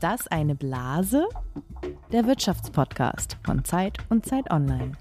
Ist 0.00 0.04
das 0.04 0.28
eine 0.28 0.54
Blase? 0.54 1.28
Der 2.10 2.26
Wirtschaftspodcast 2.26 3.36
von 3.44 3.66
Zeit 3.66 3.98
und 4.08 4.24
Zeit 4.24 4.50
Online. 4.50 4.92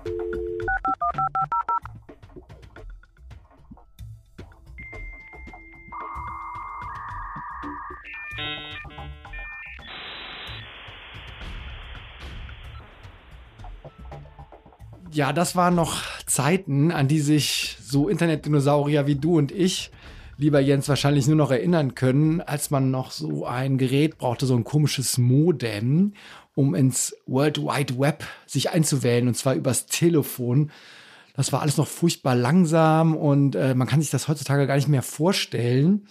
Ja, 15.13 15.31
das 15.31 15.55
waren 15.55 15.75
noch 15.75 16.01
Zeiten, 16.25 16.91
an 16.91 17.07
die 17.07 17.21
sich 17.21 17.77
so 17.81 18.09
Internetdinosaurier 18.09 19.07
wie 19.07 19.15
du 19.15 19.37
und 19.37 19.53
ich 19.53 19.91
lieber 20.39 20.61
Jens 20.61 20.87
wahrscheinlich 20.87 21.27
nur 21.27 21.35
noch 21.35 21.51
erinnern 21.51 21.95
können, 21.95 22.39
als 22.39 22.71
man 22.71 22.91
noch 22.91 23.11
so 23.11 23.45
ein 23.45 23.77
Gerät 23.77 24.17
brauchte, 24.17 24.45
so 24.45 24.55
ein 24.55 24.63
komisches 24.63 25.17
Modem, 25.17 26.13
um 26.55 26.73
ins 26.75 27.15
World 27.27 27.59
Wide 27.59 27.99
Web 27.99 28.25
sich 28.45 28.69
einzuwählen 28.71 29.27
und 29.27 29.35
zwar 29.35 29.53
übers 29.55 29.85
Telefon. 29.85 30.71
Das 31.35 31.51
war 31.51 31.61
alles 31.61 31.77
noch 31.77 31.87
furchtbar 31.87 32.35
langsam 32.35 33.15
und 33.17 33.55
äh, 33.55 33.75
man 33.75 33.87
kann 33.87 34.01
sich 34.01 34.11
das 34.11 34.29
heutzutage 34.29 34.65
gar 34.65 34.75
nicht 34.75 34.87
mehr 34.87 35.01
vorstellen. 35.01 36.07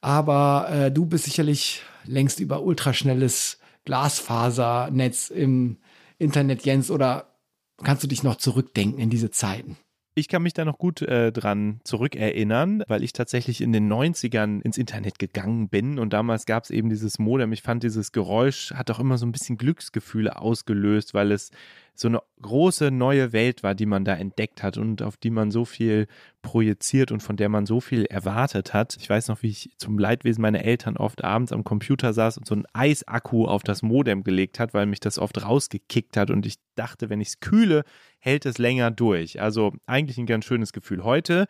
Aber 0.00 0.68
äh, 0.70 0.92
du 0.92 1.06
bist 1.06 1.24
sicherlich 1.24 1.82
längst 2.04 2.38
über 2.38 2.62
ultraschnelles 2.62 3.58
Glasfasernetz 3.84 5.30
im 5.30 5.78
Internet, 6.18 6.64
Jens, 6.64 6.90
oder 6.90 7.36
kannst 7.82 8.04
du 8.04 8.06
dich 8.06 8.22
noch 8.22 8.36
zurückdenken 8.36 9.00
in 9.00 9.10
diese 9.10 9.30
Zeiten? 9.30 9.76
Ich 10.18 10.28
kann 10.28 10.42
mich 10.42 10.54
da 10.54 10.64
noch 10.64 10.78
gut 10.78 11.02
äh, 11.02 11.30
dran 11.30 11.80
zurückerinnern, 11.84 12.82
weil 12.88 13.04
ich 13.04 13.12
tatsächlich 13.12 13.60
in 13.60 13.74
den 13.74 13.92
90ern 13.92 14.62
ins 14.62 14.78
Internet 14.78 15.18
gegangen 15.18 15.68
bin 15.68 15.98
und 15.98 16.14
damals 16.14 16.46
gab 16.46 16.64
es 16.64 16.70
eben 16.70 16.88
dieses 16.88 17.18
Modem. 17.18 17.52
Ich 17.52 17.60
fand 17.60 17.82
dieses 17.82 18.12
Geräusch 18.12 18.72
hat 18.72 18.90
auch 18.90 18.98
immer 18.98 19.18
so 19.18 19.26
ein 19.26 19.32
bisschen 19.32 19.58
Glücksgefühle 19.58 20.40
ausgelöst, 20.40 21.12
weil 21.12 21.32
es 21.32 21.50
so 21.98 22.08
eine 22.08 22.20
große 22.42 22.90
neue 22.90 23.32
Welt 23.32 23.62
war, 23.62 23.74
die 23.74 23.86
man 23.86 24.04
da 24.04 24.14
entdeckt 24.14 24.62
hat 24.62 24.76
und 24.76 25.02
auf 25.02 25.16
die 25.16 25.30
man 25.30 25.50
so 25.50 25.64
viel 25.64 26.06
projiziert 26.42 27.10
und 27.10 27.22
von 27.22 27.36
der 27.36 27.48
man 27.48 27.66
so 27.66 27.80
viel 27.80 28.04
erwartet 28.04 28.74
hat. 28.74 28.96
Ich 29.00 29.08
weiß 29.08 29.28
noch, 29.28 29.42
wie 29.42 29.48
ich 29.48 29.70
zum 29.78 29.98
Leidwesen 29.98 30.42
meiner 30.42 30.64
Eltern 30.64 30.96
oft 30.96 31.24
abends 31.24 31.52
am 31.52 31.64
Computer 31.64 32.12
saß 32.12 32.38
und 32.38 32.46
so 32.46 32.54
einen 32.54 32.66
Eisakku 32.72 33.46
auf 33.46 33.62
das 33.62 33.82
Modem 33.82 34.24
gelegt 34.24 34.58
hat, 34.58 34.74
weil 34.74 34.86
mich 34.86 35.00
das 35.00 35.18
oft 35.18 35.42
rausgekickt 35.42 36.16
hat 36.16 36.30
und 36.30 36.46
ich 36.46 36.56
dachte, 36.74 37.08
wenn 37.08 37.20
ich 37.20 37.28
es 37.28 37.40
kühle, 37.40 37.84
hält 38.18 38.46
es 38.46 38.58
länger 38.58 38.90
durch. 38.90 39.40
Also 39.40 39.72
eigentlich 39.86 40.18
ein 40.18 40.26
ganz 40.26 40.44
schönes 40.44 40.72
Gefühl. 40.72 41.02
Heute 41.02 41.46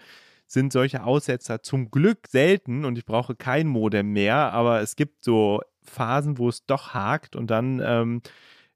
sind 0.46 0.72
solche 0.72 1.02
Aussetzer 1.02 1.62
zum 1.62 1.90
Glück 1.90 2.28
selten 2.28 2.84
und 2.84 2.96
ich 2.98 3.04
brauche 3.04 3.34
kein 3.34 3.66
Modem 3.66 4.12
mehr, 4.12 4.52
aber 4.52 4.80
es 4.80 4.96
gibt 4.96 5.24
so 5.24 5.60
Phasen, 5.82 6.38
wo 6.38 6.48
es 6.48 6.64
doch 6.66 6.94
hakt 6.94 7.36
und 7.36 7.50
dann 7.50 7.80
ähm, 7.84 8.22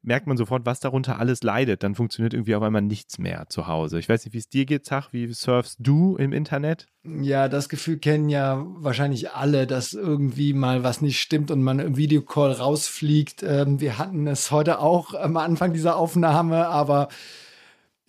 merkt 0.02 0.26
man 0.26 0.36
sofort, 0.36 0.64
was 0.66 0.80
darunter 0.80 1.18
alles 1.18 1.42
leidet. 1.42 1.82
Dann 1.82 1.94
funktioniert 1.94 2.32
irgendwie 2.32 2.54
auf 2.54 2.62
einmal 2.62 2.82
nichts 2.82 3.18
mehr 3.18 3.46
zu 3.48 3.66
Hause. 3.66 3.98
Ich 3.98 4.08
weiß 4.08 4.24
nicht, 4.24 4.34
wie 4.34 4.38
es 4.38 4.48
dir 4.48 4.64
geht, 4.64 4.86
Zach. 4.86 5.12
Wie 5.12 5.32
surfst 5.32 5.76
du 5.78 6.16
im 6.16 6.32
Internet? 6.32 6.86
Ja, 7.04 7.48
das 7.48 7.68
Gefühl 7.68 7.98
kennen 7.98 8.28
ja 8.28 8.64
wahrscheinlich 8.76 9.32
alle, 9.32 9.66
dass 9.66 9.92
irgendwie 9.92 10.52
mal 10.52 10.82
was 10.82 11.00
nicht 11.00 11.20
stimmt 11.20 11.50
und 11.50 11.62
man 11.62 11.78
im 11.78 11.96
Videocall 11.96 12.52
rausfliegt. 12.52 13.42
Ähm, 13.42 13.80
wir 13.80 13.98
hatten 13.98 14.26
es 14.26 14.50
heute 14.50 14.80
auch 14.80 15.14
am 15.14 15.36
Anfang 15.36 15.72
dieser 15.72 15.96
Aufnahme, 15.96 16.66
aber 16.68 17.08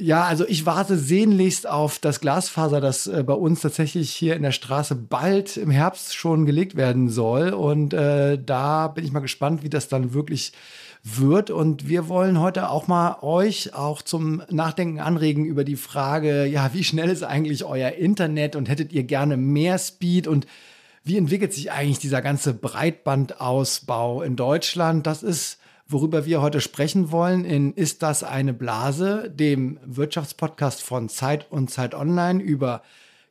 ja, 0.02 0.24
also 0.24 0.48
ich 0.48 0.66
warte 0.66 0.98
sehnlichst 0.98 1.70
auf 1.70 2.00
das 2.00 2.22
Glasfaser, 2.22 2.82
das 2.82 3.06
äh, 3.06 3.24
bei 3.24 3.34
uns 3.34 3.62
tatsächlich 3.62 4.12
hier 4.12 4.36
in 4.36 4.42
der 4.42 4.52
Straße 4.52 4.96
bald 4.96 5.58
im 5.58 5.70
Herbst 5.70 6.16
schon 6.16 6.48
gelegt 6.48 6.76
werden 6.76 7.08
soll. 7.08 7.50
Und 7.50 7.94
äh, 7.94 8.40
da 8.44 8.88
bin 8.88 9.06
ich 9.06 9.12
mal 9.12 9.20
gespannt, 9.20 9.62
wie 9.62 9.70
das 9.70 9.90
dann 9.90 10.14
wirklich 10.14 10.54
wird. 11.04 11.50
Und 11.50 11.88
wir 11.88 12.08
wollen 12.08 12.40
heute 12.40 12.70
auch 12.70 12.88
mal 12.88 13.18
euch 13.22 13.74
auch 13.74 14.02
zum 14.02 14.44
Nachdenken 14.50 15.00
anregen 15.00 15.46
über 15.46 15.64
die 15.64 15.76
Frage, 15.76 16.46
ja, 16.46 16.74
wie 16.74 16.84
schnell 16.84 17.10
ist 17.10 17.24
eigentlich 17.24 17.64
euer 17.64 17.92
Internet 17.92 18.56
und 18.56 18.70
hättet 18.70 18.94
ihr 18.94 19.04
gerne 19.04 19.38
mehr 19.38 19.78
Speed 19.78 20.28
und 20.28 20.46
wie 21.04 21.18
entwickelt 21.18 21.54
sich 21.54 21.72
eigentlich 21.72 22.00
dieser 22.00 22.22
ganze 22.22 22.54
Breitbandausbau 22.54 24.22
in 24.22 24.36
Deutschland? 24.36 25.08
Das 25.08 25.24
ist, 25.24 25.58
worüber 25.88 26.28
wir 26.28 26.42
heute 26.42 26.62
sprechen 26.62 27.12
wollen, 27.12 27.44
in 27.44 27.74
Ist 27.74 28.04
das 28.04 28.24
eine 28.24 28.54
Blase, 28.54 29.32
dem 29.34 29.80
Wirtschaftspodcast 29.84 30.84
von 30.84 31.10
Zeit 31.10 31.52
und 31.52 31.72
Zeit 31.72 31.96
Online 31.96 32.42
über 32.42 32.84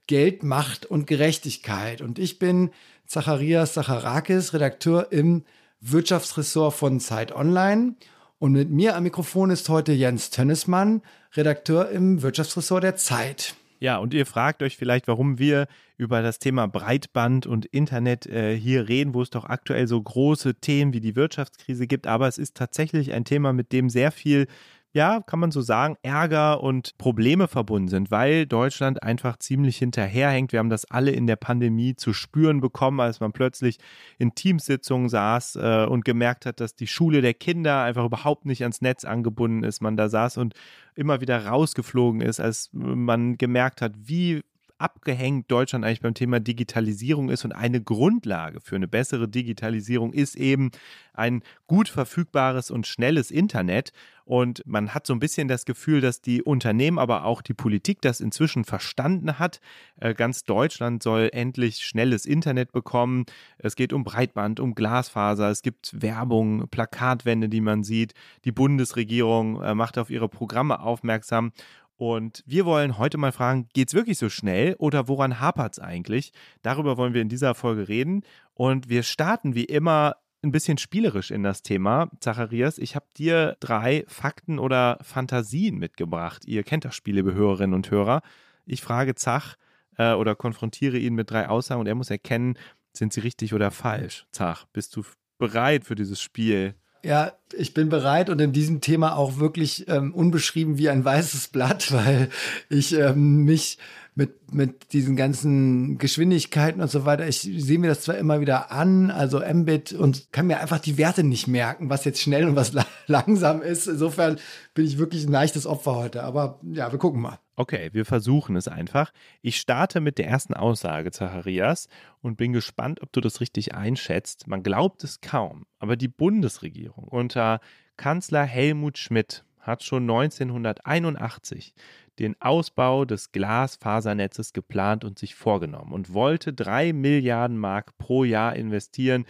Geld, 0.08 0.42
Macht 0.42 0.86
und 0.86 1.06
Gerechtigkeit. 1.06 2.00
Und 2.00 2.18
ich 2.18 2.40
bin 2.40 2.70
Zacharias 3.06 3.74
Zacharakis, 3.74 4.52
Redakteur 4.52 5.12
im 5.12 5.44
Wirtschaftsressort 5.80 6.74
von 6.74 7.00
Zeit 7.00 7.32
Online. 7.32 7.94
Und 8.38 8.52
mit 8.52 8.70
mir 8.70 8.96
am 8.96 9.02
Mikrofon 9.02 9.50
ist 9.50 9.68
heute 9.68 9.92
Jens 9.92 10.30
Tönnesmann, 10.30 11.02
Redakteur 11.34 11.90
im 11.90 12.22
Wirtschaftsressort 12.22 12.82
der 12.82 12.96
Zeit. 12.96 13.54
Ja, 13.80 13.96
und 13.96 14.12
ihr 14.12 14.26
fragt 14.26 14.62
euch 14.62 14.76
vielleicht, 14.76 15.08
warum 15.08 15.38
wir 15.38 15.66
über 15.96 16.20
das 16.20 16.38
Thema 16.38 16.66
Breitband 16.66 17.46
und 17.46 17.64
Internet 17.64 18.26
äh, 18.26 18.54
hier 18.54 18.88
reden, 18.88 19.14
wo 19.14 19.22
es 19.22 19.30
doch 19.30 19.44
aktuell 19.44 19.88
so 19.88 20.00
große 20.00 20.54
Themen 20.56 20.92
wie 20.92 21.00
die 21.00 21.16
Wirtschaftskrise 21.16 21.86
gibt. 21.86 22.06
Aber 22.06 22.28
es 22.28 22.36
ist 22.36 22.56
tatsächlich 22.56 23.12
ein 23.12 23.24
Thema, 23.24 23.54
mit 23.54 23.72
dem 23.72 23.88
sehr 23.88 24.12
viel 24.12 24.48
ja, 24.92 25.20
kann 25.20 25.38
man 25.38 25.52
so 25.52 25.60
sagen, 25.60 25.96
Ärger 26.02 26.62
und 26.62 26.98
Probleme 26.98 27.46
verbunden 27.46 27.88
sind, 27.88 28.10
weil 28.10 28.46
Deutschland 28.46 29.02
einfach 29.04 29.36
ziemlich 29.36 29.76
hinterherhängt. 29.76 30.50
Wir 30.50 30.58
haben 30.58 30.70
das 30.70 30.84
alle 30.90 31.12
in 31.12 31.28
der 31.28 31.36
Pandemie 31.36 31.94
zu 31.94 32.12
spüren 32.12 32.60
bekommen, 32.60 32.98
als 32.98 33.20
man 33.20 33.32
plötzlich 33.32 33.78
in 34.18 34.34
Teamsitzungen 34.34 35.08
saß 35.08 35.56
äh, 35.56 35.86
und 35.88 36.04
gemerkt 36.04 36.44
hat, 36.44 36.58
dass 36.58 36.74
die 36.74 36.88
Schule 36.88 37.22
der 37.22 37.34
Kinder 37.34 37.82
einfach 37.82 38.04
überhaupt 38.04 38.46
nicht 38.46 38.62
ans 38.62 38.80
Netz 38.80 39.04
angebunden 39.04 39.62
ist. 39.62 39.80
Man 39.80 39.96
da 39.96 40.08
saß 40.08 40.38
und 40.38 40.54
immer 40.96 41.20
wieder 41.20 41.46
rausgeflogen 41.46 42.20
ist, 42.20 42.40
als 42.40 42.70
man 42.72 43.38
gemerkt 43.38 43.82
hat, 43.82 43.92
wie 43.96 44.42
abgehängt 44.80 45.50
Deutschland 45.50 45.84
eigentlich 45.84 46.00
beim 46.00 46.14
Thema 46.14 46.40
Digitalisierung 46.40 47.28
ist. 47.28 47.44
Und 47.44 47.52
eine 47.52 47.80
Grundlage 47.82 48.60
für 48.60 48.76
eine 48.76 48.88
bessere 48.88 49.28
Digitalisierung 49.28 50.12
ist 50.12 50.36
eben 50.36 50.70
ein 51.12 51.42
gut 51.66 51.88
verfügbares 51.88 52.70
und 52.70 52.86
schnelles 52.86 53.30
Internet. 53.30 53.92
Und 54.24 54.62
man 54.64 54.94
hat 54.94 55.06
so 55.06 55.12
ein 55.12 55.18
bisschen 55.18 55.48
das 55.48 55.64
Gefühl, 55.64 56.00
dass 56.00 56.20
die 56.20 56.42
Unternehmen, 56.42 56.98
aber 56.98 57.24
auch 57.24 57.42
die 57.42 57.52
Politik 57.52 58.00
das 58.00 58.20
inzwischen 58.20 58.64
verstanden 58.64 59.38
hat. 59.38 59.60
Äh, 59.98 60.14
ganz 60.14 60.44
Deutschland 60.44 61.02
soll 61.02 61.30
endlich 61.32 61.78
schnelles 61.78 62.26
Internet 62.26 62.70
bekommen. 62.70 63.24
Es 63.58 63.74
geht 63.74 63.92
um 63.92 64.04
Breitband, 64.04 64.60
um 64.60 64.74
Glasfaser. 64.74 65.50
Es 65.50 65.62
gibt 65.62 66.00
Werbung, 66.00 66.68
Plakatwände, 66.68 67.48
die 67.48 67.60
man 67.60 67.82
sieht. 67.82 68.14
Die 68.44 68.52
Bundesregierung 68.52 69.60
äh, 69.62 69.74
macht 69.74 69.98
auf 69.98 70.10
ihre 70.10 70.28
Programme 70.28 70.80
aufmerksam. 70.80 71.52
Und 72.00 72.42
wir 72.46 72.64
wollen 72.64 72.96
heute 72.96 73.18
mal 73.18 73.30
fragen, 73.30 73.68
geht 73.74 73.88
es 73.88 73.94
wirklich 73.94 74.16
so 74.16 74.30
schnell 74.30 74.74
oder 74.78 75.06
woran 75.06 75.38
hapert 75.38 75.74
es 75.74 75.78
eigentlich? 75.78 76.32
Darüber 76.62 76.96
wollen 76.96 77.12
wir 77.12 77.20
in 77.20 77.28
dieser 77.28 77.54
Folge 77.54 77.88
reden. 77.88 78.22
Und 78.54 78.88
wir 78.88 79.02
starten 79.02 79.54
wie 79.54 79.66
immer 79.66 80.16
ein 80.42 80.50
bisschen 80.50 80.78
spielerisch 80.78 81.30
in 81.30 81.42
das 81.42 81.60
Thema. 81.60 82.10
Zacharias, 82.18 82.78
ich 82.78 82.96
habe 82.96 83.04
dir 83.18 83.58
drei 83.60 84.06
Fakten 84.08 84.58
oder 84.58 84.96
Fantasien 85.02 85.76
mitgebracht. 85.76 86.46
Ihr 86.46 86.62
kennt 86.62 86.86
das 86.86 86.94
Spiel, 86.94 87.16
liebe 87.16 87.34
Hörerinnen 87.34 87.74
und 87.74 87.90
Hörer. 87.90 88.22
Ich 88.64 88.80
frage 88.80 89.14
Zach 89.14 89.56
äh, 89.98 90.14
oder 90.14 90.34
konfrontiere 90.34 90.96
ihn 90.96 91.14
mit 91.14 91.30
drei 91.30 91.50
Aussagen 91.50 91.82
und 91.82 91.86
er 91.86 91.96
muss 91.96 92.08
erkennen, 92.08 92.56
sind 92.94 93.12
sie 93.12 93.20
richtig 93.20 93.52
oder 93.52 93.70
falsch. 93.70 94.24
Zach, 94.32 94.64
bist 94.72 94.96
du 94.96 95.02
bereit 95.36 95.84
für 95.84 95.96
dieses 95.96 96.22
Spiel? 96.22 96.76
Ja, 97.02 97.32
ich 97.52 97.72
bin 97.74 97.88
bereit 97.88 98.30
und 98.30 98.40
in 98.40 98.52
diesem 98.52 98.80
Thema 98.80 99.16
auch 99.16 99.38
wirklich 99.38 99.88
ähm, 99.88 100.14
unbeschrieben 100.14 100.78
wie 100.78 100.90
ein 100.90 101.04
weißes 101.04 101.48
Blatt, 101.48 101.92
weil 101.92 102.28
ich 102.68 102.92
ähm, 102.92 103.44
mich 103.44 103.78
mit, 104.14 104.52
mit 104.52 104.92
diesen 104.92 105.16
ganzen 105.16 105.98
Geschwindigkeiten 105.98 106.80
und 106.80 106.90
so 106.90 107.04
weiter, 107.04 107.26
ich 107.26 107.40
sehe 107.40 107.78
mir 107.78 107.88
das 107.88 108.02
zwar 108.02 108.16
immer 108.18 108.40
wieder 108.40 108.70
an, 108.72 109.10
also 109.10 109.40
Mbit 109.40 109.92
und 109.92 110.32
kann 110.32 110.46
mir 110.46 110.60
einfach 110.60 110.78
die 110.78 110.98
Werte 110.98 111.22
nicht 111.22 111.46
merken, 111.46 111.90
was 111.90 112.04
jetzt 112.04 112.20
schnell 112.20 112.48
und 112.48 112.56
was 112.56 112.72
la 112.74 112.86
langsam 113.06 113.62
ist. 113.62 113.86
Insofern 113.86 114.38
bin 114.74 114.84
ich 114.84 114.98
wirklich 114.98 115.24
ein 115.24 115.32
leichtes 115.32 115.66
Opfer 115.66 115.96
heute, 115.96 116.22
aber 116.22 116.60
ja, 116.62 116.90
wir 116.90 116.98
gucken 116.98 117.20
mal. 117.20 117.38
Okay, 117.56 117.90
wir 117.92 118.06
versuchen 118.06 118.56
es 118.56 118.68
einfach. 118.68 119.12
Ich 119.42 119.58
starte 119.58 120.00
mit 120.00 120.18
der 120.18 120.26
ersten 120.26 120.54
Aussage, 120.54 121.10
Zacharias, 121.10 121.88
und 122.22 122.36
bin 122.36 122.52
gespannt, 122.52 123.02
ob 123.02 123.12
du 123.12 123.20
das 123.20 123.40
richtig 123.40 123.74
einschätzt. 123.74 124.46
Man 124.46 124.62
glaubt 124.62 125.04
es 125.04 125.20
kaum, 125.20 125.66
aber 125.78 125.96
die 125.96 126.08
Bundesregierung 126.08 127.04
unter 127.04 127.60
Kanzler 127.96 128.44
Helmut 128.44 128.96
Schmidt 128.96 129.44
hat 129.58 129.84
schon 129.84 130.04
1981 130.04 131.74
den 132.20 132.40
Ausbau 132.40 133.04
des 133.04 133.32
Glasfasernetzes 133.32 134.52
geplant 134.52 135.04
und 135.04 135.18
sich 135.18 135.34
vorgenommen 135.34 135.92
und 135.92 136.12
wollte 136.12 136.52
drei 136.52 136.92
Milliarden 136.92 137.58
Mark 137.58 137.96
pro 137.98 138.24
Jahr 138.24 138.54
investieren, 138.54 139.24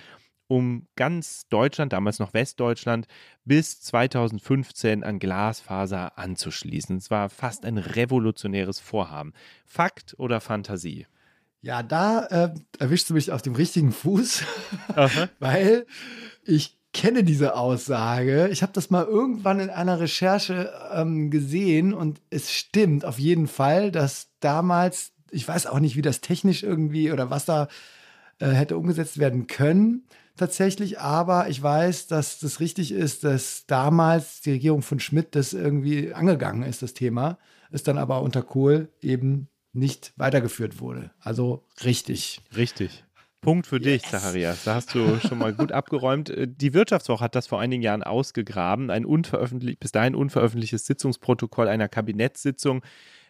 um 0.49 0.89
ganz 0.97 1.47
Deutschland, 1.49 1.93
damals 1.93 2.19
noch 2.19 2.35
Westdeutschland, 2.35 3.07
bis 3.45 3.81
2015 3.83 5.05
an 5.05 5.21
Glasfaser 5.21 6.19
anzuschließen. 6.19 6.97
Es 6.97 7.11
war 7.13 7.29
fast 7.29 7.65
ein 7.65 7.79
revolutionäres 7.79 8.81
Vorhaben. 8.81 9.33
Fakt 9.65 10.17
oder 10.19 10.41
Fantasie? 10.41 11.07
Ja, 11.63 11.85
da 11.85 12.27
äh, 12.27 12.55
erwischst 12.81 13.09
du 13.11 13.15
mich 13.15 13.31
auf 13.31 13.43
dem 13.43 13.55
richtigen 13.55 13.93
Fuß, 13.93 14.45
weil 15.39 15.87
ich 16.43 16.80
kenne 16.93 17.25
diese 17.25 17.55
Aussage. 17.55 18.49
Ich 18.49 18.63
habe 18.63 18.73
das 18.73 18.91
mal 18.91 19.05
irgendwann 19.05 19.61
in 19.61 19.71
einer 19.71 20.01
Recherche 20.01 20.73
ähm, 20.93 21.31
gesehen 21.31 21.95
und 21.95 22.21
es 22.31 22.53
stimmt 22.53 23.05
auf 23.05 23.19
jeden 23.19 23.47
Fall, 23.47 23.93
dass 23.93 24.29
damals, 24.41 25.13
ich 25.31 25.47
weiß 25.47 25.67
auch 25.67 25.79
nicht, 25.79 25.97
wie 25.97 26.03
das 26.03 26.21
technisch 26.21 26.63
irgendwie 26.63 27.13
oder 27.13 27.31
was 27.31 27.45
da 27.45 27.69
äh, 28.39 28.49
hätte 28.49 28.77
umgesetzt 28.77 29.19
werden 29.19 29.47
können 29.47 30.05
tatsächlich, 30.41 30.99
aber 30.99 31.49
ich 31.49 31.63
weiß, 31.63 32.07
dass 32.07 32.39
das 32.39 32.61
richtig 32.61 32.93
ist, 32.93 33.25
dass 33.25 33.67
damals 33.67 34.41
die 34.41 34.53
Regierung 34.53 34.83
von 34.83 34.99
Schmidt 34.99 35.35
das 35.35 35.53
irgendwie 35.53 36.15
angegangen 36.15 36.63
ist, 36.63 36.83
das 36.83 36.95
Thema, 36.95 37.39
es 37.71 37.83
dann 37.83 37.99
aber 37.99 38.23
unter 38.23 38.43
Kohl 38.43 38.89
eben 39.03 39.49
nicht 39.73 40.13
weitergeführt 40.17 40.81
wurde. 40.81 41.11
Also 41.21 41.65
richtig. 41.85 42.41
Richtig. 42.57 43.05
Punkt 43.41 43.67
für 43.67 43.77
yes. 43.77 43.85
dich, 43.85 44.11
Zacharias. 44.11 44.65
Da 44.65 44.75
hast 44.75 44.95
du 44.95 45.19
schon 45.21 45.39
mal 45.39 45.55
gut 45.55 45.73
abgeräumt. 45.73 46.31
Äh, 46.31 46.47
die 46.49 46.75
Wirtschaftswoche 46.75 47.25
hat 47.25 47.35
das 47.35 47.47
vor 47.47 47.61
einigen 47.61 47.83
Jahren 47.83 48.03
ausgegraben. 48.03 48.91
Ein 48.91 49.05
unveröffentlich 49.05 49.79
bis 49.79 49.93
dahin 49.93 50.15
unveröffentlichtes 50.15 50.87
Sitzungsprotokoll 50.87 51.69
einer 51.69 51.89
Kabinettssitzung, 51.89 52.83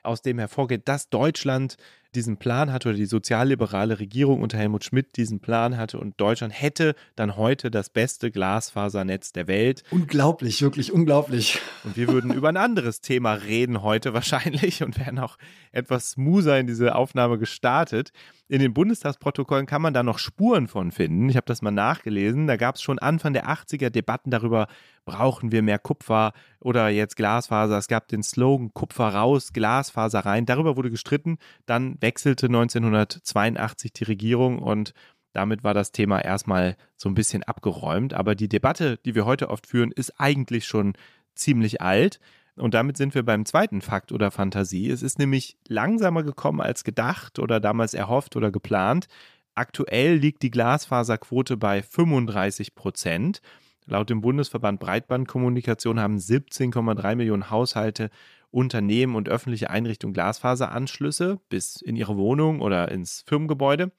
aus 0.03 0.23
dem 0.23 0.39
hervorgeht, 0.39 0.89
dass 0.89 1.11
Deutschland 1.11 1.77
diesen 2.15 2.37
Plan 2.39 2.73
hatte 2.73 2.89
oder 2.91 2.99
die 2.99 3.07
sozialliberale 3.07 3.99
Regierung 3.99 4.43
unter 4.43 4.59
Helmut 4.59 4.85
Schmidt 4.85 5.17
diesen 5.17 5.41
Plan 5.41 5.77
hatte 5.77 5.99
und 5.99 6.21
Deutschland 6.21 6.53
hätte 6.61 6.95
dann 7.17 7.37
heute 7.37 7.71
das 7.71 7.91
beste 7.91 8.31
Glasfasernetz 8.31 9.33
der 9.33 9.47
Welt. 9.47 9.83
Unglaublich, 9.91 10.63
wirklich 10.63 10.93
unglaublich. 10.93 11.61
Und 11.85 11.97
wir 11.97 12.09
würden 12.09 12.33
über 12.33 12.49
ein 12.49 12.57
anderes 12.57 13.01
Thema 13.01 13.35
reden 13.35 13.83
heute 13.83 14.15
wahrscheinlich 14.15 14.83
und 14.83 14.99
wären 14.99 15.19
auch 15.19 15.37
etwas 15.73 16.13
smoother 16.13 16.59
in 16.59 16.67
diese 16.67 16.95
Aufnahme 16.95 17.39
gestartet. 17.39 18.13
In 18.51 18.59
den 18.59 18.75
Bundestagsprotokollen 18.75 19.67
kann 19.67 19.81
man 19.81 19.95
da 19.95 20.03
noch 20.03 20.19
Spuren 20.19 20.67
von 20.67 20.91
finden. 20.91 21.29
Ich 21.29 21.37
habe 21.37 21.47
das 21.47 21.63
mal 21.63 21.71
nachgelesen. 21.71 22.49
Da 22.49 22.57
gab 22.57 22.75
es 22.75 22.83
schon 22.83 22.99
Anfang 22.99 23.33
der 23.33 23.49
80er 23.49 23.91
Debatten 23.91 24.33
darüber, 24.33 24.67
brauchen 25.05 25.53
wir 25.53 25.63
mehr 25.63 25.79
Kupfer 25.79 26.33
oder 26.59 26.89
jetzt 26.89 27.15
Glasfaser. 27.15 27.79
Es 27.79 27.87
gab 27.87 28.09
den 28.09 28.25
Slogan 28.25 28.75
Kupfer 28.75 29.09
raus, 29.09 29.53
Glasfaser 29.53 30.21
rein. 30.21 30.47
Darüber 30.47 30.77
wurde 30.77 30.91
gestritten. 30.91 31.39
Dann 31.67 31.97
wechselte 32.01 32.47
1982 32.47 33.93
die 33.93 34.05
Regierung 34.05 34.59
und 34.59 34.95
damit 35.33 35.63
war 35.63 35.75
das 35.75 35.93
Thema 35.93 36.21
erstmal 36.21 36.77
so 36.97 37.09
ein 37.09 37.15
bisschen 37.15 37.43
abgeräumt. 37.45 38.15
Aber 38.15 38.35
die 38.35 38.49
Debatte, 38.49 38.99
die 39.05 39.15
wir 39.15 39.27
heute 39.27 39.49
oft 39.49 39.67
führen, 39.67 39.93
ist 39.93 40.19
eigentlich 40.19 40.67
schon 40.67 40.95
ziemlich 41.35 41.81
alt. 41.81 42.19
Und 42.57 42.75
damit 42.75 42.97
sind 42.97 43.15
wir 43.15 43.23
beim 43.23 43.47
zweiten 43.47 43.81
Fakt 43.81 44.13
oder 44.13 44.31
Fantasie. 44.31 44.91
Es 44.91 45.03
ist 45.03 45.19
nämlich 45.19 45.57
langsamer 45.69 46.25
gekommen 46.25 46.61
als 46.61 46.85
gedacht 46.85 47.39
oder 47.39 47.61
damals 47.61 47.95
erhofft 47.95 48.37
oder 48.37 48.51
geplant. 48.51 49.07
Aktuell 49.55 50.17
liegt 50.17 50.43
die 50.43 50.51
Glasfaserquote 50.51 51.57
bei 51.57 51.83
35 51.83 52.75
Prozent. 52.75 53.41
Laut 53.87 54.11
dem 54.11 54.21
Bundesverband 54.21 54.79
Breitbandkommunikation 54.81 55.99
haben 55.99 56.17
17,3 56.17 57.17
Millionen 57.17 57.51
Haushalte 57.51 58.11
Unternehmen 58.51 59.15
und 59.15 59.29
öffentliche 59.29 59.71
Einrichtungen 59.71 60.15
Glasfaseranschlüsse 60.15 61.41
bis 61.49 61.81
in 61.81 61.97
ihre 61.97 62.17
Wohnung 62.17 62.61
oder 62.61 62.91
ins 62.91 63.25
Firmengebäude. 63.27 63.93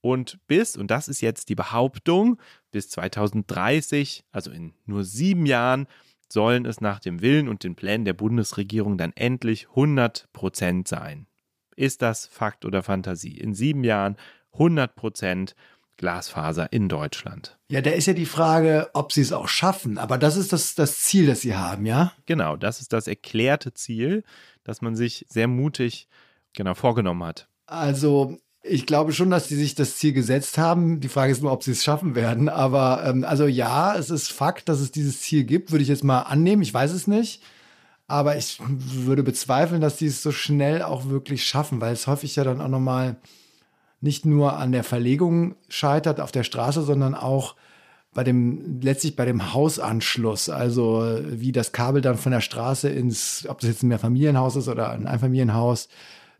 Und 0.00 0.40
bis, 0.48 0.76
und 0.76 0.90
das 0.90 1.06
ist 1.06 1.20
jetzt 1.20 1.48
die 1.48 1.54
Behauptung, 1.54 2.40
bis 2.72 2.90
2030, 2.90 4.24
also 4.32 4.50
in 4.50 4.74
nur 4.84 5.04
sieben 5.04 5.46
Jahren, 5.46 5.86
sollen 6.28 6.66
es 6.66 6.80
nach 6.80 6.98
dem 6.98 7.20
Willen 7.20 7.48
und 7.48 7.62
den 7.62 7.76
Plänen 7.76 8.04
der 8.04 8.14
Bundesregierung 8.14 8.98
dann 8.98 9.12
endlich 9.14 9.68
100 9.68 10.28
Prozent 10.32 10.88
sein. 10.88 11.26
Ist 11.76 12.02
das 12.02 12.26
Fakt 12.26 12.64
oder 12.64 12.82
Fantasie? 12.82 13.38
In 13.38 13.54
sieben 13.54 13.84
Jahren 13.84 14.16
100 14.54 14.96
Prozent 14.96 15.54
Glasfaser 15.96 16.72
in 16.72 16.88
Deutschland. 16.88 17.58
Ja, 17.68 17.80
da 17.80 17.90
ist 17.90 18.06
ja 18.06 18.12
die 18.12 18.26
Frage, 18.26 18.90
ob 18.94 19.12
sie 19.12 19.20
es 19.20 19.32
auch 19.32 19.48
schaffen. 19.48 19.98
Aber 19.98 20.18
das 20.18 20.36
ist 20.36 20.52
das, 20.52 20.74
das 20.74 21.00
Ziel, 21.00 21.26
das 21.26 21.42
sie 21.42 21.54
haben, 21.54 21.86
ja? 21.86 22.12
Genau, 22.26 22.56
das 22.56 22.80
ist 22.80 22.92
das 22.92 23.06
erklärte 23.06 23.72
Ziel, 23.74 24.24
das 24.64 24.82
man 24.82 24.96
sich 24.96 25.26
sehr 25.28 25.48
mutig 25.48 26.08
genau 26.54 26.74
vorgenommen 26.74 27.24
hat. 27.24 27.48
Also 27.66 28.38
ich 28.62 28.86
glaube 28.86 29.12
schon, 29.12 29.30
dass 29.30 29.48
sie 29.48 29.56
sich 29.56 29.74
das 29.74 29.96
Ziel 29.96 30.12
gesetzt 30.12 30.58
haben. 30.58 31.00
Die 31.00 31.08
Frage 31.08 31.32
ist 31.32 31.42
nur, 31.42 31.52
ob 31.52 31.64
sie 31.64 31.72
es 31.72 31.82
schaffen 31.82 32.14
werden. 32.14 32.48
Aber 32.48 33.04
ähm, 33.04 33.24
also 33.24 33.46
ja, 33.46 33.96
es 33.96 34.10
ist 34.10 34.30
Fakt, 34.30 34.68
dass 34.68 34.80
es 34.80 34.92
dieses 34.92 35.20
Ziel 35.20 35.44
gibt, 35.44 35.72
würde 35.72 35.82
ich 35.82 35.88
jetzt 35.88 36.04
mal 36.04 36.20
annehmen. 36.20 36.62
Ich 36.62 36.72
weiß 36.72 36.92
es 36.92 37.06
nicht. 37.06 37.42
Aber 38.06 38.36
ich 38.36 38.58
würde 38.60 39.22
bezweifeln, 39.22 39.80
dass 39.80 39.98
sie 39.98 40.06
es 40.06 40.22
so 40.22 40.32
schnell 40.32 40.82
auch 40.82 41.08
wirklich 41.08 41.44
schaffen, 41.44 41.80
weil 41.80 41.92
es 41.92 42.06
häufig 42.06 42.36
ja 42.36 42.44
dann 42.44 42.60
auch 42.60 42.68
nochmal 42.68 43.16
nicht 44.02 44.26
nur 44.26 44.56
an 44.58 44.72
der 44.72 44.84
Verlegung 44.84 45.54
scheitert 45.68 46.20
auf 46.20 46.32
der 46.32 46.44
Straße, 46.44 46.82
sondern 46.82 47.14
auch 47.14 47.54
bei 48.12 48.24
dem, 48.24 48.80
letztlich 48.82 49.16
bei 49.16 49.24
dem 49.24 49.54
Hausanschluss, 49.54 50.50
also 50.50 51.18
wie 51.24 51.52
das 51.52 51.72
Kabel 51.72 52.02
dann 52.02 52.18
von 52.18 52.32
der 52.32 52.42
Straße 52.42 52.90
ins, 52.90 53.46
ob 53.48 53.60
das 53.60 53.70
jetzt 53.70 53.82
ein 53.82 53.88
Mehrfamilienhaus 53.88 54.56
ist 54.56 54.68
oder 54.68 54.90
ein 54.90 55.06
Einfamilienhaus, 55.06 55.88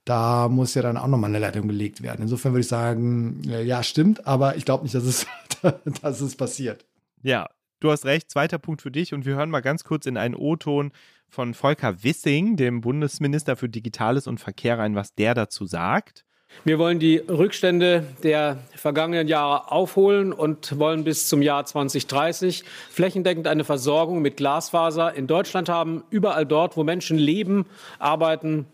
da 0.04 0.48
muss 0.48 0.74
ja 0.74 0.82
dann 0.82 0.96
auch 0.96 1.06
nochmal 1.06 1.30
eine 1.30 1.38
Leitung 1.38 1.68
gelegt 1.68 2.02
werden. 2.02 2.22
Insofern 2.22 2.52
würde 2.52 2.62
ich 2.62 2.68
sagen, 2.68 3.42
äh, 3.48 3.62
ja, 3.62 3.82
stimmt, 3.82 4.26
aber 4.26 4.56
ich 4.56 4.64
glaube 4.64 4.82
nicht, 4.82 4.94
dass 4.94 5.04
es, 5.04 5.26
dass 6.02 6.20
es 6.20 6.36
passiert. 6.36 6.84
Ja, 7.22 7.48
du 7.80 7.90
hast 7.90 8.04
recht. 8.04 8.30
Zweiter 8.30 8.58
Punkt 8.58 8.82
für 8.82 8.90
dich 8.90 9.14
und 9.14 9.24
wir 9.24 9.36
hören 9.36 9.50
mal 9.50 9.60
ganz 9.60 9.84
kurz 9.84 10.06
in 10.06 10.16
einen 10.16 10.34
O-Ton 10.34 10.90
von 11.28 11.54
Volker 11.54 12.02
Wissing, 12.02 12.56
dem 12.56 12.80
Bundesminister 12.82 13.56
für 13.56 13.68
Digitales 13.68 14.26
und 14.26 14.40
Verkehr 14.40 14.78
rein, 14.78 14.94
was 14.96 15.14
der 15.14 15.34
dazu 15.34 15.64
sagt. 15.64 16.24
Wir 16.64 16.78
wollen 16.78 17.00
die 17.00 17.16
Rückstände 17.16 18.06
der 18.22 18.58
vergangenen 18.76 19.26
Jahre 19.26 19.72
aufholen 19.72 20.32
und 20.32 20.78
wollen 20.78 21.02
bis 21.02 21.28
zum 21.28 21.42
Jahr 21.42 21.64
2030 21.64 22.64
flächendeckend 22.90 23.48
eine 23.48 23.64
Versorgung 23.64 24.22
mit 24.22 24.36
Glasfaser 24.36 25.14
in 25.14 25.26
Deutschland 25.26 25.68
haben, 25.68 26.04
überall 26.10 26.46
dort, 26.46 26.76
wo 26.76 26.84
Menschen 26.84 27.18
leben, 27.18 27.66
arbeiten 27.98 28.66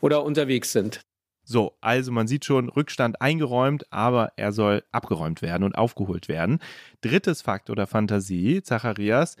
oder 0.00 0.24
unterwegs 0.24 0.72
sind. 0.72 1.00
So, 1.44 1.76
also 1.80 2.10
man 2.10 2.26
sieht 2.26 2.44
schon, 2.44 2.68
Rückstand 2.68 3.20
eingeräumt, 3.20 3.84
aber 3.92 4.32
er 4.36 4.52
soll 4.52 4.82
abgeräumt 4.90 5.42
werden 5.42 5.62
und 5.62 5.76
aufgeholt 5.76 6.28
werden. 6.28 6.58
Drittes 7.02 7.42
Fakt 7.42 7.70
oder 7.70 7.86
Fantasie, 7.86 8.62
Zacharias, 8.62 9.36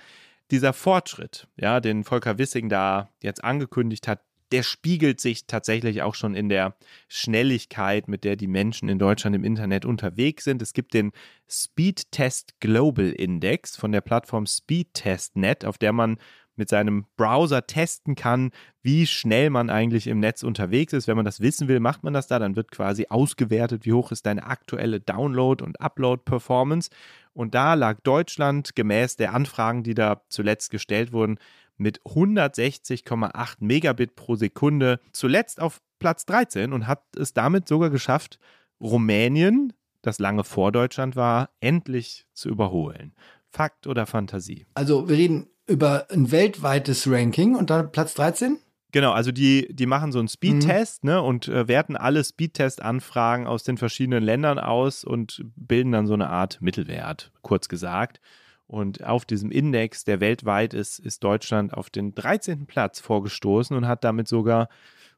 dieser 0.52 0.72
Fortschritt, 0.72 1.48
ja, 1.56 1.80
den 1.80 2.04
Volker 2.04 2.38
Wissing 2.38 2.68
da 2.68 3.08
jetzt 3.20 3.42
angekündigt 3.42 4.06
hat, 4.06 4.20
der 4.52 4.62
spiegelt 4.62 5.20
sich 5.20 5.46
tatsächlich 5.46 6.02
auch 6.02 6.14
schon 6.14 6.34
in 6.34 6.48
der 6.48 6.76
Schnelligkeit, 7.08 8.08
mit 8.08 8.24
der 8.24 8.36
die 8.36 8.46
Menschen 8.46 8.88
in 8.88 8.98
Deutschland 8.98 9.34
im 9.34 9.44
Internet 9.44 9.84
unterwegs 9.84 10.44
sind. 10.44 10.62
Es 10.62 10.72
gibt 10.72 10.94
den 10.94 11.12
Speedtest 11.48 12.60
Global 12.60 13.10
Index 13.10 13.76
von 13.76 13.92
der 13.92 14.00
Plattform 14.00 14.46
Speedtest.net, 14.46 15.64
auf 15.64 15.78
der 15.78 15.92
man 15.92 16.18
mit 16.56 16.68
seinem 16.68 17.06
Browser 17.16 17.66
testen 17.66 18.14
kann, 18.14 18.50
wie 18.82 19.06
schnell 19.06 19.50
man 19.50 19.70
eigentlich 19.70 20.06
im 20.06 20.20
Netz 20.20 20.42
unterwegs 20.42 20.92
ist. 20.92 21.06
Wenn 21.06 21.16
man 21.16 21.24
das 21.24 21.40
wissen 21.40 21.68
will, 21.68 21.80
macht 21.80 22.04
man 22.04 22.12
das 22.12 22.26
da. 22.26 22.38
Dann 22.38 22.56
wird 22.56 22.70
quasi 22.70 23.06
ausgewertet, 23.08 23.84
wie 23.84 23.92
hoch 23.92 24.12
ist 24.12 24.26
deine 24.26 24.44
aktuelle 24.44 25.00
Download- 25.00 25.62
und 25.62 25.80
Upload-Performance. 25.80 26.90
Und 27.32 27.54
da 27.54 27.74
lag 27.74 28.00
Deutschland 28.02 28.74
gemäß 28.74 29.16
der 29.16 29.34
Anfragen, 29.34 29.82
die 29.82 29.94
da 29.94 30.22
zuletzt 30.28 30.70
gestellt 30.70 31.12
wurden, 31.12 31.38
mit 31.76 32.00
160,8 32.02 33.56
Megabit 33.60 34.16
pro 34.16 34.36
Sekunde 34.36 35.00
zuletzt 35.12 35.60
auf 35.60 35.80
Platz 35.98 36.26
13 36.26 36.72
und 36.72 36.86
hat 36.86 37.04
es 37.16 37.34
damit 37.34 37.68
sogar 37.68 37.90
geschafft, 37.90 38.38
Rumänien, 38.80 39.72
das 40.02 40.18
lange 40.18 40.44
vor 40.44 40.72
Deutschland 40.72 41.16
war, 41.16 41.50
endlich 41.60 42.26
zu 42.32 42.48
überholen. 42.48 43.14
Fakt 43.50 43.86
oder 43.86 44.06
Fantasie? 44.06 44.66
Also 44.74 45.08
wir 45.08 45.16
reden 45.16 45.48
über 45.66 46.06
ein 46.10 46.30
weltweites 46.30 47.10
Ranking 47.10 47.56
und 47.56 47.70
dann 47.70 47.90
Platz 47.92 48.14
13? 48.14 48.58
Genau, 48.92 49.12
also 49.12 49.32
die, 49.32 49.68
die 49.74 49.86
machen 49.86 50.12
so 50.12 50.18
einen 50.18 50.28
Speedtest 50.28 51.04
mhm. 51.04 51.10
ne, 51.10 51.22
und 51.22 51.48
äh, 51.48 51.68
werten 51.68 51.96
alle 51.96 52.24
Speedtest-Anfragen 52.24 53.46
aus 53.46 53.62
den 53.62 53.76
verschiedenen 53.76 54.22
Ländern 54.22 54.58
aus 54.58 55.04
und 55.04 55.44
bilden 55.56 55.92
dann 55.92 56.06
so 56.06 56.14
eine 56.14 56.30
Art 56.30 56.62
Mittelwert, 56.62 57.32
kurz 57.42 57.68
gesagt. 57.68 58.20
Und 58.66 59.04
auf 59.04 59.24
diesem 59.24 59.50
Index, 59.50 60.04
der 60.04 60.20
weltweit 60.20 60.74
ist, 60.74 60.98
ist 60.98 61.22
Deutschland 61.22 61.74
auf 61.74 61.90
den 61.90 62.14
13. 62.14 62.66
Platz 62.66 63.00
vorgestoßen 63.00 63.76
und 63.76 63.86
hat 63.86 64.02
damit 64.02 64.28
sogar 64.28 64.68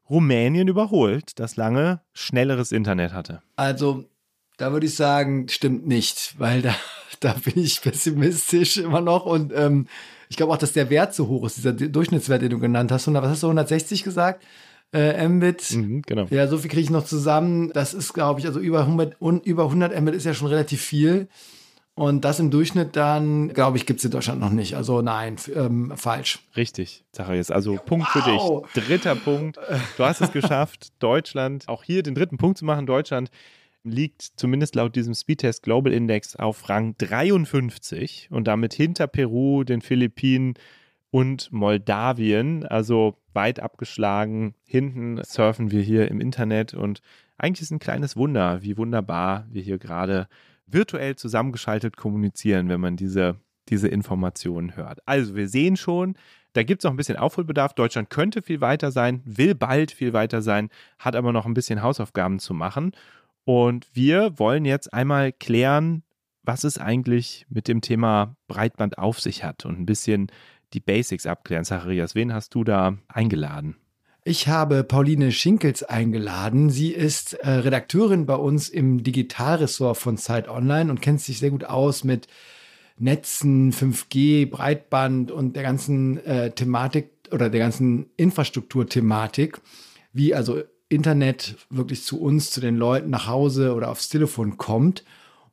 Rumänien 0.09 0.67
überholt, 0.67 1.39
das 1.39 1.55
lange 1.55 2.01
schnelleres 2.13 2.71
Internet 2.71 3.13
hatte. 3.13 3.41
Also, 3.55 4.05
da 4.57 4.71
würde 4.71 4.87
ich 4.87 4.95
sagen, 4.95 5.47
stimmt 5.47 5.87
nicht, 5.87 6.35
weil 6.37 6.61
da, 6.61 6.75
da 7.19 7.33
bin 7.33 7.63
ich 7.63 7.81
pessimistisch 7.81 8.77
immer 8.77 9.01
noch 9.01 9.25
und 9.25 9.53
ähm, 9.55 9.87
ich 10.29 10.37
glaube 10.37 10.53
auch, 10.53 10.57
dass 10.57 10.73
der 10.73 10.89
Wert 10.89 11.13
so 11.13 11.27
hoch 11.27 11.45
ist, 11.45 11.57
dieser 11.57 11.73
Durchschnittswert, 11.73 12.41
den 12.41 12.51
du 12.51 12.59
genannt 12.59 12.91
hast. 12.91 13.07
was 13.07 13.23
hast 13.23 13.43
du, 13.43 13.47
160 13.47 14.03
gesagt? 14.03 14.43
Äh, 14.93 15.27
Mbit. 15.27 15.71
Mhm, 15.71 16.01
genau. 16.03 16.25
Ja, 16.29 16.47
so 16.47 16.57
viel 16.57 16.69
kriege 16.69 16.81
ich 16.81 16.89
noch 16.89 17.05
zusammen. 17.05 17.71
Das 17.73 17.93
ist, 17.93 18.13
glaube 18.13 18.39
ich, 18.39 18.45
also 18.45 18.59
über 18.59 18.81
100, 18.81 19.17
über 19.43 19.63
100 19.65 19.99
Mbit 19.99 20.15
ist 20.15 20.25
ja 20.25 20.33
schon 20.33 20.47
relativ 20.47 20.81
viel. 20.81 21.27
Und 21.95 22.23
das 22.23 22.39
im 22.39 22.49
Durchschnitt 22.49 22.95
dann, 22.95 23.49
glaube 23.49 23.77
ich, 23.77 23.85
gibt 23.85 23.99
es 23.99 24.05
in 24.05 24.11
Deutschland 24.11 24.39
noch 24.39 24.51
nicht. 24.51 24.75
Also 24.75 25.01
nein, 25.01 25.35
ähm, 25.53 25.91
falsch. 25.97 26.39
Richtig, 26.55 27.03
Zacharias. 27.11 27.51
Also 27.51 27.75
Punkt 27.75 28.07
wow. 28.13 28.23
für 28.23 28.31
dich. 28.31 28.85
Dritter 28.85 29.15
Punkt. 29.15 29.59
Du 29.97 30.05
hast 30.05 30.21
es 30.21 30.31
geschafft, 30.31 30.93
Deutschland, 30.99 31.67
auch 31.67 31.83
hier 31.83 32.01
den 32.01 32.15
dritten 32.15 32.37
Punkt 32.37 32.57
zu 32.57 32.65
machen. 32.65 32.85
Deutschland 32.85 33.31
liegt 33.83 34.21
zumindest 34.21 34.75
laut 34.75 34.95
diesem 34.95 35.13
Speedtest 35.13 35.63
Global 35.63 35.93
Index 35.93 36.35
auf 36.35 36.67
Rang 36.69 36.95
53 36.97 38.29
und 38.31 38.47
damit 38.47 38.73
hinter 38.73 39.07
Peru, 39.07 39.63
den 39.63 39.81
Philippinen 39.81 40.55
und 41.11 41.51
Moldawien, 41.51 42.65
also 42.65 43.17
weit 43.33 43.59
abgeschlagen. 43.59 44.53
Hinten 44.65 45.21
surfen 45.23 45.71
wir 45.71 45.81
hier 45.81 46.09
im 46.09 46.21
Internet 46.21 46.73
und 46.73 47.01
eigentlich 47.37 47.61
ist 47.61 47.71
ein 47.71 47.79
kleines 47.79 48.15
Wunder, 48.15 48.61
wie 48.61 48.77
wunderbar 48.77 49.47
wir 49.49 49.61
hier 49.61 49.77
gerade 49.77 50.27
virtuell 50.67 51.15
zusammengeschaltet 51.15 51.97
kommunizieren, 51.97 52.69
wenn 52.69 52.81
man 52.81 52.95
diese, 52.95 53.37
diese 53.69 53.87
Informationen 53.87 54.75
hört. 54.75 54.99
Also 55.07 55.35
wir 55.35 55.47
sehen 55.47 55.77
schon, 55.77 56.15
da 56.53 56.63
gibt 56.63 56.81
es 56.81 56.83
noch 56.83 56.91
ein 56.91 56.97
bisschen 56.97 57.17
Aufholbedarf. 57.17 57.73
Deutschland 57.73 58.09
könnte 58.09 58.41
viel 58.41 58.61
weiter 58.61 58.91
sein, 58.91 59.21
will 59.23 59.55
bald 59.55 59.91
viel 59.91 60.13
weiter 60.13 60.41
sein, 60.41 60.69
hat 60.97 61.15
aber 61.15 61.31
noch 61.31 61.45
ein 61.45 61.53
bisschen 61.53 61.81
Hausaufgaben 61.81 62.39
zu 62.39 62.53
machen. 62.53 62.91
Und 63.45 63.87
wir 63.93 64.37
wollen 64.37 64.65
jetzt 64.65 64.93
einmal 64.93 65.31
klären, 65.31 66.03
was 66.43 66.63
es 66.63 66.77
eigentlich 66.77 67.45
mit 67.49 67.67
dem 67.67 67.81
Thema 67.81 68.35
Breitband 68.47 68.97
auf 68.97 69.19
sich 69.19 69.43
hat 69.43 69.65
und 69.65 69.79
ein 69.79 69.85
bisschen 69.85 70.27
die 70.73 70.79
Basics 70.79 71.25
abklären. 71.25 71.65
Zacharias, 71.65 72.15
wen 72.15 72.33
hast 72.33 72.55
du 72.55 72.63
da 72.63 72.97
eingeladen? 73.07 73.75
Ich 74.25 74.47
habe 74.47 74.83
Pauline 74.83 75.31
Schinkels 75.31 75.83
eingeladen. 75.83 76.69
Sie 76.69 76.91
ist 76.91 77.33
äh, 77.33 77.49
Redakteurin 77.49 78.25
bei 78.25 78.35
uns 78.35 78.69
im 78.69 79.03
Digitalressort 79.03 79.97
von 79.97 80.17
Zeit 80.17 80.49
Online 80.49 80.91
und 80.91 81.01
kennt 81.01 81.21
sich 81.21 81.39
sehr 81.39 81.51
gut 81.51 81.63
aus 81.63 82.03
mit 82.03 82.27
Netzen, 82.97 83.71
5G, 83.71 84.49
Breitband 84.49 85.31
und 85.31 85.55
der 85.55 85.63
ganzen 85.63 86.23
äh, 86.25 86.51
Thematik 86.51 87.11
oder 87.31 87.49
der 87.49 87.59
ganzen 87.61 88.07
Infrastrukturthematik, 88.17 89.61
wie 90.11 90.35
also 90.35 90.63
Internet 90.89 91.55
wirklich 91.69 92.03
zu 92.03 92.19
uns, 92.19 92.51
zu 92.51 92.59
den 92.59 92.75
Leuten 92.75 93.09
nach 93.09 93.27
Hause 93.27 93.73
oder 93.73 93.89
aufs 93.89 94.09
Telefon 94.09 94.57
kommt. 94.57 95.03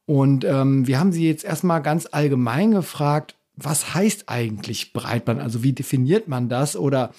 Und 0.07 0.45
ähm, 0.45 0.87
wir 0.87 0.99
haben 0.99 1.13
sie 1.13 1.29
jetzt 1.29 1.45
erstmal 1.45 1.83
ganz 1.83 2.09
allgemein 2.11 2.71
gefragt, 2.71 3.37
was 3.55 3.95
heißt 3.95 4.29
eigentlich 4.29 4.93
Breitband? 4.93 5.41
Also 5.41 5.63
wie 5.63 5.73
definiert 5.73 6.29
man 6.29 6.49
das? 6.49 6.77
Oder 6.77 7.13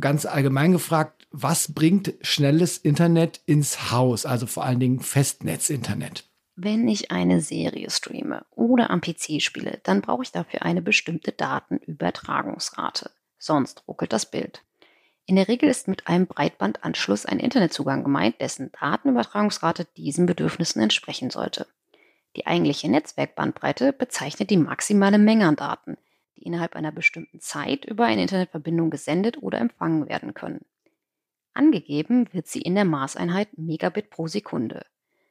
ganz 0.00 0.26
allgemein 0.26 0.72
gefragt, 0.72 1.26
was 1.30 1.72
bringt 1.72 2.14
schnelles 2.22 2.78
Internet 2.78 3.40
ins 3.46 3.90
Haus? 3.90 4.26
Also 4.26 4.46
vor 4.46 4.64
allen 4.64 4.80
Dingen 4.80 5.00
Festnetzinternet. 5.00 6.24
Wenn 6.56 6.88
ich 6.88 7.10
eine 7.10 7.42
Serie 7.42 7.90
streame 7.90 8.46
oder 8.50 8.90
am 8.90 9.02
PC 9.02 9.42
spiele, 9.42 9.78
dann 9.82 10.00
brauche 10.00 10.22
ich 10.22 10.32
dafür 10.32 10.62
eine 10.62 10.80
bestimmte 10.80 11.32
Datenübertragungsrate. 11.32 13.10
Sonst 13.38 13.84
ruckelt 13.86 14.14
das 14.14 14.30
Bild. 14.30 14.62
In 15.28 15.34
der 15.34 15.48
Regel 15.48 15.68
ist 15.68 15.88
mit 15.88 16.06
einem 16.06 16.28
Breitbandanschluss 16.28 17.26
ein 17.26 17.40
Internetzugang 17.40 18.04
gemeint, 18.04 18.40
dessen 18.40 18.70
Datenübertragungsrate 18.80 19.84
diesen 19.96 20.24
Bedürfnissen 20.26 20.80
entsprechen 20.80 21.30
sollte. 21.30 21.66
Die 22.36 22.46
eigentliche 22.46 22.88
Netzwerkbandbreite 22.88 23.92
bezeichnet 23.92 24.50
die 24.50 24.56
maximale 24.56 25.18
Menge 25.18 25.48
an 25.48 25.56
Daten, 25.56 25.96
die 26.36 26.42
innerhalb 26.42 26.76
einer 26.76 26.92
bestimmten 26.92 27.40
Zeit 27.40 27.84
über 27.84 28.04
eine 28.04 28.22
Internetverbindung 28.22 28.90
gesendet 28.90 29.42
oder 29.42 29.58
empfangen 29.58 30.08
werden 30.08 30.32
können. 30.32 30.64
Angegeben 31.54 32.32
wird 32.32 32.46
sie 32.46 32.60
in 32.60 32.76
der 32.76 32.84
Maßeinheit 32.84 33.58
Megabit 33.58 34.10
pro 34.10 34.28
Sekunde. 34.28 34.86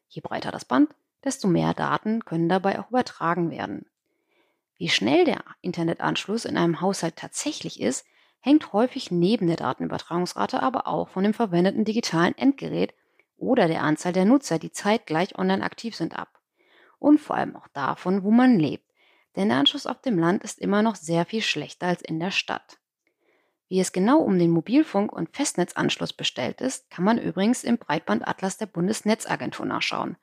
Je 0.10 0.22
breiter 0.22 0.52
das 0.52 0.66
Band, 0.66 0.90
desto 1.24 1.48
mehr 1.48 1.74
Daten 1.74 2.26
können 2.26 2.50
dabei 2.50 2.80
auch 2.80 2.90
übertragen 2.90 3.50
werden. 3.50 3.86
Wie 4.78 4.90
schnell 4.90 5.24
der 5.24 5.44
Internetanschluss 5.62 6.44
in 6.44 6.58
einem 6.58 6.82
Haushalt 6.82 7.16
tatsächlich 7.16 7.80
ist, 7.80 8.06
hängt 8.46 8.74
häufig 8.74 9.10
neben 9.10 9.48
der 9.48 9.56
Datenübertragungsrate 9.56 10.62
aber 10.62 10.86
auch 10.86 11.10
von 11.10 11.24
dem 11.24 11.34
verwendeten 11.34 11.84
digitalen 11.84 12.38
Endgerät 12.38 12.94
oder 13.38 13.68
der 13.68 13.82
Anzahl 13.82 14.14
der 14.14 14.26
Nutzer, 14.26 14.60
die 14.60 14.72
zeitgleich 14.72 15.36
online 15.40 15.64
aktiv 15.64 15.96
sind, 15.96 16.16
ab. 16.16 16.40
Und 17.00 17.20
vor 17.20 17.36
allem 17.36 17.56
auch 17.56 17.68
davon, 17.70 18.24
wo 18.24 18.30
man 18.30 18.60
lebt, 18.60 18.88
denn 19.36 19.50
der 19.50 19.58
Anschluss 19.58 19.88
auf 19.88 20.00
dem 20.00 20.20
Land 20.20 20.44
ist 20.44 20.60
immer 20.60 20.84
noch 20.84 20.96
sehr 20.96 21.26
viel 21.26 21.42
schlechter 21.42 21.88
als 21.88 22.04
in 22.04 22.20
der 22.20 22.30
Stadt. 22.30 22.78
Wie 23.68 23.80
es 23.80 23.92
genau 23.92 24.20
um 24.20 24.38
den 24.38 24.52
Mobilfunk- 24.52 25.12
und 25.12 25.36
Festnetzanschluss 25.36 26.14
bestellt 26.14 26.62
ist, 26.62 26.92
kann 26.92 27.04
man 27.04 27.18
übrigens 27.18 27.64
im 27.64 27.80
Breitbandatlas 27.80 28.58
der 28.58 28.68
Bundesnetzagentur 28.68 29.66
nachschauen. 29.66 30.18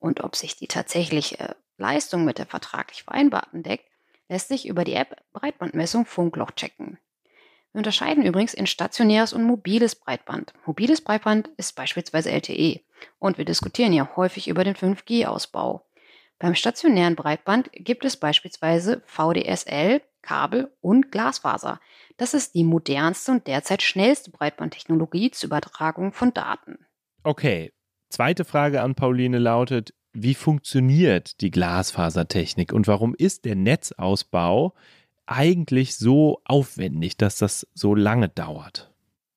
Und 0.00 0.24
ob 0.24 0.34
sich 0.34 0.56
die 0.56 0.66
tatsächliche 0.66 1.54
Leistung 1.76 2.24
mit 2.24 2.38
der 2.38 2.46
vertraglich 2.46 3.04
vereinbarten 3.04 3.62
deckt, 3.62 3.86
lässt 4.28 4.48
sich 4.48 4.66
über 4.66 4.82
die 4.82 4.94
App 4.94 5.22
Breitbandmessung 5.32 6.04
Funkloch 6.04 6.50
checken. 6.50 6.98
Wir 7.72 7.78
unterscheiden 7.78 8.24
übrigens 8.24 8.54
in 8.54 8.66
stationäres 8.66 9.32
und 9.32 9.44
mobiles 9.44 9.94
Breitband. 9.94 10.52
Mobiles 10.66 11.00
Breitband 11.00 11.48
ist 11.56 11.76
beispielsweise 11.76 12.30
LTE 12.30 12.80
und 13.18 13.38
wir 13.38 13.44
diskutieren 13.44 13.92
ja 13.92 14.10
häufig 14.16 14.48
über 14.48 14.64
den 14.64 14.74
5G-Ausbau. 14.74 15.86
Beim 16.38 16.54
stationären 16.54 17.16
Breitband 17.16 17.70
gibt 17.72 18.04
es 18.04 18.16
beispielsweise 18.16 19.02
VDSL, 19.06 20.00
Kabel 20.22 20.72
und 20.80 21.12
Glasfaser. 21.12 21.80
Das 22.16 22.34
ist 22.34 22.54
die 22.54 22.64
modernste 22.64 23.32
und 23.32 23.46
derzeit 23.46 23.82
schnellste 23.82 24.30
Breitbandtechnologie 24.30 25.30
zur 25.30 25.48
Übertragung 25.48 26.12
von 26.12 26.34
Daten. 26.34 26.78
Okay, 27.22 27.72
Zweite 28.10 28.44
Frage 28.44 28.82
an 28.82 28.96
Pauline 28.96 29.38
lautet, 29.38 29.94
wie 30.12 30.34
funktioniert 30.34 31.40
die 31.40 31.52
Glasfasertechnik 31.52 32.72
und 32.72 32.88
warum 32.88 33.14
ist 33.14 33.44
der 33.44 33.54
Netzausbau 33.54 34.74
eigentlich 35.30 35.96
so 35.96 36.40
aufwendig, 36.44 37.16
dass 37.16 37.36
das 37.36 37.66
so 37.72 37.94
lange 37.94 38.28
dauert? 38.28 38.92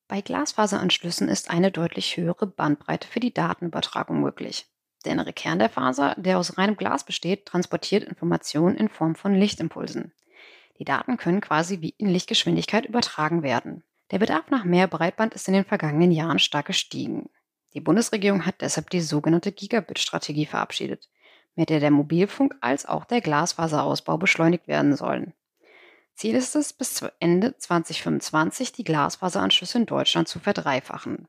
Bei 0.08 0.20
Glasfaseranschlüssen 0.20 1.28
ist 1.28 1.50
eine 1.50 1.70
deutlich 1.70 2.16
höhere 2.16 2.46
Bandbreite 2.46 3.08
für 3.08 3.20
die 3.20 3.32
Datenübertragung 3.32 4.20
möglich. 4.20 4.66
Der 5.04 5.12
innere 5.12 5.32
Kern 5.32 5.58
der 5.58 5.70
Faser, 5.70 6.14
der 6.18 6.38
aus 6.38 6.58
reinem 6.58 6.76
Glas 6.76 7.04
besteht, 7.04 7.46
transportiert 7.46 8.04
Informationen 8.04 8.76
in 8.76 8.88
Form 8.88 9.14
von 9.14 9.34
Lichtimpulsen. 9.34 10.12
Die 10.78 10.84
Daten 10.84 11.16
können 11.16 11.40
quasi 11.40 11.80
wie 11.80 11.94
in 11.96 12.08
Lichtgeschwindigkeit 12.08 12.86
übertragen 12.86 13.42
werden. 13.42 13.84
Der 14.10 14.18
Bedarf 14.18 14.50
nach 14.50 14.64
mehr 14.64 14.88
Breitband 14.88 15.34
ist 15.34 15.46
in 15.48 15.54
den 15.54 15.64
vergangenen 15.64 16.10
Jahren 16.10 16.38
stark 16.38 16.66
gestiegen. 16.66 17.30
Die 17.74 17.80
Bundesregierung 17.80 18.46
hat 18.46 18.60
deshalb 18.60 18.90
die 18.90 19.00
sogenannte 19.00 19.52
Gigabit-Strategie 19.52 20.46
verabschiedet, 20.46 21.08
mit 21.54 21.70
der 21.70 21.80
der 21.80 21.90
Mobilfunk 21.90 22.54
als 22.60 22.86
auch 22.86 23.04
der 23.04 23.20
Glasfaserausbau 23.20 24.18
beschleunigt 24.18 24.68
werden 24.68 24.96
sollen. 24.96 25.32
Ziel 26.14 26.36
ist 26.36 26.54
es, 26.56 26.72
bis 26.72 27.02
Ende 27.20 27.56
2025 27.56 28.72
die 28.72 28.84
Glasfaseranschlüsse 28.84 29.78
in 29.78 29.86
Deutschland 29.86 30.28
zu 30.28 30.38
verdreifachen. 30.38 31.28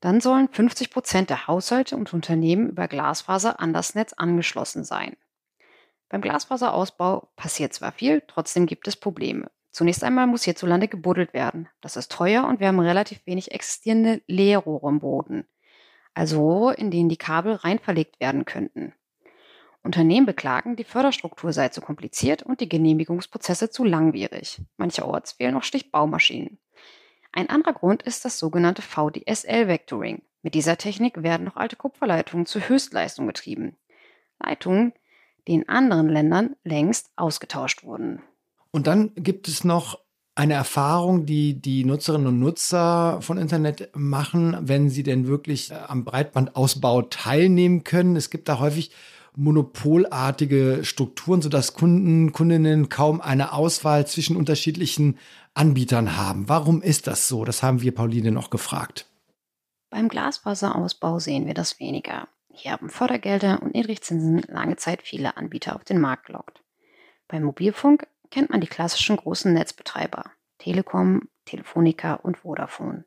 Dann 0.00 0.20
sollen 0.20 0.48
50 0.48 0.90
Prozent 0.90 1.30
der 1.30 1.46
Haushalte 1.46 1.96
und 1.96 2.12
Unternehmen 2.14 2.68
über 2.68 2.88
Glasfaser 2.88 3.60
an 3.60 3.72
das 3.72 3.94
Netz 3.94 4.12
angeschlossen 4.12 4.84
sein. 4.84 5.16
Beim 6.08 6.22
Glasfaserausbau 6.22 7.28
passiert 7.36 7.74
zwar 7.74 7.92
viel, 7.92 8.22
trotzdem 8.26 8.66
gibt 8.66 8.88
es 8.88 8.96
Probleme. 8.96 9.50
Zunächst 9.70 10.02
einmal 10.02 10.26
muss 10.26 10.44
hierzulande 10.44 10.88
gebuddelt 10.88 11.34
werden. 11.34 11.68
Das 11.80 11.96
ist 11.96 12.10
teuer 12.10 12.46
und 12.46 12.60
wir 12.60 12.68
haben 12.68 12.80
relativ 12.80 13.26
wenig 13.26 13.52
existierende 13.52 14.22
Leerrohre 14.26 14.88
im 14.88 15.00
Boden 15.00 15.46
also 16.18 16.40
Rohre, 16.40 16.74
in 16.74 16.90
denen 16.90 17.08
die 17.08 17.16
Kabel 17.16 17.54
rein 17.54 17.78
verlegt 17.78 18.18
werden 18.18 18.44
könnten. 18.44 18.92
Unternehmen 19.82 20.26
beklagen, 20.26 20.76
die 20.76 20.84
Förderstruktur 20.84 21.52
sei 21.52 21.68
zu 21.68 21.80
kompliziert 21.80 22.42
und 22.42 22.60
die 22.60 22.68
Genehmigungsprozesse 22.68 23.70
zu 23.70 23.84
langwierig. 23.84 24.60
Mancherorts 24.76 25.32
fehlen 25.32 25.54
noch 25.54 25.62
Stichbaumaschinen. 25.62 26.58
Ein 27.32 27.50
anderer 27.50 27.74
Grund 27.74 28.02
ist 28.02 28.24
das 28.24 28.38
sogenannte 28.38 28.82
VDSL-Vectoring. 28.82 30.22
Mit 30.42 30.54
dieser 30.54 30.78
Technik 30.78 31.22
werden 31.22 31.44
noch 31.44 31.56
alte 31.56 31.76
Kupferleitungen 31.76 32.46
zur 32.46 32.68
Höchstleistung 32.68 33.26
betrieben. 33.26 33.76
Leitungen, 34.40 34.92
die 35.46 35.54
in 35.54 35.68
anderen 35.68 36.08
Ländern 36.08 36.56
längst 36.64 37.10
ausgetauscht 37.16 37.84
wurden. 37.84 38.22
Und 38.70 38.86
dann 38.86 39.12
gibt 39.14 39.48
es 39.48 39.64
noch 39.64 39.98
eine 40.34 40.54
Erfahrung, 40.54 41.26
die 41.26 41.60
die 41.60 41.84
Nutzerinnen 41.84 42.28
und 42.28 42.38
Nutzer 42.38 43.20
von 43.22 43.38
Internet 43.38 43.90
machen, 43.94 44.56
wenn 44.60 44.88
sie 44.88 45.02
denn 45.02 45.26
wirklich 45.26 45.72
äh, 45.72 45.74
am 45.74 46.04
Breitbandausbau 46.04 47.02
teilnehmen 47.02 47.82
können. 47.82 48.14
Es 48.14 48.30
gibt 48.30 48.48
da 48.48 48.60
häufig 48.60 48.92
monopolartige 49.38 50.80
Strukturen, 50.82 51.40
sodass 51.40 51.74
Kunden, 51.74 52.32
Kundinnen 52.32 52.88
kaum 52.88 53.20
eine 53.20 53.52
Auswahl 53.52 54.06
zwischen 54.06 54.36
unterschiedlichen 54.36 55.18
Anbietern 55.54 56.16
haben. 56.16 56.48
Warum 56.48 56.82
ist 56.82 57.06
das 57.06 57.28
so? 57.28 57.44
Das 57.44 57.62
haben 57.62 57.80
wir 57.80 57.94
Pauline 57.94 58.32
noch 58.32 58.50
gefragt. 58.50 59.06
Beim 59.90 60.08
Glasfaserausbau 60.08 61.20
sehen 61.20 61.46
wir 61.46 61.54
das 61.54 61.78
weniger. 61.78 62.28
Hier 62.52 62.72
haben 62.72 62.90
Fördergelder 62.90 63.62
und 63.62 63.74
Niedrigzinsen 63.74 64.42
lange 64.48 64.76
Zeit 64.76 65.02
viele 65.02 65.36
Anbieter 65.36 65.76
auf 65.76 65.84
den 65.84 66.00
Markt 66.00 66.26
gelockt. 66.26 66.60
Beim 67.28 67.44
Mobilfunk 67.44 68.08
kennt 68.30 68.50
man 68.50 68.60
die 68.60 68.66
klassischen 68.66 69.16
großen 69.16 69.52
Netzbetreiber 69.52 70.24
Telekom, 70.58 71.28
Telefonica 71.44 72.14
und 72.14 72.38
Vodafone. 72.38 73.04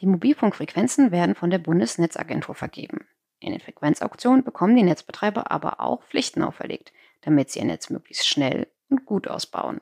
Die 0.00 0.06
Mobilfunkfrequenzen 0.06 1.10
werden 1.10 1.34
von 1.34 1.48
der 1.48 1.58
Bundesnetzagentur 1.58 2.54
vergeben. 2.54 3.06
In 3.40 3.52
den 3.52 3.60
Frequenzauktionen 3.60 4.44
bekommen 4.44 4.76
die 4.76 4.82
Netzbetreiber 4.82 5.50
aber 5.50 5.80
auch 5.80 6.02
Pflichten 6.04 6.42
auferlegt, 6.42 6.92
damit 7.22 7.50
sie 7.50 7.60
ihr 7.60 7.64
Netz 7.64 7.90
möglichst 7.90 8.28
schnell 8.28 8.68
und 8.90 9.06
gut 9.06 9.28
ausbauen. 9.28 9.80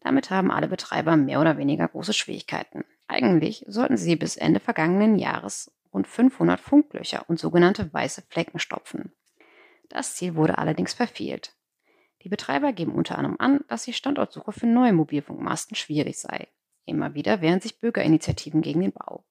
Damit 0.00 0.30
haben 0.30 0.50
alle 0.50 0.68
Betreiber 0.68 1.16
mehr 1.16 1.40
oder 1.40 1.58
weniger 1.58 1.88
große 1.88 2.12
Schwierigkeiten. 2.12 2.84
Eigentlich 3.06 3.64
sollten 3.68 3.96
sie 3.96 4.16
bis 4.16 4.36
Ende 4.36 4.60
vergangenen 4.60 5.18
Jahres 5.18 5.72
rund 5.92 6.06
500 6.06 6.58
Funklöcher 6.58 7.24
und 7.28 7.38
sogenannte 7.38 7.92
weiße 7.92 8.22
Flecken 8.28 8.58
stopfen. 8.58 9.12
Das 9.88 10.14
Ziel 10.14 10.34
wurde 10.34 10.58
allerdings 10.58 10.94
verfehlt. 10.94 11.54
Die 12.22 12.28
Betreiber 12.28 12.72
geben 12.72 12.94
unter 12.94 13.18
anderem 13.18 13.36
an, 13.38 13.60
dass 13.68 13.84
die 13.84 13.92
Standortsuche 13.92 14.52
für 14.52 14.66
neue 14.66 14.92
Mobilfunkmasten 14.92 15.76
schwierig 15.76 16.18
sei. 16.18 16.48
Immer 16.84 17.14
wieder 17.14 17.40
wehren 17.40 17.60
sich 17.60 17.80
Bürgerinitiativen 17.80 18.62
gegen 18.62 18.80
den 18.80 18.92
Bau. 18.92 19.24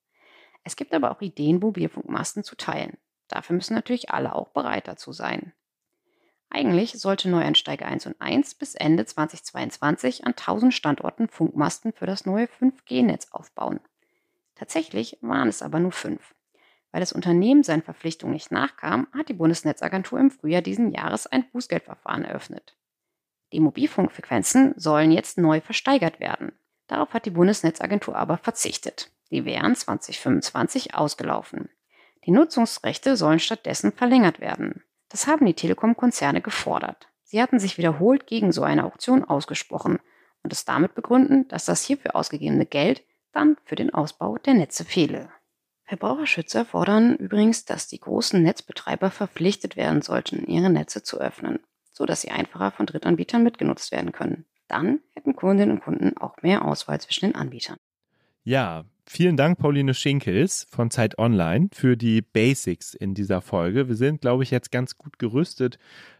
Es 0.64 0.76
gibt 0.76 0.94
aber 0.94 1.12
auch 1.12 1.22
Ideen, 1.22 1.60
Mobilfunkmasten 1.60 2.44
zu 2.44 2.56
teilen. 2.56 2.98
Dafür 3.28 3.56
müssen 3.56 3.74
natürlich 3.74 4.12
alle 4.12 4.34
auch 4.36 4.50
bereit 4.50 4.88
dazu 4.88 5.12
sein. 5.12 5.54
Eigentlich 6.50 6.94
sollte 6.94 7.30
Neueinsteiger 7.30 7.86
1 7.86 8.06
und 8.06 8.22
1 8.22 8.56
bis 8.56 8.76
Ende 8.76 9.06
2022 9.06 10.26
an 10.26 10.32
1000 10.32 10.74
Standorten 10.74 11.28
Funkmasten 11.28 11.92
für 11.92 12.06
das 12.06 12.26
neue 12.26 12.46
5G-Netz 12.46 13.28
aufbauen. 13.32 13.80
Tatsächlich 14.56 15.18
waren 15.22 15.50
es 15.50 15.62
aber 15.62 15.80
nur 15.80 15.92
fünf. 15.92 16.34
Weil 16.92 17.02
das 17.02 17.12
Unternehmen 17.12 17.64
seinen 17.64 17.82
Verpflichtungen 17.82 18.34
nicht 18.34 18.52
nachkam, 18.52 19.08
hat 19.12 19.28
die 19.28 19.34
Bundesnetzagentur 19.34 20.18
im 20.18 20.32
Frühjahr 20.32 20.62
diesen 20.62 20.92
Jahres 20.92 21.28
ein 21.28 21.50
Bußgeldverfahren 21.52 22.24
eröffnet. 22.24 22.78
Die 23.52 23.60
Mobilfunkfrequenzen 23.60 24.76
sollen 24.78 25.12
jetzt 25.12 25.38
neu 25.38 25.60
versteigert 25.60 26.22
werden. 26.22 26.54
Darauf 26.88 27.14
hat 27.14 27.26
die 27.26 27.32
Bundesnetzagentur 27.32 28.16
aber 28.16 28.38
verzichtet. 28.38 29.12
Die 29.32 29.44
wären 29.44 29.76
2025 29.76 30.96
ausgelaufen. 30.96 31.70
Die 32.26 32.32
Nutzungsrechte 32.32 33.16
sollen 33.18 33.40
stattdessen 33.40 33.92
verlängert 33.92 34.40
werden. 34.40 34.84
Das 35.10 35.28
haben 35.28 35.46
die 35.46 35.54
Telekom-Konzerne 35.54 36.42
gefordert. 36.42 37.08
Sie 37.24 37.42
hatten 37.42 37.60
sich 37.60 37.78
wiederholt 37.78 38.28
gegen 38.28 38.52
so 38.52 38.64
eine 38.64 38.86
Auktion 38.86 39.24
ausgesprochen 39.24 40.00
und 40.44 40.52
es 40.52 40.66
damit 40.66 40.96
begründen, 40.96 41.48
dass 41.48 41.66
das 41.66 41.84
hierfür 41.84 42.16
ausgegebene 42.16 42.66
Geld 42.66 43.04
dann 43.32 43.58
für 43.66 43.76
den 43.76 43.94
Ausbau 43.94 44.38
der 44.38 44.56
Netze 44.56 44.86
fehle. 44.86 45.30
Verbraucherschützer 45.84 46.66
fordern 46.66 47.16
übrigens, 47.16 47.66
dass 47.66 47.88
die 47.88 48.00
großen 48.00 48.42
Netzbetreiber 48.42 49.12
verpflichtet 49.12 49.76
werden 49.76 50.02
sollten, 50.02 50.48
ihre 50.48 50.72
Netze 50.72 51.04
zu 51.04 51.20
öffnen, 51.20 51.60
sodass 51.92 52.22
sie 52.22 52.32
einfacher 52.32 52.72
von 52.72 52.88
Drittanbietern 52.88 53.44
mitgenutzt 53.44 53.92
werden 53.92 54.12
können. 54.12 54.46
Dann 54.68 55.00
hätten 55.14 55.36
Kundinnen 55.36 55.76
und 55.78 55.84
Kunden 55.84 56.18
auch 56.18 56.42
mehr 56.42 56.66
Auswahl 56.66 57.00
zwischen 57.00 57.28
den 57.28 57.36
Anbietern. 57.36 57.78
Ja, 58.44 58.86
vielen 59.06 59.38
Dank, 59.38 59.60
Pauline 59.60 59.94
Schinkels 59.94 60.68
von 60.70 60.92
Zeit 60.92 61.18
Online, 61.18 61.70
für 61.72 61.98
die 61.98 62.22
Basics 62.22 62.94
in 62.94 63.14
dieser 63.14 63.42
Folge. 63.42 63.88
Wir 63.88 63.96
sind, 63.96 64.22
glaube 64.22 64.44
ich, 64.44 64.52
jetzt 64.52 64.72
ganz 64.72 64.98
gut 64.98 65.20
gerüstet 65.20 65.78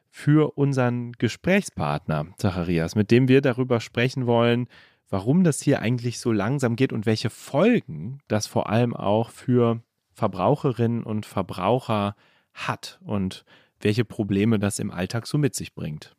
für 0.10 0.58
unseren 0.58 1.12
Gesprächspartner, 1.14 2.28
Zacharias, 2.38 2.96
mit 2.96 3.12
dem 3.12 3.28
wir 3.28 3.42
darüber 3.42 3.82
sprechen 3.82 4.28
wollen, 4.28 4.68
warum 5.10 5.44
das 5.44 5.62
hier 5.62 5.82
eigentlich 5.82 6.20
so 6.20 6.32
langsam 6.32 6.76
geht 6.76 6.94
und 6.94 7.06
welche 7.06 7.30
Folgen 7.30 8.20
das 8.28 8.48
vor 8.48 8.70
allem 8.70 8.96
auch 8.96 9.30
für 9.30 9.82
Verbraucherinnen 10.14 11.04
und 11.04 11.26
Verbraucher 11.26 12.16
hat 12.54 13.00
und 13.04 13.46
welche 13.82 14.06
Probleme 14.06 14.58
das 14.58 14.80
im 14.80 14.90
Alltag 14.90 15.28
so 15.28 15.38
mit 15.38 15.54
sich 15.54 15.76
bringt. 15.76 16.16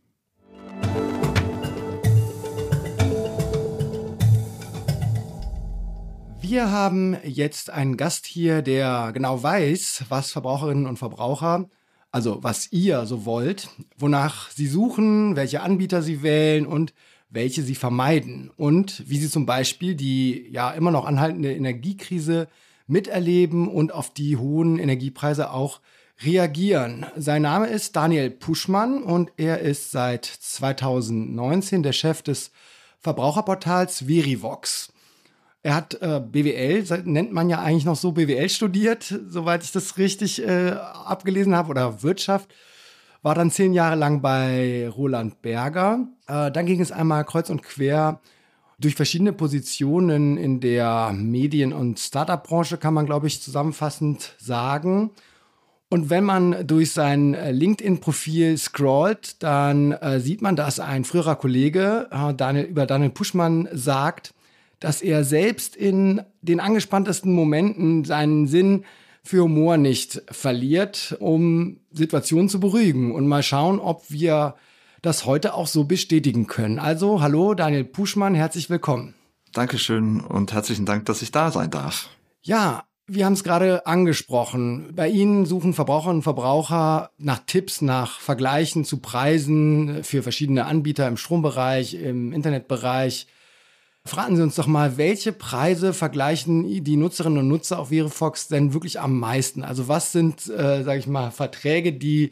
Wir 6.48 6.70
haben 6.70 7.16
jetzt 7.24 7.70
einen 7.70 7.96
Gast 7.96 8.24
hier, 8.24 8.62
der 8.62 9.10
genau 9.12 9.42
weiß, 9.42 10.04
was 10.10 10.30
Verbraucherinnen 10.30 10.86
und 10.86 10.96
Verbraucher, 10.96 11.68
also 12.12 12.38
was 12.44 12.70
ihr 12.70 13.04
so 13.04 13.24
wollt, 13.24 13.68
wonach 13.98 14.48
sie 14.52 14.68
suchen, 14.68 15.34
welche 15.34 15.62
Anbieter 15.62 16.02
sie 16.02 16.22
wählen 16.22 16.64
und 16.64 16.94
welche 17.30 17.64
sie 17.64 17.74
vermeiden 17.74 18.52
und 18.56 19.02
wie 19.10 19.18
sie 19.18 19.28
zum 19.28 19.44
Beispiel 19.44 19.96
die 19.96 20.48
ja 20.52 20.70
immer 20.70 20.92
noch 20.92 21.04
anhaltende 21.04 21.52
Energiekrise 21.52 22.46
miterleben 22.86 23.66
und 23.66 23.92
auf 23.92 24.14
die 24.14 24.36
hohen 24.36 24.78
Energiepreise 24.78 25.50
auch 25.50 25.80
reagieren. 26.22 27.06
Sein 27.16 27.42
Name 27.42 27.66
ist 27.66 27.96
Daniel 27.96 28.30
Puschmann 28.30 29.02
und 29.02 29.32
er 29.36 29.58
ist 29.58 29.90
seit 29.90 30.24
2019 30.24 31.82
der 31.82 31.92
Chef 31.92 32.22
des 32.22 32.52
Verbraucherportals 33.00 34.04
Verivox. 34.06 34.92
Er 35.66 35.74
hat 35.74 36.00
äh, 36.00 36.20
BWL, 36.20 36.84
nennt 37.06 37.32
man 37.32 37.50
ja 37.50 37.58
eigentlich 37.58 37.84
noch 37.84 37.96
so 37.96 38.12
BWL 38.12 38.48
studiert, 38.48 39.12
soweit 39.28 39.64
ich 39.64 39.72
das 39.72 39.98
richtig 39.98 40.40
äh, 40.40 40.70
abgelesen 40.70 41.56
habe, 41.56 41.70
oder 41.70 42.04
Wirtschaft 42.04 42.48
war 43.22 43.34
dann 43.34 43.50
zehn 43.50 43.72
Jahre 43.72 43.96
lang 43.96 44.22
bei 44.22 44.88
Roland 44.88 45.42
Berger. 45.42 46.06
Äh, 46.28 46.52
dann 46.52 46.66
ging 46.66 46.80
es 46.80 46.92
einmal 46.92 47.24
kreuz 47.24 47.50
und 47.50 47.64
quer 47.64 48.20
durch 48.78 48.94
verschiedene 48.94 49.32
Positionen 49.32 50.36
in 50.36 50.60
der 50.60 51.10
Medien- 51.12 51.72
und 51.72 51.98
Startup-Branche, 51.98 52.76
kann 52.76 52.94
man, 52.94 53.06
glaube 53.06 53.26
ich, 53.26 53.42
zusammenfassend 53.42 54.36
sagen. 54.38 55.10
Und 55.88 56.10
wenn 56.10 56.22
man 56.22 56.64
durch 56.64 56.92
sein 56.92 57.34
äh, 57.34 57.50
LinkedIn-Profil 57.50 58.56
scrollt, 58.56 59.42
dann 59.42 59.90
äh, 59.90 60.20
sieht 60.20 60.42
man, 60.42 60.54
dass 60.54 60.78
ein 60.78 61.02
früherer 61.02 61.34
Kollege 61.34 62.08
äh, 62.12 62.34
Daniel, 62.34 62.66
über 62.66 62.86
Daniel 62.86 63.10
Puschmann 63.10 63.68
sagt, 63.72 64.32
dass 64.80 65.02
er 65.02 65.24
selbst 65.24 65.76
in 65.76 66.22
den 66.42 66.60
angespanntesten 66.60 67.32
Momenten 67.32 68.04
seinen 68.04 68.46
Sinn 68.46 68.84
für 69.22 69.42
Humor 69.42 69.76
nicht 69.76 70.22
verliert, 70.30 71.16
um 71.18 71.80
Situationen 71.90 72.48
zu 72.48 72.60
beruhigen 72.60 73.12
und 73.12 73.26
mal 73.26 73.42
schauen, 73.42 73.80
ob 73.80 74.04
wir 74.08 74.54
das 75.02 75.26
heute 75.26 75.54
auch 75.54 75.66
so 75.66 75.84
bestätigen 75.84 76.46
können. 76.46 76.78
Also, 76.78 77.20
hallo 77.20 77.54
Daniel 77.54 77.84
Puschmann, 77.84 78.34
herzlich 78.34 78.70
willkommen. 78.70 79.14
Dankeschön 79.52 80.20
und 80.20 80.52
herzlichen 80.52 80.86
Dank, 80.86 81.06
dass 81.06 81.22
ich 81.22 81.32
da 81.32 81.50
sein 81.50 81.70
darf. 81.70 82.10
Ja, 82.42 82.84
wir 83.08 83.24
haben 83.24 83.34
es 83.34 83.44
gerade 83.44 83.86
angesprochen. 83.86 84.92
Bei 84.94 85.08
Ihnen 85.08 85.46
suchen 85.46 85.74
Verbraucherinnen 85.74 86.18
und 86.18 86.22
Verbraucher 86.22 87.10
nach 87.18 87.40
Tipps, 87.46 87.80
nach 87.80 88.18
Vergleichen 88.18 88.84
zu 88.84 88.98
Preisen 88.98 90.02
für 90.02 90.22
verschiedene 90.22 90.66
Anbieter 90.66 91.06
im 91.06 91.16
Strombereich, 91.16 91.94
im 91.94 92.32
Internetbereich. 92.32 93.28
Fragen 94.06 94.36
Sie 94.36 94.42
uns 94.42 94.54
doch 94.54 94.66
mal, 94.66 94.96
welche 94.96 95.32
Preise 95.32 95.92
vergleichen 95.92 96.84
die 96.84 96.96
Nutzerinnen 96.96 97.38
und 97.38 97.48
Nutzer 97.48 97.78
auf 97.78 97.88
Verifox 97.88 98.48
denn 98.48 98.72
wirklich 98.72 99.00
am 99.00 99.18
meisten? 99.18 99.62
Also 99.62 99.88
was 99.88 100.12
sind, 100.12 100.48
äh, 100.48 100.82
sage 100.84 100.98
ich 100.98 101.06
mal, 101.06 101.30
Verträge, 101.30 101.92
die 101.92 102.30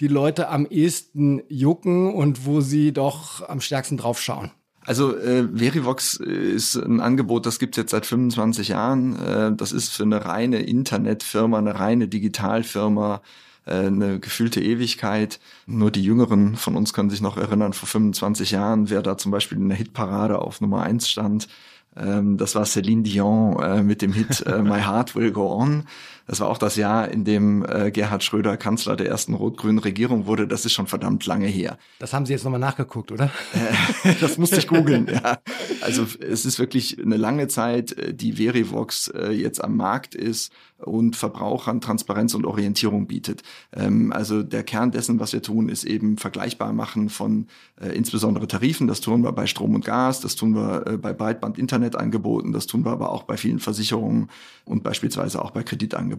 die 0.00 0.08
Leute 0.08 0.48
am 0.48 0.66
ehesten 0.66 1.42
jucken 1.48 2.12
und 2.12 2.46
wo 2.46 2.60
sie 2.60 2.92
doch 2.92 3.48
am 3.48 3.60
stärksten 3.60 3.96
drauf 3.96 4.20
schauen? 4.20 4.50
Also 4.84 5.16
äh, 5.16 5.48
Verivox 5.54 6.16
ist 6.16 6.76
ein 6.76 7.00
Angebot, 7.00 7.46
das 7.46 7.58
gibt 7.58 7.76
es 7.76 7.82
jetzt 7.82 7.92
seit 7.92 8.04
25 8.04 8.68
Jahren. 8.68 9.16
Äh, 9.18 9.52
das 9.56 9.72
ist 9.72 9.90
für 9.90 10.02
eine 10.02 10.24
reine 10.24 10.60
Internetfirma, 10.62 11.58
eine 11.58 11.78
reine 11.78 12.08
Digitalfirma 12.08 13.16
äh, 13.16 13.20
eine 13.66 14.20
gefühlte 14.20 14.60
Ewigkeit. 14.62 15.40
Nur 15.66 15.90
die 15.90 16.02
Jüngeren 16.02 16.56
von 16.56 16.76
uns 16.76 16.92
können 16.92 17.10
sich 17.10 17.20
noch 17.20 17.36
erinnern, 17.36 17.72
vor 17.72 17.88
25 17.88 18.50
Jahren, 18.50 18.90
wer 18.90 19.02
da 19.02 19.16
zum 19.16 19.30
Beispiel 19.32 19.58
in 19.58 19.68
der 19.68 19.78
Hitparade 19.78 20.38
auf 20.38 20.60
Nummer 20.60 20.82
eins 20.82 21.08
stand. 21.08 21.48
Ähm, 21.96 22.36
das 22.36 22.54
war 22.54 22.64
Celine 22.64 23.02
Dion 23.02 23.62
äh, 23.62 23.82
mit 23.82 24.02
dem 24.02 24.12
Hit 24.12 24.44
äh, 24.46 24.58
My 24.62 24.80
Heart 24.80 25.14
Will 25.14 25.32
Go 25.32 25.52
On. 25.52 25.84
Das 26.26 26.40
war 26.40 26.48
auch 26.48 26.58
das 26.58 26.76
Jahr, 26.76 27.08
in 27.10 27.24
dem 27.24 27.64
äh, 27.68 27.90
Gerhard 27.90 28.24
Schröder 28.24 28.56
Kanzler 28.56 28.96
der 28.96 29.08
ersten 29.08 29.34
rot-grünen 29.34 29.78
Regierung 29.78 30.26
wurde. 30.26 30.48
Das 30.48 30.64
ist 30.64 30.72
schon 30.72 30.86
verdammt 30.86 31.26
lange 31.26 31.46
her. 31.46 31.78
Das 31.98 32.12
haben 32.12 32.24
Sie 32.24 32.32
jetzt 32.32 32.44
nochmal 32.44 32.60
nachgeguckt, 32.60 33.12
oder? 33.12 33.30
das 34.20 34.38
musste 34.38 34.56
ich 34.56 34.68
googeln, 34.68 35.08
ja. 35.12 35.38
Also 35.82 36.06
es 36.20 36.46
ist 36.46 36.58
wirklich 36.58 36.98
eine 37.00 37.16
lange 37.16 37.48
Zeit, 37.48 37.92
äh, 37.92 38.14
die 38.14 38.34
Verivox 38.34 39.08
äh, 39.08 39.32
jetzt 39.32 39.62
am 39.62 39.76
Markt 39.76 40.14
ist 40.14 40.52
und 40.78 41.16
Verbrauchern 41.16 41.80
Transparenz 41.80 42.34
und 42.34 42.46
Orientierung 42.46 43.06
bietet. 43.06 43.42
Ähm, 43.72 44.12
also 44.12 44.42
der 44.42 44.62
Kern 44.62 44.90
dessen, 44.90 45.20
was 45.20 45.32
wir 45.32 45.42
tun, 45.42 45.68
ist 45.68 45.84
eben 45.84 46.18
vergleichbar 46.18 46.72
machen 46.72 47.08
von 47.08 47.46
äh, 47.80 47.88
insbesondere 47.90 48.48
Tarifen. 48.48 48.86
Das 48.86 49.00
tun 49.00 49.22
wir 49.22 49.32
bei 49.32 49.46
Strom 49.46 49.74
und 49.74 49.84
Gas, 49.84 50.20
das 50.20 50.36
tun 50.36 50.54
wir 50.54 50.86
äh, 50.86 50.96
bei 50.96 51.12
Breitband-Internetangeboten, 51.12 52.52
das 52.52 52.66
tun 52.66 52.84
wir 52.84 52.92
aber 52.92 53.10
auch 53.10 53.24
bei 53.24 53.36
vielen 53.36 53.58
Versicherungen 53.58 54.28
und 54.64 54.82
beispielsweise 54.82 55.42
auch 55.42 55.50
bei 55.50 55.62
Kreditangeboten. 55.62 56.13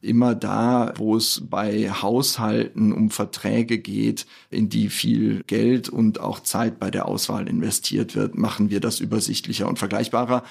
Immer 0.00 0.34
da, 0.34 0.92
wo 0.96 1.16
es 1.16 1.42
bei 1.48 1.90
Haushalten 1.90 2.92
um 2.92 3.10
Verträge 3.10 3.78
geht, 3.78 4.26
in 4.50 4.68
die 4.68 4.88
viel 4.88 5.42
Geld 5.46 5.88
und 5.88 6.20
auch 6.20 6.40
Zeit 6.40 6.78
bei 6.78 6.90
der 6.90 7.06
Auswahl 7.06 7.48
investiert 7.48 8.16
wird, 8.16 8.36
machen 8.36 8.70
wir 8.70 8.80
das 8.80 9.00
übersichtlicher 9.00 9.68
und 9.68 9.78
vergleichbarer. 9.78 10.42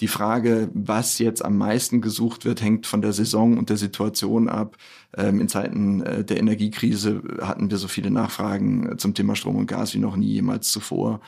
Die 0.00 0.08
Frage, 0.08 0.70
was 0.72 1.18
jetzt 1.18 1.44
am 1.44 1.58
meisten 1.58 2.00
gesucht 2.00 2.44
wird, 2.44 2.62
hängt 2.62 2.86
von 2.86 3.02
der 3.02 3.12
Saison 3.12 3.58
und 3.58 3.68
der 3.68 3.76
Situation 3.76 4.48
ab. 4.48 4.76
Ähm, 5.16 5.40
in 5.40 5.48
Zeiten 5.48 6.00
äh, 6.02 6.24
der 6.24 6.38
Energiekrise 6.38 7.22
hatten 7.42 7.70
wir 7.70 7.76
so 7.76 7.86
viele 7.86 8.10
Nachfragen 8.10 8.96
zum 8.98 9.12
Thema 9.12 9.36
Strom 9.36 9.56
und 9.56 9.66
Gas 9.66 9.92
wie 9.94 9.98
noch 9.98 10.16
nie 10.16 10.32
jemals 10.32 10.70
zuvor, 10.70 11.20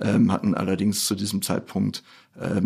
ähm, 0.00 0.30
hatten 0.30 0.54
allerdings 0.54 1.06
zu 1.06 1.16
diesem 1.16 1.42
Zeitpunkt 1.42 2.04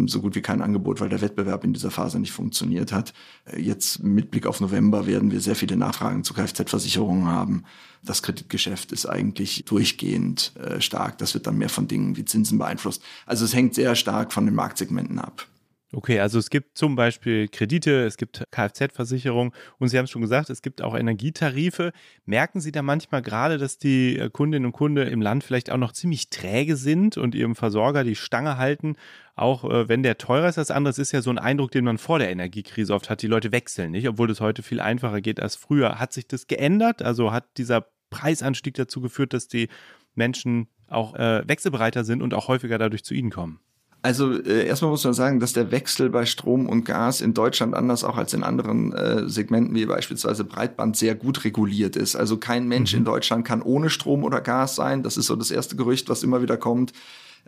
so 0.06 0.20
gut 0.20 0.34
wie 0.34 0.42
kein 0.42 0.62
Angebot, 0.62 1.00
weil 1.00 1.08
der 1.08 1.20
Wettbewerb 1.20 1.64
in 1.64 1.72
dieser 1.72 1.90
Phase 1.90 2.20
nicht 2.20 2.32
funktioniert 2.32 2.92
hat. 2.92 3.12
Äh, 3.46 3.60
jetzt 3.60 4.02
mit 4.02 4.30
Blick 4.30 4.46
auf 4.46 4.60
November 4.60 5.06
werden 5.06 5.30
wir 5.30 5.40
sehr 5.40 5.56
viele 5.56 5.76
Nachfragen 5.76 6.22
zu 6.22 6.34
Kfz-Versicherungen 6.34 7.26
haben. 7.26 7.64
Das 8.02 8.22
Kreditgeschäft 8.22 8.92
ist 8.92 9.06
eigentlich 9.06 9.64
durchgehend 9.64 10.52
äh, 10.56 10.80
stark. 10.80 11.18
Das 11.18 11.34
wird 11.34 11.46
dann 11.46 11.58
mehr 11.58 11.70
von 11.70 11.88
Dingen 11.88 12.16
wie 12.16 12.24
Zinsen 12.24 12.58
beeinflusst. 12.58 13.02
Also 13.26 13.44
es 13.44 13.54
hängt 13.54 13.74
sehr 13.74 13.94
stark 13.94 14.32
von 14.32 14.44
den 14.44 14.54
Marktsegmenten 14.54 15.18
ab. 15.18 15.46
Okay, 15.94 16.18
also 16.18 16.40
es 16.40 16.50
gibt 16.50 16.76
zum 16.76 16.96
Beispiel 16.96 17.46
Kredite, 17.46 18.04
es 18.04 18.16
gibt 18.16 18.42
Kfz-Versicherung 18.50 19.54
und 19.78 19.88
Sie 19.88 19.96
haben 19.96 20.06
es 20.06 20.10
schon 20.10 20.22
gesagt, 20.22 20.50
es 20.50 20.60
gibt 20.60 20.82
auch 20.82 20.96
Energietarife. 20.96 21.92
Merken 22.24 22.60
Sie 22.60 22.72
da 22.72 22.82
manchmal 22.82 23.22
gerade, 23.22 23.58
dass 23.58 23.78
die 23.78 24.18
äh, 24.18 24.28
Kundinnen 24.28 24.66
und 24.66 24.72
Kunden 24.72 25.06
im 25.06 25.22
Land 25.22 25.44
vielleicht 25.44 25.70
auch 25.70 25.76
noch 25.76 25.92
ziemlich 25.92 26.30
träge 26.30 26.74
sind 26.74 27.16
und 27.16 27.36
ihrem 27.36 27.54
Versorger 27.54 28.02
die 28.02 28.16
Stange 28.16 28.58
halten, 28.58 28.96
auch 29.36 29.64
äh, 29.64 29.88
wenn 29.88 30.02
der 30.02 30.18
teurer 30.18 30.48
ist 30.48 30.58
als 30.58 30.72
anderes, 30.72 30.98
ist 30.98 31.12
ja 31.12 31.22
so 31.22 31.30
ein 31.30 31.38
Eindruck, 31.38 31.70
den 31.70 31.84
man 31.84 31.98
vor 31.98 32.18
der 32.18 32.30
Energiekrise 32.30 32.92
oft 32.92 33.08
hat. 33.08 33.22
Die 33.22 33.28
Leute 33.28 33.52
wechseln 33.52 33.92
nicht, 33.92 34.08
obwohl 34.08 34.30
es 34.30 34.40
heute 34.40 34.64
viel 34.64 34.80
einfacher 34.80 35.20
geht 35.20 35.38
als 35.38 35.54
früher. 35.54 36.00
Hat 36.00 36.12
sich 36.12 36.26
das 36.26 36.48
geändert? 36.48 37.02
Also 37.02 37.30
hat 37.30 37.44
dieser 37.56 37.86
Preisanstieg 38.10 38.74
dazu 38.74 39.00
geführt, 39.00 39.32
dass 39.32 39.46
die 39.46 39.68
Menschen 40.14 40.68
auch 40.88 41.14
äh, 41.14 41.46
wechselbereiter 41.46 42.04
sind 42.04 42.20
und 42.20 42.34
auch 42.34 42.48
häufiger 42.48 42.78
dadurch 42.78 43.04
zu 43.04 43.14
Ihnen 43.14 43.30
kommen? 43.30 43.60
Also 44.04 44.38
äh, 44.38 44.66
erstmal 44.66 44.90
muss 44.90 45.02
man 45.04 45.14
sagen, 45.14 45.40
dass 45.40 45.54
der 45.54 45.70
Wechsel 45.70 46.10
bei 46.10 46.26
Strom 46.26 46.68
und 46.68 46.84
Gas 46.84 47.22
in 47.22 47.32
Deutschland 47.32 47.72
anders 47.72 48.04
auch 48.04 48.18
als 48.18 48.34
in 48.34 48.42
anderen 48.42 48.92
äh, 48.92 49.26
Segmenten 49.30 49.74
wie 49.74 49.86
beispielsweise 49.86 50.44
Breitband 50.44 50.94
sehr 50.94 51.14
gut 51.14 51.42
reguliert 51.44 51.96
ist. 51.96 52.14
Also 52.14 52.36
kein 52.36 52.68
Mensch 52.68 52.92
mhm. 52.92 52.98
in 52.98 53.04
Deutschland 53.06 53.46
kann 53.46 53.62
ohne 53.62 53.88
Strom 53.88 54.22
oder 54.22 54.42
Gas 54.42 54.76
sein. 54.76 55.02
Das 55.02 55.16
ist 55.16 55.24
so 55.24 55.36
das 55.36 55.50
erste 55.50 55.74
Gerücht, 55.76 56.10
was 56.10 56.22
immer 56.22 56.42
wieder 56.42 56.58
kommt. 56.58 56.92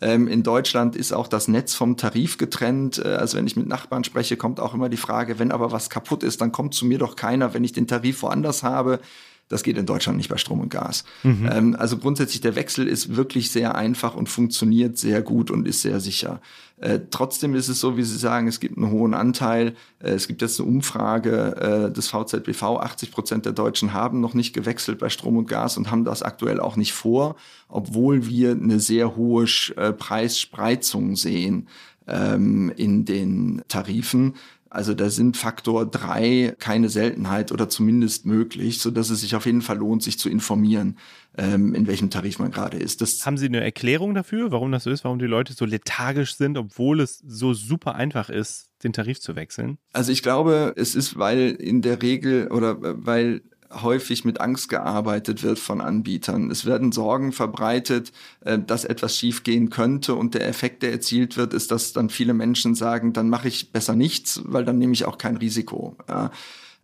Ähm, 0.00 0.28
in 0.28 0.42
Deutschland 0.42 0.96
ist 0.96 1.12
auch 1.12 1.28
das 1.28 1.46
Netz 1.46 1.74
vom 1.74 1.98
Tarif 1.98 2.38
getrennt. 2.38 3.02
Äh, 3.04 3.08
also 3.08 3.36
wenn 3.36 3.46
ich 3.46 3.56
mit 3.56 3.68
Nachbarn 3.68 4.04
spreche, 4.04 4.38
kommt 4.38 4.58
auch 4.58 4.72
immer 4.72 4.88
die 4.88 4.96
Frage, 4.96 5.38
wenn 5.38 5.52
aber 5.52 5.72
was 5.72 5.90
kaputt 5.90 6.22
ist, 6.22 6.40
dann 6.40 6.52
kommt 6.52 6.72
zu 6.72 6.86
mir 6.86 6.96
doch 6.96 7.16
keiner, 7.16 7.52
wenn 7.52 7.64
ich 7.64 7.72
den 7.72 7.86
Tarif 7.86 8.22
woanders 8.22 8.62
habe. 8.62 9.00
Das 9.48 9.62
geht 9.62 9.78
in 9.78 9.86
Deutschland 9.86 10.16
nicht 10.18 10.28
bei 10.28 10.38
Strom 10.38 10.60
und 10.60 10.70
Gas. 10.70 11.04
Mhm. 11.22 11.48
Ähm, 11.50 11.76
also 11.78 11.98
grundsätzlich 11.98 12.40
der 12.40 12.56
Wechsel 12.56 12.88
ist 12.88 13.14
wirklich 13.14 13.50
sehr 13.50 13.76
einfach 13.76 14.16
und 14.16 14.28
funktioniert 14.28 14.98
sehr 14.98 15.22
gut 15.22 15.50
und 15.50 15.68
ist 15.68 15.82
sehr 15.82 16.00
sicher. 16.00 16.40
Äh, 16.78 17.00
trotzdem 17.10 17.54
ist 17.54 17.68
es 17.68 17.80
so, 17.80 17.96
wie 17.96 18.02
Sie 18.02 18.18
sagen, 18.18 18.48
es 18.48 18.60
gibt 18.60 18.76
einen 18.76 18.90
hohen 18.90 19.14
Anteil. 19.14 19.74
Äh, 19.98 20.10
es 20.10 20.28
gibt 20.28 20.42
jetzt 20.42 20.60
eine 20.60 20.68
Umfrage 20.68 21.88
äh, 21.88 21.92
des 21.92 22.08
VZBV. 22.08 22.62
80 22.80 23.10
Prozent 23.12 23.46
der 23.46 23.52
Deutschen 23.52 23.92
haben 23.92 24.20
noch 24.20 24.34
nicht 24.34 24.52
gewechselt 24.52 24.98
bei 24.98 25.08
Strom 25.08 25.36
und 25.36 25.48
Gas 25.48 25.78
und 25.78 25.90
haben 25.90 26.04
das 26.04 26.22
aktuell 26.22 26.60
auch 26.60 26.76
nicht 26.76 26.92
vor, 26.92 27.36
obwohl 27.68 28.26
wir 28.26 28.50
eine 28.50 28.80
sehr 28.80 29.16
hohe 29.16 29.46
äh, 29.76 29.92
Preisspreizung 29.92 31.16
sehen 31.16 31.68
ähm, 32.06 32.72
in 32.76 33.04
den 33.04 33.62
Tarifen. 33.68 34.34
Also 34.76 34.92
da 34.92 35.08
sind 35.08 35.38
Faktor 35.38 35.86
drei 35.86 36.54
keine 36.58 36.90
Seltenheit 36.90 37.50
oder 37.50 37.70
zumindest 37.70 38.26
möglich, 38.26 38.78
so 38.78 38.90
dass 38.90 39.08
es 39.08 39.22
sich 39.22 39.34
auf 39.34 39.46
jeden 39.46 39.62
Fall 39.62 39.78
lohnt, 39.78 40.02
sich 40.02 40.18
zu 40.18 40.28
informieren, 40.28 40.98
ähm, 41.38 41.74
in 41.74 41.86
welchem 41.86 42.10
Tarif 42.10 42.38
man 42.38 42.50
gerade 42.50 42.76
ist. 42.76 43.00
Das 43.00 43.24
Haben 43.24 43.38
Sie 43.38 43.46
eine 43.46 43.62
Erklärung 43.62 44.12
dafür, 44.12 44.52
warum 44.52 44.70
das 44.72 44.84
so 44.84 44.90
ist, 44.90 45.02
warum 45.02 45.18
die 45.18 45.24
Leute 45.24 45.54
so 45.54 45.64
lethargisch 45.64 46.36
sind, 46.36 46.58
obwohl 46.58 47.00
es 47.00 47.24
so 47.26 47.54
super 47.54 47.94
einfach 47.94 48.28
ist, 48.28 48.68
den 48.84 48.92
Tarif 48.92 49.18
zu 49.18 49.34
wechseln? 49.34 49.78
Also 49.94 50.12
ich 50.12 50.22
glaube, 50.22 50.74
es 50.76 50.94
ist, 50.94 51.18
weil 51.18 51.52
in 51.52 51.80
der 51.80 52.02
Regel 52.02 52.48
oder 52.48 52.72
äh, 52.72 52.94
weil 52.98 53.40
häufig 53.70 54.24
mit 54.24 54.40
Angst 54.40 54.68
gearbeitet 54.68 55.42
wird 55.42 55.58
von 55.58 55.80
Anbietern. 55.80 56.50
Es 56.50 56.66
werden 56.66 56.92
Sorgen 56.92 57.32
verbreitet, 57.32 58.12
äh, 58.40 58.58
dass 58.58 58.84
etwas 58.84 59.16
schiefgehen 59.16 59.70
könnte 59.70 60.14
und 60.14 60.34
der 60.34 60.48
Effekt, 60.48 60.82
der 60.82 60.92
erzielt 60.92 61.36
wird, 61.36 61.54
ist, 61.54 61.70
dass 61.70 61.92
dann 61.92 62.10
viele 62.10 62.34
Menschen 62.34 62.74
sagen, 62.74 63.12
dann 63.12 63.28
mache 63.28 63.48
ich 63.48 63.72
besser 63.72 63.94
nichts, 63.94 64.40
weil 64.44 64.64
dann 64.64 64.78
nehme 64.78 64.92
ich 64.92 65.04
auch 65.04 65.18
kein 65.18 65.36
Risiko. 65.36 65.96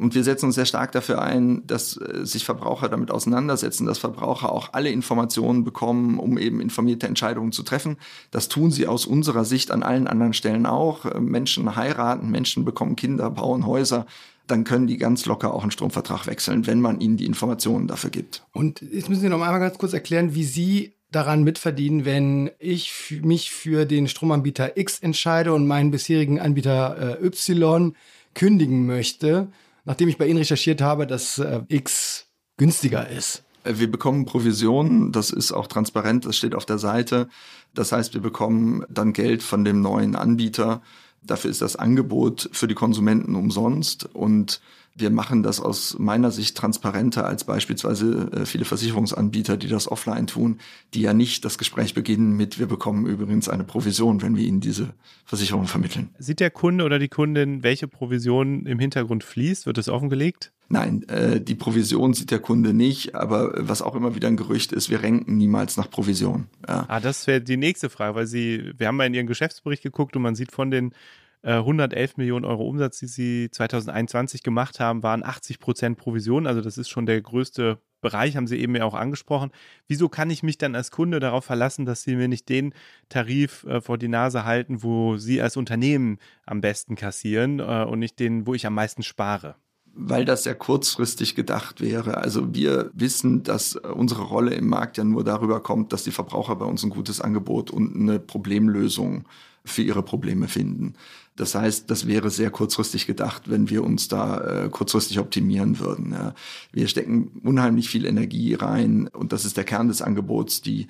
Und 0.03 0.17
wir 0.17 0.25
setzen 0.25 0.47
uns 0.47 0.57
sehr 0.57 0.67
stark 0.67 0.91
dafür 0.91 1.23
ein, 1.23 1.65
dass 1.67 1.97
äh, 1.97 2.25
sich 2.27 2.45
Verbraucher 2.45 2.89
damit 2.89 3.13
auseinandersetzen, 3.13 3.87
dass 3.87 3.99
Verbraucher 3.99 4.51
auch 4.51 4.73
alle 4.73 4.91
Informationen 4.91 5.63
bekommen, 5.63 6.19
um 6.19 6.39
eben 6.39 6.61
informierte 6.61 7.07
Entscheidungen 7.07 7.53
zu 7.53 7.63
treffen. 7.63 7.99
Das 8.33 8.49
tun 8.49 8.73
sie 8.73 8.89
aus 8.89 9.07
unserer 9.07 9.45
Sicht 9.45 9.71
an 9.71 9.85
allen 9.85 10.09
anderen 10.09 10.33
Stellen 10.33 10.67
auch. 10.67 11.05
Äh, 11.05 11.21
Menschen 11.21 11.77
heiraten, 11.77 12.31
Menschen 12.31 12.65
bekommen 12.65 12.97
Kinder, 12.97 13.31
bauen 13.31 13.65
Häuser 13.65 14.07
dann 14.47 14.65
können 14.65 14.87
die 14.87 14.99
ganz 14.99 15.27
locker 15.27 15.55
auch 15.55 15.63
einen 15.63 15.71
Stromvertrag 15.71 16.27
wechseln, 16.27 16.67
wenn 16.67 16.81
man 16.81 17.01
ihnen 17.01 17.17
die 17.17 17.27
Informationen 17.27 17.87
dafür 17.87 18.11
gibt. 18.11 18.45
Und 18.53 18.83
jetzt 18.83 19.09
müssen 19.09 19.23
Sie 19.23 19.29
noch 19.29 19.41
einmal 19.41 19.61
ganz 19.61 19.79
kurz 19.79 19.93
erklären, 19.93 20.35
wie 20.35 20.45
Sie 20.45 20.93
daran 21.11 21.43
mitverdienen, 21.45 22.05
wenn 22.05 22.51
ich 22.59 23.21
mich 23.23 23.51
für 23.51 23.85
den 23.85 24.09
Stromanbieter 24.09 24.77
X 24.77 24.99
entscheide 24.99 25.53
und 25.53 25.67
meinen 25.67 25.91
bisherigen 25.91 26.41
Anbieter 26.41 27.19
äh, 27.21 27.27
Y 27.27 27.95
kündigen 28.35 28.87
möchte, 28.87 29.49
nachdem 29.85 30.09
ich 30.09 30.17
bei 30.17 30.27
Ihnen 30.27 30.39
recherchiert 30.39 30.81
habe, 30.81 31.07
dass 31.07 31.39
äh, 31.39 31.61
X 31.69 32.27
günstiger 32.57 33.09
ist. 33.09 33.45
Äh, 33.65 33.75
wir 33.77 33.91
bekommen 33.91 34.25
Provisionen, 34.25 35.13
das 35.13 35.31
ist 35.31 35.53
auch 35.53 35.67
transparent, 35.67 36.25
das 36.25 36.37
steht 36.37 36.55
auf 36.55 36.67
der 36.67 36.79
Seite. 36.79 37.29
Das 37.75 37.93
heißt, 37.93 38.15
wir 38.15 38.23
bekommen 38.23 38.85
dann 38.89 39.13
Geld 39.13 39.43
von 39.43 39.65
dem 39.65 39.81
neuen 39.81 40.17
Anbieter 40.17 40.83
Dafür 41.25 41.51
ist 41.51 41.63
das 41.63 41.77
Angebot 41.77 42.51
für 42.53 42.67
die 42.67 42.75
Konsumenten 42.75 43.35
umsonst 43.35 44.09
und 44.13 44.61
wir 44.95 45.11
machen 45.11 45.43
das 45.43 45.61
aus 45.61 45.99
meiner 45.99 46.31
Sicht 46.31 46.57
transparenter 46.57 47.27
als 47.27 47.45
beispielsweise 47.45 48.31
äh, 48.33 48.47
viele 48.47 48.65
Versicherungsanbieter, 48.65 49.57
die 49.57 49.69
das 49.69 49.91
offline 49.91 50.27
tun, 50.27 50.59
die 50.93 51.01
ja 51.01 51.15
nicht 51.15 51.45
das 51.45 51.57
Gespräch 51.57 51.95
beginnen 51.95 52.37
mit, 52.37 52.59
wir 52.59 52.67
bekommen 52.67 53.07
übrigens 53.07 53.49
eine 53.49 53.65
Provision, 53.65 54.21
wenn 54.21 54.37
wir 54.37 54.45
ihnen 54.45 54.61
diese 54.61 54.93
Versicherung 55.25 55.67
vermitteln. 55.67 56.11
Sieht 56.19 56.41
der 56.41 56.51
Kunde 56.51 56.85
oder 56.85 56.99
die 56.99 57.09
Kundin, 57.09 57.63
welche 57.63 57.89
Provision 57.89 58.67
im 58.67 58.79
Hintergrund 58.79 59.25
fließt? 59.25 59.67
Wird 59.67 59.79
es 59.79 59.89
offengelegt? 59.89 60.53
Nein, 60.69 61.03
äh, 61.09 61.41
die 61.41 61.55
Provision 61.55 62.15
sieht 62.15 62.31
der 62.31 62.39
Kunde 62.39 62.73
nicht, 62.73 63.15
aber 63.15 63.53
was 63.57 63.83
auch 63.83 63.95
immer 63.95 64.15
wieder 64.15 64.29
ein 64.29 64.37
Gerücht 64.37 64.73
ist, 64.73 64.89
wir 64.89 65.03
renken 65.03 65.37
niemals 65.37 65.77
nach 65.77 65.91
Provision. 65.91 66.47
Ja. 66.67 66.87
Ah, 66.89 67.01
das 67.01 67.27
wäre 67.27 67.43
die 67.43 67.59
nächste 67.59 67.91
Frage, 67.91 68.15
weil 68.15 68.27
Sie, 68.27 68.73
wir 68.79 68.87
haben 68.87 68.97
mal 68.97 69.07
in 69.07 69.15
Ihren 69.15 69.27
Geschäftsbericht 69.27 69.83
geguckt 69.83 70.17
und 70.17 70.23
man 70.23 70.35
sieht 70.35 70.51
von 70.53 70.71
den 70.71 70.95
111 71.45 72.13
äh, 72.13 72.15
Millionen 72.19 72.45
Euro 72.45 72.69
Umsatz, 72.69 72.99
die 73.01 73.07
sie 73.07 73.49
2021 73.51 74.43
gemacht 74.43 74.79
haben, 74.79 75.03
waren 75.03 75.25
80 75.25 75.59
Prozent 75.59 75.99
Provision. 75.99 76.47
Also 76.47 76.61
das 76.61 76.79
ist 76.79 76.89
schon 76.89 77.07
der 77.07 77.21
größte 77.21 77.79
Bereich, 78.01 78.37
haben 78.37 78.47
Sie 78.47 78.59
eben 78.59 78.75
ja 78.75 78.85
auch 78.85 78.95
angesprochen. 78.95 79.51
Wieso 79.87 80.09
kann 80.09 80.31
ich 80.31 80.43
mich 80.43 80.59
dann 80.59 80.75
als 80.75 80.91
Kunde 80.91 81.21
darauf 81.21 81.45
verlassen, 81.45 81.87
dass 81.87 82.03
Sie 82.03 82.17
mir 82.17 82.29
nicht 82.29 82.49
den 82.49 82.75
Tarif 83.09 83.65
äh, 83.65 83.81
vor 83.81 83.97
die 83.99 84.09
Nase 84.09 84.45
halten, 84.45 84.83
wo 84.83 85.17
Sie 85.17 85.41
als 85.41 85.57
Unternehmen 85.57 86.19
am 86.45 86.61
besten 86.61 86.97
kassieren 86.97 87.61
äh, 87.61 87.85
und 87.89 88.01
nicht 88.01 88.19
den, 88.19 88.47
wo 88.47 88.55
ich 88.55 88.67
am 88.67 88.75
meisten 88.75 89.03
spare? 89.03 89.57
Weil 89.95 90.25
das 90.25 90.45
sehr 90.45 90.55
kurzfristig 90.55 91.35
gedacht 91.35 91.81
wäre. 91.81 92.19
Also 92.19 92.55
wir 92.55 92.91
wissen, 92.95 93.43
dass 93.43 93.77
unsere 93.77 94.23
Rolle 94.23 94.55
im 94.55 94.69
Markt 94.69 94.97
ja 94.97 95.05
nur 95.05 95.25
darüber 95.25 95.61
kommt, 95.61 95.93
dass 95.93 96.05
die 96.05 96.11
Verbraucher 96.11 96.57
bei 96.57 96.65
uns 96.65 96.83
ein 96.83 96.91
gutes 96.91 97.21
Angebot 97.21 97.71
und 97.71 97.95
eine 97.95 98.19
Problemlösung 98.19 99.25
für 99.65 99.83
ihre 99.83 100.03
Probleme 100.03 100.49
finden. 100.49 100.95
Das 101.37 101.55
heißt, 101.55 101.91
das 101.91 102.07
wäre 102.07 102.31
sehr 102.31 102.51
kurzfristig 102.51 103.07
gedacht, 103.07 103.49
wenn 103.49 103.71
wir 103.71 103.85
uns 103.85 104.09
da 104.09 104.65
äh, 104.65 104.69
kurzfristig 104.69 105.19
optimieren 105.19 105.79
würden. 105.79 106.13
Ja. 106.13 106.35
Wir 106.73 106.89
stecken 106.89 107.41
unheimlich 107.43 107.89
viel 107.89 108.05
Energie 108.05 108.55
rein 108.55 109.09
und 109.09 109.33
das 109.33 109.45
ist 109.45 109.57
der 109.57 109.65
Kern 109.65 109.89
des 109.89 110.03
Angebots, 110.03 110.61
die 110.61 110.89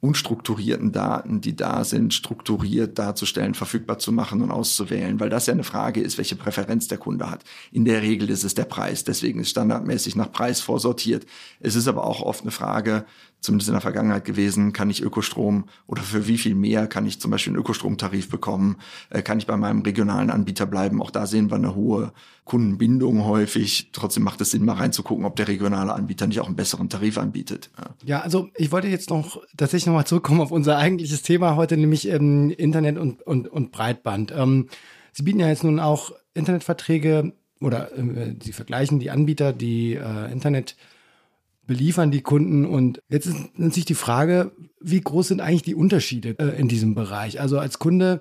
unstrukturierten 0.00 0.92
Daten, 0.92 1.40
die 1.40 1.54
da 1.54 1.84
sind, 1.84 2.14
strukturiert 2.14 2.98
darzustellen, 2.98 3.54
verfügbar 3.54 3.98
zu 3.98 4.12
machen 4.12 4.40
und 4.40 4.50
auszuwählen, 4.50 5.20
weil 5.20 5.28
das 5.28 5.46
ja 5.46 5.52
eine 5.52 5.64
Frage 5.64 6.00
ist, 6.00 6.16
welche 6.16 6.36
Präferenz 6.36 6.88
der 6.88 6.98
Kunde 6.98 7.30
hat. 7.30 7.44
In 7.70 7.84
der 7.84 8.00
Regel 8.00 8.30
ist 8.30 8.44
es 8.44 8.54
der 8.54 8.64
Preis, 8.64 9.04
deswegen 9.04 9.40
ist 9.40 9.50
standardmäßig 9.50 10.16
nach 10.16 10.32
Preis 10.32 10.60
vorsortiert. 10.60 11.26
Es 11.60 11.74
ist 11.74 11.86
aber 11.86 12.04
auch 12.04 12.22
oft 12.22 12.42
eine 12.42 12.50
Frage, 12.50 13.04
zumindest 13.40 13.68
in 13.68 13.74
der 13.74 13.80
Vergangenheit 13.80 14.24
gewesen, 14.24 14.72
kann 14.72 14.90
ich 14.90 15.02
Ökostrom 15.02 15.64
oder 15.86 16.02
für 16.02 16.28
wie 16.28 16.38
viel 16.38 16.54
mehr 16.54 16.86
kann 16.86 17.06
ich 17.06 17.20
zum 17.20 17.30
Beispiel 17.30 17.52
einen 17.52 17.60
Ökostromtarif 17.60 18.28
bekommen, 18.28 18.76
äh, 19.08 19.22
kann 19.22 19.38
ich 19.38 19.46
bei 19.46 19.56
meinem 19.56 19.82
regionalen 19.82 20.30
Anbieter 20.30 20.66
bleiben. 20.66 21.00
Auch 21.02 21.10
da 21.10 21.26
sehen 21.26 21.50
wir 21.50 21.56
eine 21.56 21.74
hohe 21.74 22.12
Kundenbindung 22.44 23.24
häufig. 23.24 23.90
Trotzdem 23.92 24.24
macht 24.24 24.40
es 24.40 24.50
Sinn, 24.50 24.64
mal 24.64 24.74
reinzugucken, 24.74 25.24
ob 25.24 25.36
der 25.36 25.48
regionale 25.48 25.92
Anbieter 25.94 26.26
nicht 26.26 26.40
auch 26.40 26.46
einen 26.46 26.56
besseren 26.56 26.88
Tarif 26.88 27.18
anbietet. 27.18 27.70
Ja, 27.78 27.94
ja 28.04 28.20
also 28.20 28.48
ich 28.56 28.72
wollte 28.72 28.88
jetzt 28.88 29.10
noch 29.10 29.42
tatsächlich 29.56 29.86
nochmal 29.86 30.06
zurückkommen 30.06 30.40
auf 30.40 30.50
unser 30.50 30.76
eigentliches 30.76 31.22
Thema 31.22 31.56
heute, 31.56 31.76
nämlich 31.76 32.08
ähm, 32.08 32.50
Internet 32.50 32.98
und, 32.98 33.22
und, 33.22 33.48
und 33.48 33.72
Breitband. 33.72 34.32
Ähm, 34.36 34.68
Sie 35.12 35.24
bieten 35.24 35.40
ja 35.40 35.48
jetzt 35.48 35.64
nun 35.64 35.80
auch 35.80 36.12
Internetverträge 36.34 37.32
oder 37.60 37.96
äh, 37.96 38.34
Sie 38.42 38.52
vergleichen 38.52 39.00
die 39.00 39.10
Anbieter, 39.10 39.52
die 39.52 39.94
äh, 39.94 40.32
Internet 40.32 40.76
beliefern 41.70 42.10
die 42.10 42.20
Kunden. 42.20 42.66
Und 42.66 43.00
jetzt 43.08 43.26
ist 43.26 43.36
natürlich 43.56 43.84
die 43.84 43.94
Frage, 43.94 44.50
wie 44.80 45.00
groß 45.00 45.28
sind 45.28 45.40
eigentlich 45.40 45.62
die 45.62 45.76
Unterschiede 45.76 46.34
äh, 46.40 46.58
in 46.58 46.66
diesem 46.66 46.96
Bereich? 46.96 47.40
Also 47.40 47.60
als 47.60 47.78
Kunde, 47.78 48.20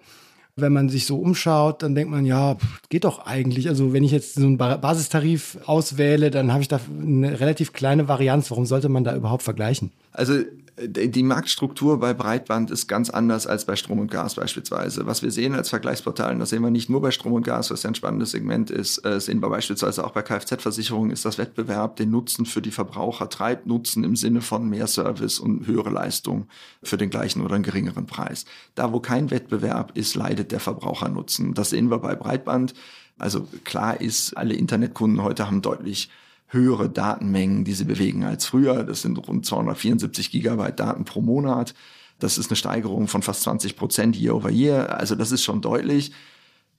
wenn 0.55 0.71
man 0.71 0.87
sich 0.87 1.07
so 1.07 1.17
umschaut, 1.17 1.81
dann 1.81 1.95
denkt 1.95 2.11
man, 2.11 2.25
ja, 2.25 2.57
geht 2.89 3.05
doch 3.05 3.25
eigentlich. 3.25 3.67
Also 3.67 3.91
wenn 3.91 4.03
ich 4.03 4.11
jetzt 4.11 4.35
so 4.35 4.45
einen 4.45 4.59
Basistarif 4.59 5.57
auswähle, 5.65 6.29
dann 6.29 6.51
habe 6.53 6.61
ich 6.61 6.67
da 6.67 6.79
eine 7.01 7.39
relativ 7.39 7.73
kleine 7.73 8.07
Varianz. 8.07 8.51
Warum 8.51 8.67
sollte 8.67 8.87
man 8.87 9.03
da 9.03 9.15
überhaupt 9.15 9.41
vergleichen? 9.41 9.93
Also 10.11 10.43
Die 10.81 11.23
Marktstruktur 11.23 11.99
bei 11.99 12.13
Breitband 12.13 12.71
ist 12.71 12.87
ganz 12.87 13.09
anders 13.09 13.47
als 13.47 13.65
bei 13.65 13.75
Strom 13.75 13.99
und 13.99 14.09
Gas 14.09 14.35
beispielsweise. 14.35 15.05
Was 15.05 15.21
wir 15.21 15.31
sehen 15.31 15.53
als 15.53 15.69
Vergleichsportalen, 15.69 16.39
das 16.39 16.51
sehen 16.51 16.61
wir 16.61 16.69
nicht 16.69 16.89
nur 16.89 17.01
bei 17.01 17.11
Strom 17.11 17.33
und 17.33 17.43
Gas, 17.43 17.69
was 17.69 17.83
ja 17.83 17.89
ein 17.89 17.95
spannendes 17.95 18.31
Segment 18.31 18.71
ist, 18.71 19.05
äh, 19.05 19.19
sehen 19.19 19.41
wir 19.41 19.49
beispielsweise 19.49 20.05
auch 20.05 20.11
bei 20.11 20.21
Kfz-Versicherungen, 20.21 21.11
ist 21.11 21.25
das 21.25 21.37
Wettbewerb 21.37 21.97
den 21.97 22.11
Nutzen 22.11 22.45
für 22.45 22.61
die 22.61 22.71
Verbraucher 22.71 23.29
treibt, 23.29 23.67
Nutzen 23.67 24.05
im 24.05 24.15
Sinne 24.15 24.41
von 24.41 24.69
mehr 24.69 24.87
Service 24.87 25.39
und 25.39 25.67
höhere 25.67 25.89
Leistung 25.89 26.47
für 26.81 26.97
den 26.97 27.09
gleichen 27.09 27.41
oder 27.41 27.55
einen 27.55 27.63
geringeren 27.63 28.05
Preis. 28.05 28.45
Da, 28.75 28.93
wo 28.93 29.01
kein 29.01 29.31
Wettbewerb 29.31 29.97
ist, 29.97 30.15
leidet 30.15 30.53
der 30.53 30.61
Verbrauchernutzen. 30.61 31.53
Das 31.55 31.71
sehen 31.71 31.91
wir 31.91 31.99
bei 31.99 32.15
Breitband. 32.15 32.73
Also 33.17 33.45
klar 33.65 33.99
ist, 33.99 34.37
alle 34.37 34.53
Internetkunden 34.53 35.21
heute 35.21 35.45
haben 35.45 35.61
deutlich 35.61 36.09
höhere 36.49 36.89
Datenmengen, 36.89 37.63
die 37.63 37.73
sie 37.73 37.85
bewegen 37.85 38.23
als 38.23 38.45
früher. 38.45 38.83
Das 38.83 39.01
sind 39.01 39.17
rund 39.27 39.45
274 39.45 40.31
Gigabyte 40.31 40.79
Daten 40.79 41.05
pro 41.05 41.21
Monat. 41.21 41.73
Das 42.19 42.37
ist 42.37 42.49
eine 42.49 42.57
Steigerung 42.57 43.07
von 43.07 43.21
fast 43.21 43.43
20 43.43 43.75
Prozent 43.75 44.15
year 44.17 44.35
over 44.35 44.49
year. 44.49 44.97
Also 44.99 45.15
das 45.15 45.31
ist 45.31 45.43
schon 45.43 45.61
deutlich. 45.61 46.11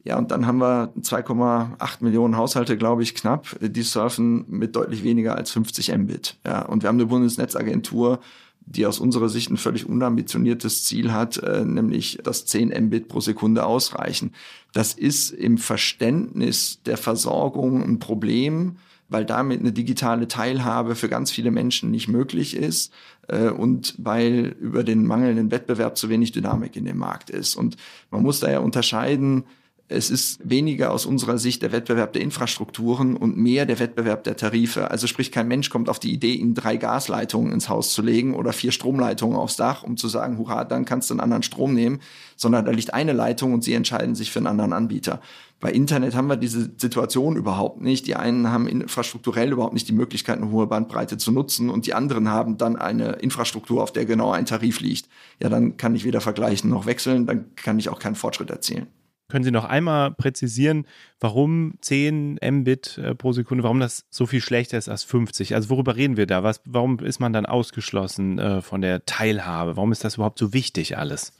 Ja, 0.04 0.16
und 0.18 0.30
dann 0.30 0.46
haben 0.46 0.59
wir 0.59 0.92
2,8 1.00 2.02
Millionen 2.02 2.37
Haushalte, 2.37 2.78
glaube 2.78 3.02
ich, 3.02 3.14
knapp, 3.14 3.56
die 3.61 3.83
surfen 3.83 4.44
mit 4.48 4.74
deutlich 4.74 5.04
weniger 5.04 5.37
als 5.37 5.50
50 5.50 5.94
Mbit. 5.96 6.38
Ja, 6.46 6.62
und 6.62 6.83
wir 6.83 6.88
haben 6.88 6.96
eine 6.96 7.06
Bundesnetzagentur, 7.06 8.20
die 8.64 8.87
aus 8.87 8.98
unserer 8.98 9.28
Sicht 9.28 9.50
ein 9.50 9.56
völlig 9.56 9.87
unambitioniertes 9.87 10.85
Ziel 10.85 11.12
hat, 11.12 11.38
äh, 11.38 11.64
nämlich 11.64 12.18
dass 12.24 12.46
10 12.46 12.68
Mbit 12.87 13.09
pro 13.09 13.20
Sekunde 13.20 13.66
ausreichen. 13.66 14.33
Das 14.72 14.94
ist 14.94 15.33
im 15.33 15.59
Verständnis 15.59 16.80
der 16.87 16.96
Versorgung 16.96 17.83
ein 17.83 17.98
Problem, 17.98 18.76
weil 19.10 19.26
damit 19.26 19.60
eine 19.60 19.72
digitale 19.72 20.28
Teilhabe 20.28 20.94
für 20.94 21.08
ganz 21.08 21.30
viele 21.30 21.50
Menschen 21.50 21.90
nicht 21.90 22.08
möglich 22.08 22.56
ist 22.56 22.92
äh, 23.28 23.50
und 23.50 23.94
weil 23.98 24.56
über 24.60 24.84
den 24.84 25.04
mangelnden 25.04 25.50
Wettbewerb 25.50 25.98
zu 25.98 26.08
wenig 26.08 26.32
Dynamik 26.32 26.76
in 26.76 26.86
dem 26.86 26.96
Markt 26.96 27.28
ist. 27.28 27.56
Und 27.56 27.76
man 28.10 28.22
muss 28.22 28.40
da 28.40 28.50
ja 28.50 28.60
unterscheiden, 28.60 29.44
es 29.90 30.08
ist 30.08 30.38
weniger 30.48 30.92
aus 30.92 31.04
unserer 31.04 31.36
Sicht 31.36 31.62
der 31.62 31.72
Wettbewerb 31.72 32.12
der 32.12 32.22
Infrastrukturen 32.22 33.16
und 33.16 33.36
mehr 33.36 33.66
der 33.66 33.80
Wettbewerb 33.80 34.22
der 34.22 34.36
Tarife. 34.36 34.88
Also 34.88 35.08
sprich, 35.08 35.32
kein 35.32 35.48
Mensch 35.48 35.68
kommt 35.68 35.88
auf 35.88 35.98
die 35.98 36.12
Idee, 36.12 36.34
ihm 36.34 36.54
drei 36.54 36.76
Gasleitungen 36.76 37.52
ins 37.52 37.68
Haus 37.68 37.92
zu 37.92 38.00
legen 38.00 38.34
oder 38.34 38.52
vier 38.52 38.70
Stromleitungen 38.70 39.36
aufs 39.36 39.56
Dach, 39.56 39.82
um 39.82 39.96
zu 39.96 40.06
sagen, 40.06 40.38
hurra, 40.38 40.64
dann 40.64 40.84
kannst 40.84 41.10
du 41.10 41.14
einen 41.14 41.20
anderen 41.20 41.42
Strom 41.42 41.74
nehmen, 41.74 41.98
sondern 42.36 42.66
da 42.66 42.70
liegt 42.70 42.94
eine 42.94 43.12
Leitung 43.12 43.52
und 43.52 43.64
sie 43.64 43.74
entscheiden 43.74 44.14
sich 44.14 44.30
für 44.30 44.38
einen 44.38 44.46
anderen 44.46 44.72
Anbieter. 44.72 45.20
Bei 45.60 45.70
Internet 45.70 46.14
haben 46.14 46.28
wir 46.28 46.36
diese 46.36 46.70
Situation 46.78 47.36
überhaupt 47.36 47.82
nicht. 47.82 48.06
Die 48.06 48.16
einen 48.16 48.48
haben 48.48 48.66
infrastrukturell 48.66 49.52
überhaupt 49.52 49.74
nicht 49.74 49.88
die 49.88 49.92
Möglichkeit, 49.92 50.38
eine 50.38 50.50
hohe 50.50 50.66
Bandbreite 50.66 51.18
zu 51.18 51.32
nutzen 51.32 51.68
und 51.68 51.86
die 51.86 51.92
anderen 51.92 52.28
haben 52.28 52.56
dann 52.56 52.76
eine 52.76 53.12
Infrastruktur, 53.12 53.82
auf 53.82 53.92
der 53.92 54.06
genau 54.06 54.32
ein 54.32 54.46
Tarif 54.46 54.80
liegt. 54.80 55.08
Ja, 55.38 55.50
dann 55.50 55.76
kann 55.76 55.94
ich 55.94 56.04
weder 56.04 56.22
vergleichen 56.22 56.70
noch 56.70 56.86
wechseln, 56.86 57.26
dann 57.26 57.54
kann 57.56 57.78
ich 57.78 57.90
auch 57.90 57.98
keinen 57.98 58.14
Fortschritt 58.14 58.48
erzielen. 58.48 58.86
Können 59.28 59.44
Sie 59.44 59.52
noch 59.52 59.64
einmal 59.64 60.10
präzisieren, 60.10 60.86
warum 61.20 61.74
10 61.82 62.40
Mbit 62.42 62.98
äh, 62.98 63.14
pro 63.14 63.32
Sekunde, 63.32 63.62
warum 63.62 63.78
das 63.78 64.04
so 64.10 64.26
viel 64.26 64.40
schlechter 64.40 64.76
ist 64.76 64.88
als 64.88 65.04
50? 65.04 65.54
Also 65.54 65.70
worüber 65.70 65.94
reden 65.94 66.16
wir 66.16 66.26
da? 66.26 66.42
Was, 66.42 66.62
warum 66.64 66.98
ist 66.98 67.20
man 67.20 67.32
dann 67.32 67.46
ausgeschlossen 67.46 68.38
äh, 68.38 68.60
von 68.60 68.80
der 68.80 69.04
Teilhabe? 69.06 69.76
Warum 69.76 69.92
ist 69.92 70.04
das 70.04 70.16
überhaupt 70.16 70.38
so 70.38 70.52
wichtig 70.52 70.98
alles? 70.98 71.32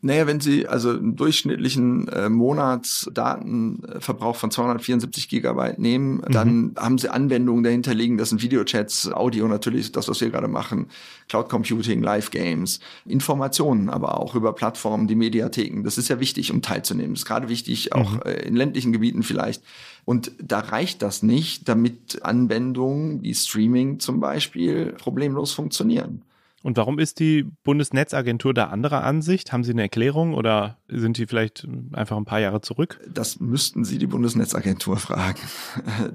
Naja, 0.00 0.28
wenn 0.28 0.38
Sie 0.38 0.68
also 0.68 0.90
einen 0.90 1.16
durchschnittlichen 1.16 2.06
äh, 2.08 2.28
Monatsdatenverbrauch 2.28 4.36
von 4.36 4.52
274 4.52 5.28
Gigabyte 5.28 5.80
nehmen, 5.80 6.18
mhm. 6.18 6.30
dann 6.30 6.72
haben 6.78 6.98
Sie 6.98 7.08
Anwendungen 7.08 7.64
dahinter 7.64 7.94
liegen. 7.94 8.16
Das 8.16 8.28
sind 8.28 8.40
Videochats, 8.40 9.10
Audio 9.10 9.48
natürlich, 9.48 9.90
das, 9.90 10.06
was 10.06 10.20
wir 10.20 10.30
gerade 10.30 10.46
machen, 10.46 10.86
Cloud 11.28 11.48
Computing, 11.48 12.00
Live 12.00 12.30
Games, 12.30 12.78
Informationen 13.06 13.90
aber 13.90 14.20
auch 14.20 14.36
über 14.36 14.52
Plattformen, 14.52 15.08
die 15.08 15.16
Mediatheken. 15.16 15.82
Das 15.82 15.98
ist 15.98 16.08
ja 16.08 16.20
wichtig, 16.20 16.52
um 16.52 16.62
teilzunehmen. 16.62 17.14
Das 17.14 17.22
ist 17.22 17.26
gerade 17.26 17.48
wichtig, 17.48 17.92
auch 17.92 18.12
mhm. 18.12 18.22
äh, 18.24 18.42
in 18.42 18.54
ländlichen 18.54 18.92
Gebieten 18.92 19.24
vielleicht. 19.24 19.64
Und 20.04 20.30
da 20.40 20.60
reicht 20.60 21.02
das 21.02 21.24
nicht, 21.24 21.68
damit 21.68 22.22
Anwendungen 22.22 23.24
wie 23.24 23.34
Streaming 23.34 23.98
zum 23.98 24.20
Beispiel 24.20 24.92
problemlos 24.92 25.50
funktionieren. 25.52 26.22
Und 26.62 26.76
warum 26.76 26.98
ist 26.98 27.20
die 27.20 27.44
Bundesnetzagentur 27.62 28.52
da 28.52 28.64
anderer 28.64 29.04
Ansicht? 29.04 29.52
Haben 29.52 29.62
Sie 29.62 29.70
eine 29.70 29.82
Erklärung 29.82 30.34
oder 30.34 30.76
sind 30.88 31.16
Sie 31.16 31.26
vielleicht 31.26 31.66
einfach 31.92 32.16
ein 32.16 32.24
paar 32.24 32.40
Jahre 32.40 32.60
zurück? 32.60 33.00
Das 33.12 33.38
müssten 33.38 33.84
Sie 33.84 33.98
die 33.98 34.08
Bundesnetzagentur 34.08 34.96
fragen. 34.98 35.40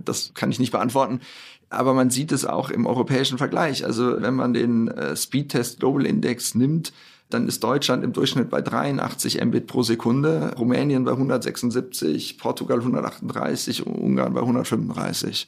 Das 0.03 0.33
kann 0.33 0.51
ich 0.51 0.59
nicht 0.59 0.71
beantworten. 0.71 1.21
Aber 1.69 1.93
man 1.93 2.09
sieht 2.09 2.31
es 2.31 2.45
auch 2.45 2.69
im 2.69 2.85
europäischen 2.85 3.37
Vergleich. 3.37 3.85
Also 3.85 4.21
wenn 4.21 4.35
man 4.35 4.53
den 4.53 4.89
äh, 4.89 5.15
Speedtest 5.15 5.79
Global 5.79 6.05
Index 6.05 6.55
nimmt, 6.55 6.93
dann 7.29 7.47
ist 7.47 7.63
Deutschland 7.63 8.03
im 8.03 8.13
Durchschnitt 8.13 8.49
bei 8.49 8.61
83 8.61 9.43
Mbit 9.43 9.65
pro 9.65 9.81
Sekunde, 9.81 10.53
Rumänien 10.57 11.05
bei 11.05 11.11
176, 11.11 12.37
Portugal 12.37 12.79
138, 12.79 13.87
Ungarn 13.87 14.33
bei 14.33 14.41
135. 14.41 15.47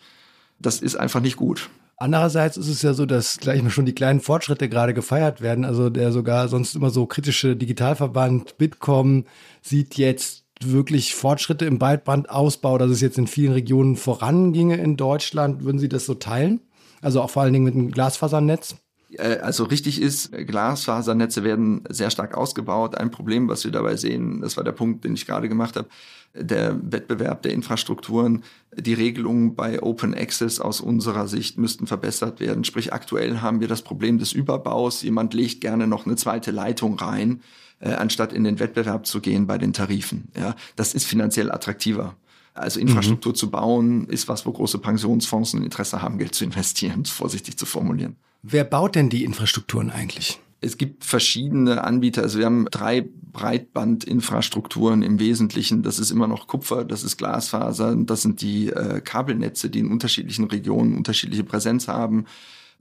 Das 0.58 0.82
ist 0.82 0.96
einfach 0.96 1.20
nicht 1.20 1.36
gut. 1.36 1.70
Andererseits 1.98 2.58
ist 2.58 2.68
es 2.68 2.82
ja 2.82 2.94
so, 2.94 3.06
dass 3.06 3.38
gleich 3.38 3.62
mal 3.64 3.70
schon 3.70 3.86
die 3.86 3.96
kleinen 3.96 4.20
Fortschritte 4.20 4.68
gerade 4.68 4.94
gefeiert 4.94 5.42
werden. 5.42 5.64
Also 5.64 5.90
der 5.90 6.12
sogar 6.12 6.50
sonst 6.50 6.76
immer 6.76 6.90
so 6.90 7.06
kritische 7.06 7.56
Digitalverband 7.56 8.58
Bitkom 8.58 9.26
sieht 9.62 9.96
jetzt 9.96 10.44
wirklich 10.62 11.16
Fortschritte 11.16 11.66
im 11.66 11.80
Breitbandausbau, 11.80 12.78
dass 12.78 12.92
es 12.92 13.02
jetzt 13.02 13.18
in 13.18 13.28
vielen 13.28 13.54
Regionen 13.54 13.96
voranginge 13.96 14.78
in 14.78 14.98
Deutschland. 14.98 15.64
Würden 15.64 15.80
Sie 15.80 15.90
das 15.90 16.06
so 16.06 16.16
teilen? 16.16 16.62
Also 17.02 17.22
auch 17.22 17.30
vor 17.30 17.44
allen 17.44 17.54
Dingen 17.54 17.66
mit 17.66 17.76
dem 17.76 17.92
Glasfasernetz? 17.92 18.76
Äh, 19.12 19.38
also 19.38 19.64
richtig 19.64 20.02
ist, 20.02 20.32
Glasfasernetze 20.32 21.44
werden 21.44 21.84
sehr 21.90 22.10
stark 22.10 22.36
ausgebaut. 22.36 22.96
Ein 22.96 23.12
Problem, 23.12 23.48
was 23.48 23.64
wir 23.64 23.72
dabei 23.72 23.96
sehen, 23.96 24.42
das 24.42 24.58
war 24.58 24.64
der 24.64 24.72
Punkt, 24.72 25.04
den 25.04 25.14
ich 25.14 25.26
gerade 25.26 25.50
gemacht 25.50 25.76
habe, 25.76 25.88
der 26.38 26.80
Wettbewerb 26.92 27.42
der 27.42 27.54
Infrastrukturen. 27.54 28.44
Die 28.76 28.94
Regelungen 28.94 29.56
bei 29.56 29.82
Open 29.82 30.14
Access 30.14 30.60
aus 30.60 30.82
unserer 30.82 31.28
Sicht 31.28 31.58
müssten 31.58 31.88
verbessert 31.88 32.40
werden. 32.40 32.64
Sprich, 32.64 32.94
aktuell 32.94 33.42
haben 33.42 33.62
wir 33.62 33.68
das 33.68 33.82
Problem 33.82 34.18
des 34.18 34.34
Überbaus. 34.34 35.02
Jemand 35.02 35.34
legt 35.34 35.62
gerne 35.62 35.88
noch 35.88 36.06
eine 36.06 36.16
zweite 36.16 36.52
Leitung 36.52 37.00
rein, 37.00 37.42
äh, 37.80 37.94
anstatt 37.94 38.34
in 38.34 38.44
den 38.44 38.60
Wettbewerb 38.60 39.06
zu 39.06 39.22
gehen 39.22 39.48
bei 39.48 39.58
den 39.58 39.74
Tarifen. 39.74 40.30
Ja, 40.38 40.56
das 40.76 40.94
ist 40.94 41.06
finanziell 41.06 41.52
attraktiver. 41.52 42.16
Also 42.54 42.80
Infrastruktur 42.80 43.34
mhm. 43.34 43.36
zu 43.36 43.52
bauen, 43.52 44.08
ist 44.08 44.30
was, 44.30 44.46
wo 44.46 44.52
große 44.52 44.78
Pensionsfonds 44.78 45.54
ein 45.54 45.64
Interesse 45.64 46.02
haben, 46.02 46.18
Geld 46.18 46.34
zu 46.36 46.46
investieren, 46.46 47.06
vorsichtig 47.06 47.58
zu 47.58 47.66
formulieren. 47.66 48.16
Wer 48.44 48.64
baut 48.64 48.96
denn 48.96 49.10
die 49.10 49.24
Infrastrukturen 49.24 49.90
eigentlich? 49.90 50.40
Es 50.66 50.78
gibt 50.78 51.06
verschiedene 51.06 51.84
Anbieter. 51.84 52.24
Also 52.24 52.40
wir 52.40 52.46
haben 52.46 52.66
drei 52.72 53.08
Breitbandinfrastrukturen 53.32 55.04
im 55.04 55.20
Wesentlichen. 55.20 55.84
Das 55.84 56.00
ist 56.00 56.10
immer 56.10 56.28
noch 56.28 56.48
Kupfer, 56.48 56.86
das 56.86 57.04
ist 57.04 57.18
Glasfaser, 57.18 57.96
das 57.96 58.22
sind 58.22 58.42
die 58.42 58.70
äh, 58.70 59.02
Kabelnetze, 59.02 59.70
die 59.70 59.80
in 59.80 59.92
unterschiedlichen 59.92 60.46
Regionen 60.46 60.98
unterschiedliche 60.98 61.44
Präsenz 61.44 61.88
haben. 61.88 62.26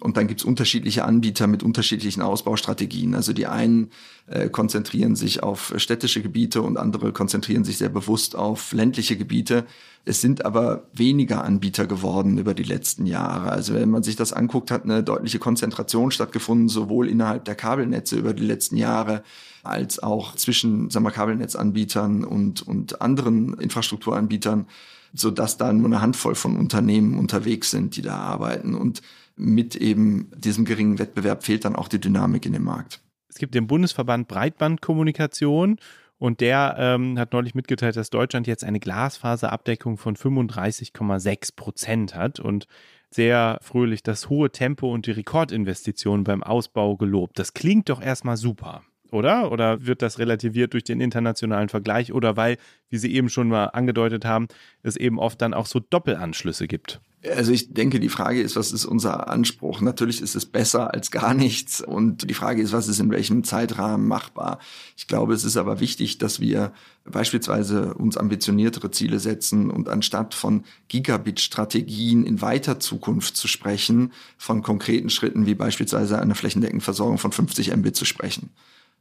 Und 0.01 0.17
dann 0.17 0.27
gibt's 0.27 0.45
unterschiedliche 0.45 1.05
Anbieter 1.05 1.47
mit 1.47 1.63
unterschiedlichen 1.63 2.21
Ausbaustrategien. 2.21 3.15
Also 3.15 3.33
die 3.33 3.47
einen 3.47 3.91
äh, 4.27 4.49
konzentrieren 4.49 5.15
sich 5.15 5.43
auf 5.43 5.73
städtische 5.77 6.21
Gebiete 6.21 6.63
und 6.63 6.77
andere 6.77 7.13
konzentrieren 7.13 7.65
sich 7.65 7.79
sehr 7.79 7.89
bewusst 7.89 8.37
auf 8.37 8.73
ländliche 8.73 9.17
Gebiete. 9.17 9.67
Es 10.05 10.21
sind 10.21 10.45
aber 10.45 10.89
weniger 10.93 11.45
Anbieter 11.45 11.87
geworden 11.87 12.39
über 12.39 12.55
die 12.55 12.65
letzten 12.65 13.07
Jahre. 13.07 13.51
Also 13.51 13.75
wenn 13.75 13.89
man 13.89 14.03
sich 14.03 14.17
das 14.17 14.33
anguckt, 14.33 14.71
hat 14.71 14.85
eine 14.85 15.03
deutliche 15.03 15.39
Konzentration 15.39 16.11
stattgefunden, 16.11 16.69
sowohl 16.69 17.09
innerhalb 17.09 17.45
der 17.45 17.55
Kabelnetze 17.55 18.17
über 18.17 18.35
die 18.35 18.45
letzten 18.45 18.77
Jahre 18.77 19.23
als 19.63 20.03
auch 20.03 20.35
zwischen 20.35 20.91
sagen 20.91 21.07
wir, 21.07 21.11
Kabelnetzanbietern 21.11 22.25
und, 22.25 22.63
und 22.63 23.01
anderen 23.01 23.55
Infrastrukturanbietern, 23.59 24.67
so 25.15 25.31
dass 25.31 25.57
da 25.57 25.73
nur 25.73 25.87
eine 25.87 26.03
Handvoll 26.03 26.35
von 26.35 26.57
Unternehmen 26.57 27.19
unterwegs 27.19 27.71
sind, 27.71 27.97
die 27.97 28.03
da 28.03 28.17
arbeiten. 28.17 28.75
Und 28.75 29.01
mit 29.37 29.77
eben 29.77 30.31
diesem 30.37 30.65
geringen 30.65 30.99
Wettbewerb 30.99 31.45
fehlt 31.45 31.65
dann 31.65 31.77
auch 31.77 31.89
die 31.89 32.01
Dynamik 32.01 32.47
in 32.47 32.53
dem 32.53 32.65
Markt. 32.65 33.01
Es 33.29 33.37
gibt 33.37 33.55
den 33.55 33.67
Bundesverband 33.67 34.29
Breitbandkommunikation 34.29 35.79
und 36.19 36.41
der 36.41 36.77
ähm, 36.79 37.19
hat 37.19 37.33
neulich 37.33 37.55
mitgeteilt, 37.55 37.97
dass 37.97 38.11
Deutschland 38.11 38.47
jetzt 38.47 38.65
eine 38.65 38.79
Glasfaserabdeckung 38.79 39.99
von 39.99 40.17
35,6 40.17 41.57
Prozent 41.57 42.15
hat 42.15 42.39
und 42.39 42.67
sehr 43.11 43.59
fröhlich 43.61 44.03
das 44.03 44.29
hohe 44.29 44.51
Tempo 44.51 44.93
und 44.93 45.07
die 45.07 45.13
Rekordinvestitionen 45.13 46.25
beim 46.25 46.43
Ausbau 46.43 46.97
gelobt. 46.97 47.39
Das 47.39 47.55
klingt 47.55 47.89
doch 47.89 48.01
erstmal 48.01 48.37
super, 48.37 48.83
oder? 49.11 49.53
Oder 49.53 49.85
wird 49.85 50.03
das 50.03 50.19
relativiert 50.19 50.73
durch 50.73 50.85
den 50.85 51.01
internationalen 51.01 51.69
Vergleich 51.69 52.13
oder 52.13 52.37
weil, 52.37 52.57
wie 52.89 52.99
Sie 52.99 53.15
eben 53.15 53.29
schon 53.29 53.49
mal 53.49 53.67
angedeutet 53.67 54.25
haben, 54.25 54.49
es 54.83 54.97
eben 54.97 55.19
oft 55.19 55.43
dann 55.43 55.55
auch 55.55 55.67
so 55.67 55.81
Doppelanschlüsse 55.81 56.67
gibt? 56.67 57.01
Also 57.31 57.53
ich 57.53 57.73
denke, 57.73 58.01
die 58.01 58.09
Frage 58.09 58.43
ist, 58.43 58.57
was 58.57 58.73
ist 58.73 58.85
unser 58.85 59.29
Anspruch? 59.29 59.81
Natürlich 59.81 60.21
ist 60.21 60.35
es 60.35 60.45
besser 60.45 60.93
als 60.93 61.11
gar 61.11 61.33
nichts. 61.33 61.81
Und 61.81 62.29
die 62.29 62.35
Frage 62.35 62.61
ist, 62.61 62.73
was 62.73 62.89
ist 62.89 63.01
in 63.01 63.11
welchem 63.11 63.45
Zeitrahmen 63.45 64.07
machbar? 64.07 64.59
Ich 64.97 65.07
glaube, 65.07 65.33
es 65.33 65.45
ist 65.45 65.57
aber 65.57 65.81
wichtig, 65.81 66.19
dass 66.19 66.41
wir 66.41 66.73
beispielsweise 67.05 67.95
uns 67.95 68.17
ambitioniertere 68.17 68.91
Ziele 68.91 69.21
setzen 69.21 69.71
und 69.71 69.89
anstatt 69.89 70.35
von 70.35 70.65
Gigabit-Strategien 70.89 72.25
in 72.25 72.43
weiter 72.43 72.79
Zukunft 72.79 73.37
zu 73.37 73.49
sprechen, 73.49 74.13
von 74.37 74.63
konkreten 74.63 75.09
Schritten 75.09 75.47
wie 75.47 75.55
beispielsweise 75.55 76.19
einer 76.19 76.35
flächendeckenden 76.35 76.83
Versorgung 76.83 77.19
von 77.19 77.33
50 77.33 77.75
Mbit 77.75 77.97
zu 77.97 78.05
sprechen. 78.05 78.51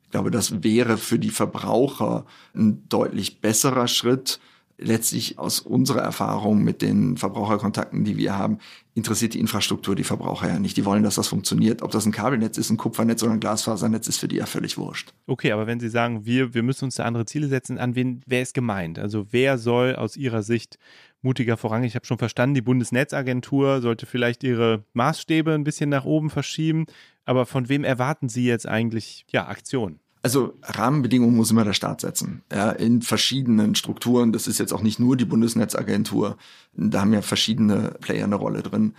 Ich 0.05 0.11
glaube, 0.11 0.31
das 0.31 0.63
wäre 0.63 0.97
für 0.97 1.19
die 1.19 1.31
Verbraucher 1.31 2.25
ein 2.55 2.87
deutlich 2.87 3.41
besserer 3.41 3.87
Schritt 3.87 4.39
letztlich 4.83 5.39
aus 5.39 5.59
unserer 5.59 6.01
Erfahrung 6.01 6.63
mit 6.63 6.81
den 6.81 7.17
Verbraucherkontakten, 7.17 8.03
die 8.03 8.17
wir 8.17 8.37
haben, 8.37 8.59
interessiert 8.93 9.33
die 9.33 9.39
Infrastruktur 9.39 9.95
die 9.95 10.03
Verbraucher 10.03 10.47
ja 10.47 10.59
nicht. 10.59 10.77
Die 10.77 10.85
wollen, 10.85 11.03
dass 11.03 11.15
das 11.15 11.27
funktioniert. 11.27 11.81
Ob 11.81 11.91
das 11.91 12.05
ein 12.05 12.11
Kabelnetz 12.11 12.57
ist, 12.57 12.69
ein 12.69 12.77
Kupfernetz 12.77 13.23
oder 13.23 13.33
ein 13.33 13.39
Glasfasernetz, 13.39 14.07
ist 14.07 14.17
für 14.19 14.27
die 14.27 14.35
ja 14.35 14.45
völlig 14.45 14.77
wurscht. 14.77 15.13
Okay, 15.25 15.51
aber 15.51 15.65
wenn 15.65 15.79
Sie 15.79 15.89
sagen, 15.89 16.25
wir, 16.25 16.53
wir 16.53 16.63
müssen 16.63 16.85
uns 16.85 16.95
da 16.95 17.03
andere 17.03 17.25
Ziele 17.25 17.47
setzen, 17.47 17.77
an 17.77 17.95
wen, 17.95 18.21
wer 18.27 18.41
ist 18.41 18.53
gemeint? 18.53 18.99
Also 18.99 19.27
wer 19.31 19.57
soll 19.57 19.95
aus 19.95 20.15
Ihrer 20.15 20.43
Sicht 20.43 20.77
mutiger 21.21 21.57
vorangehen? 21.57 21.87
Ich 21.87 21.95
habe 21.95 22.05
schon 22.05 22.19
verstanden, 22.19 22.55
die 22.55 22.61
Bundesnetzagentur 22.61 23.81
sollte 23.81 24.05
vielleicht 24.05 24.43
ihre 24.43 24.83
Maßstäbe 24.93 25.53
ein 25.53 25.63
bisschen 25.63 25.89
nach 25.89 26.05
oben 26.05 26.29
verschieben. 26.29 26.85
Aber 27.25 27.45
von 27.45 27.69
wem 27.69 27.83
erwarten 27.83 28.29
Sie 28.29 28.45
jetzt 28.45 28.67
eigentlich 28.67 29.25
ja, 29.31 29.47
Aktionen? 29.47 29.99
Also 30.25 30.57
Rahmenbedingungen 30.63 31.35
muss 31.35 31.51
immer 31.51 31.65
der 31.65 31.73
Staat 31.73 31.99
setzen, 31.99 32.43
ja, 32.51 32.71
in 32.71 33.01
verschiedenen 33.01 33.75
Strukturen. 33.75 34.31
Das 34.31 34.47
ist 34.47 34.57
jetzt 34.57 34.71
auch 34.71 34.81
nicht 34.81 34.97
nur 34.97 35.17
die 35.17 35.25
Bundesnetzagentur. 35.25 36.37
Da 36.73 37.01
haben 37.01 37.11
ja 37.11 37.21
verschiedene 37.21 37.97
Player 37.99 38.23
eine 38.23 38.35
Rolle 38.35 38.63
drin. 38.63 38.93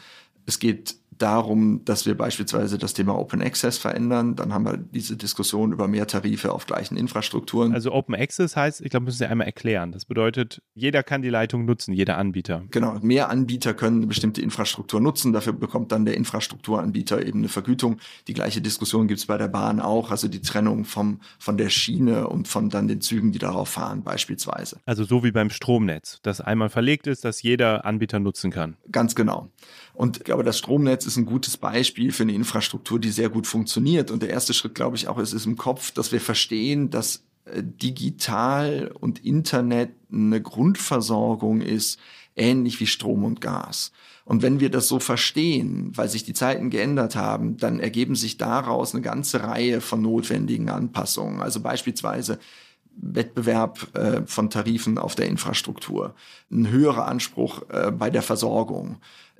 Es 0.44 0.58
geht 0.58 0.96
darum, 1.18 1.84
dass 1.84 2.06
wir 2.06 2.16
beispielsweise 2.16 2.78
das 2.78 2.94
Thema 2.94 3.18
Open 3.18 3.42
Access 3.42 3.78
verändern. 3.78 4.36
Dann 4.36 4.52
haben 4.52 4.64
wir 4.64 4.76
diese 4.76 5.16
Diskussion 5.16 5.72
über 5.72 5.88
mehr 5.88 6.06
Tarife 6.06 6.52
auf 6.52 6.66
gleichen 6.66 6.96
Infrastrukturen. 6.96 7.72
Also 7.72 7.92
Open 7.92 8.14
Access 8.14 8.56
heißt, 8.56 8.80
ich 8.80 8.90
glaube, 8.90 9.04
müssen 9.04 9.18
Sie 9.18 9.26
einmal 9.26 9.46
erklären. 9.46 9.92
Das 9.92 10.04
bedeutet, 10.04 10.62
jeder 10.74 11.02
kann 11.02 11.22
die 11.22 11.30
Leitung 11.30 11.64
nutzen, 11.64 11.92
jeder 11.92 12.18
Anbieter. 12.18 12.64
Genau, 12.70 12.98
mehr 13.02 13.30
Anbieter 13.30 13.74
können 13.74 13.98
eine 13.98 14.06
bestimmte 14.06 14.40
Infrastruktur 14.42 15.00
nutzen. 15.00 15.32
Dafür 15.32 15.52
bekommt 15.52 15.92
dann 15.92 16.04
der 16.04 16.16
Infrastrukturanbieter 16.16 17.24
eben 17.26 17.40
eine 17.40 17.48
Vergütung. 17.48 17.98
Die 18.28 18.34
gleiche 18.34 18.60
Diskussion 18.60 19.08
gibt 19.08 19.20
es 19.20 19.26
bei 19.26 19.38
der 19.38 19.48
Bahn 19.48 19.80
auch, 19.80 20.10
also 20.10 20.28
die 20.28 20.40
Trennung 20.40 20.84
vom, 20.84 21.20
von 21.38 21.56
der 21.56 21.70
Schiene 21.70 22.28
und 22.28 22.48
von 22.48 22.70
dann 22.70 22.88
den 22.88 23.00
Zügen, 23.00 23.32
die 23.32 23.38
darauf 23.38 23.68
fahren 23.68 24.02
beispielsweise. 24.02 24.78
Also 24.86 25.04
so 25.04 25.24
wie 25.24 25.32
beim 25.32 25.50
Stromnetz, 25.50 26.20
das 26.22 26.40
einmal 26.40 26.68
verlegt 26.68 27.06
ist, 27.06 27.24
dass 27.24 27.42
jeder 27.42 27.84
Anbieter 27.84 28.20
nutzen 28.20 28.50
kann. 28.50 28.76
Ganz 28.90 29.14
genau. 29.14 29.50
Und 29.94 30.18
ich 30.18 30.24
glaube, 30.24 30.42
das 30.42 30.58
Stromnetz 30.58 31.06
ist 31.06 31.16
ein 31.16 31.26
gutes 31.26 31.56
Beispiel 31.56 32.12
für 32.12 32.24
eine 32.24 32.34
Infrastruktur, 32.34 32.98
die 32.98 33.10
sehr 33.10 33.28
gut 33.28 33.46
funktioniert. 33.46 34.10
Und 34.10 34.22
der 34.22 34.30
erste 34.30 34.52
Schritt, 34.52 34.74
glaube 34.74 34.96
ich, 34.96 35.08
auch 35.08 35.18
ist, 35.18 35.32
ist 35.32 35.46
im 35.46 35.56
Kopf, 35.56 35.92
dass 35.92 36.10
wir 36.10 36.20
verstehen, 36.20 36.90
dass 36.90 37.22
äh, 37.44 37.62
digital 37.62 38.92
und 38.98 39.24
Internet 39.24 39.90
eine 40.12 40.42
Grundversorgung 40.42 41.60
ist, 41.60 42.00
ähnlich 42.36 42.80
wie 42.80 42.86
Strom 42.86 43.24
und 43.24 43.40
Gas. 43.40 43.92
Und 44.24 44.42
wenn 44.42 44.58
wir 44.58 44.70
das 44.70 44.88
so 44.88 44.98
verstehen, 44.98 45.92
weil 45.94 46.08
sich 46.08 46.24
die 46.24 46.32
Zeiten 46.32 46.70
geändert 46.70 47.14
haben, 47.14 47.56
dann 47.58 47.78
ergeben 47.78 48.16
sich 48.16 48.38
daraus 48.38 48.94
eine 48.94 49.02
ganze 49.02 49.42
Reihe 49.42 49.80
von 49.80 50.00
notwendigen 50.00 50.70
Anpassungen. 50.70 51.42
Also 51.42 51.60
beispielsweise 51.60 52.38
Wettbewerb 52.96 53.94
äh, 53.96 54.22
von 54.26 54.50
Tarifen 54.50 54.98
auf 54.98 55.14
der 55.14 55.26
Infrastruktur, 55.26 56.14
ein 56.50 56.68
höherer 56.68 57.06
Anspruch 57.06 57.62
äh, 57.70 57.90
bei 57.90 58.08
der 58.08 58.22
Versorgung, 58.22 58.96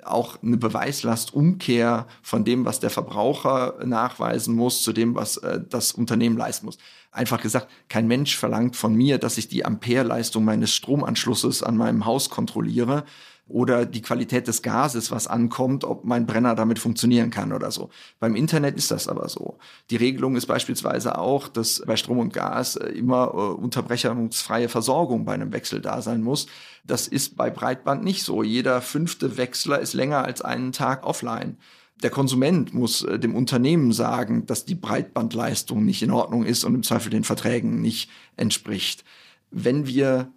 auch 0.07 0.41
eine 0.41 0.57
Beweislastumkehr 0.57 2.07
von 2.21 2.43
dem, 2.43 2.65
was 2.65 2.79
der 2.79 2.89
Verbraucher 2.89 3.75
nachweisen 3.85 4.55
muss, 4.55 4.83
zu 4.83 4.93
dem, 4.93 5.15
was 5.15 5.37
äh, 5.37 5.61
das 5.67 5.91
Unternehmen 5.91 6.37
leisten 6.37 6.65
muss. 6.65 6.77
Einfach 7.11 7.41
gesagt, 7.41 7.69
kein 7.89 8.07
Mensch 8.07 8.37
verlangt 8.37 8.75
von 8.75 8.93
mir, 8.93 9.17
dass 9.17 9.37
ich 9.37 9.47
die 9.47 9.65
Ampereleistung 9.65 10.43
meines 10.43 10.73
Stromanschlusses 10.73 11.63
an 11.63 11.77
meinem 11.77 12.05
Haus 12.05 12.29
kontrolliere, 12.29 13.05
oder 13.47 13.85
die 13.85 14.01
Qualität 14.01 14.47
des 14.47 14.63
Gases, 14.63 15.11
was 15.11 15.27
ankommt, 15.27 15.83
ob 15.83 16.03
mein 16.03 16.25
Brenner 16.25 16.55
damit 16.55 16.79
funktionieren 16.79 17.29
kann 17.29 17.53
oder 17.53 17.69
so. 17.69 17.89
Beim 18.19 18.35
Internet 18.35 18.75
ist 18.75 18.89
das 18.89 19.07
aber 19.07 19.29
so. 19.29 19.59
Die 19.91 19.97
Regelung 19.97 20.35
ist 20.35 20.47
beispielsweise 20.47 21.19
auch, 21.19 21.47
dass 21.47 21.83
bei 21.85 21.95
Strom 21.95 22.17
und 22.17 22.33
Gas 22.33 22.75
äh, 22.75 22.87
immer 22.89 23.31
äh, 23.33 23.37
unterbrechungsfreie 23.37 24.67
Versorgung 24.67 25.25
bei 25.25 25.33
einem 25.33 25.53
Wechsel 25.53 25.79
da 25.79 26.01
sein 26.01 26.23
muss. 26.23 26.47
Das 26.83 27.07
ist 27.07 27.35
bei 27.37 27.51
Breitband 27.51 28.03
nicht 28.03 28.23
so. 28.23 28.41
Jeder 28.41 28.81
fünfte 28.81 29.37
Wechsler 29.37 29.79
ist 29.79 29.93
länger 29.93 30.23
als 30.23 30.41
einen 30.41 30.71
Tag 30.71 31.05
offline. 31.05 31.57
Der 32.01 32.09
Konsument 32.09 32.73
muss 32.73 33.03
äh, 33.03 33.19
dem 33.19 33.35
Unternehmen 33.35 33.93
sagen, 33.93 34.47
dass 34.47 34.65
die 34.65 34.75
Breitbandleistung 34.75 35.85
nicht 35.85 36.01
in 36.01 36.11
Ordnung 36.11 36.45
ist 36.45 36.63
und 36.63 36.73
im 36.73 36.83
Zweifel 36.83 37.11
den 37.11 37.23
Verträgen 37.23 37.79
nicht 37.79 38.09
entspricht. 38.37 39.05
Wenn 39.51 39.85
wir 39.85 40.31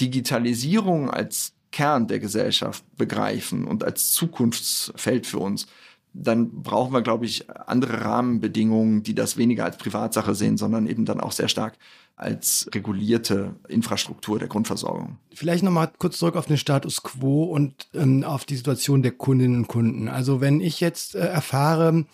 Digitalisierung 0.00 1.10
als 1.10 1.53
Kern 1.74 2.06
der 2.06 2.20
Gesellschaft 2.20 2.84
begreifen 2.96 3.64
und 3.64 3.82
als 3.82 4.12
Zukunftsfeld 4.12 5.26
für 5.26 5.40
uns, 5.40 5.66
dann 6.12 6.62
brauchen 6.62 6.92
wir, 6.92 7.02
glaube 7.02 7.26
ich, 7.26 7.50
andere 7.50 8.04
Rahmenbedingungen, 8.04 9.02
die 9.02 9.16
das 9.16 9.36
weniger 9.36 9.64
als 9.64 9.76
Privatsache 9.76 10.36
sehen, 10.36 10.56
sondern 10.56 10.86
eben 10.86 11.04
dann 11.04 11.20
auch 11.20 11.32
sehr 11.32 11.48
stark 11.48 11.76
als 12.14 12.70
regulierte 12.72 13.56
Infrastruktur 13.66 14.38
der 14.38 14.46
Grundversorgung. 14.46 15.18
Vielleicht 15.34 15.64
nochmal 15.64 15.90
kurz 15.98 16.18
zurück 16.18 16.36
auf 16.36 16.46
den 16.46 16.58
Status 16.58 17.02
quo 17.02 17.42
und 17.42 17.88
ähm, 17.92 18.22
auf 18.22 18.44
die 18.44 18.54
Situation 18.54 19.02
der 19.02 19.10
Kundinnen 19.10 19.56
und 19.56 19.66
Kunden. 19.66 20.06
Also 20.06 20.40
wenn 20.40 20.60
ich 20.60 20.78
jetzt 20.78 21.16
äh, 21.16 21.26
erfahre, 21.26 22.04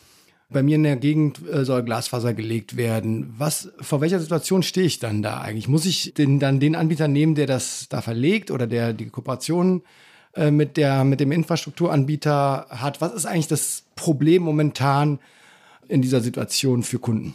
bei 0.51 0.63
mir 0.63 0.77
in 0.77 0.83
der 0.83 0.97
Gegend 0.97 1.41
äh, 1.49 1.65
soll 1.65 1.85
Glasfaser 1.85 2.35
gelegt 2.35 2.77
werden. 2.77 3.33
Was, 3.39 3.71
vor 3.81 4.01
welcher 4.01 4.19
Situation 4.19 4.63
stehe 4.63 4.87
ich 4.87 4.99
dann 4.99 5.23
da 5.23 5.41
eigentlich? 5.41 5.69
Muss 5.69 5.87
ich 5.87 6.15
den, 6.15 6.41
dann 6.41 6.61
den 6.61 6.75
Anbieter 6.75 7.09
nehmen, 7.09 7.35
der 7.35 7.47
das 7.47 7.87
da 7.89 8.03
verlegt 8.03 8.51
oder 8.51 8.67
der 8.67 8.93
die 8.93 9.07
Kooperation 9.07 9.83
äh, 10.35 10.51
mit 10.51 10.77
der, 10.77 11.05
mit 11.05 11.21
dem 11.21 11.33
Infrastrukturanbieter 11.33 12.67
hat? 12.69 13.01
Was 13.01 13.15
ist 13.15 13.27
eigentlich 13.27 13.49
das 13.49 13.85
Problem 13.95 14.43
momentan 14.43 15.21
in 15.89 16.03
dieser 16.03 16.21
Situation 16.21 16.83
für 16.83 16.99
Kunden? 16.99 17.35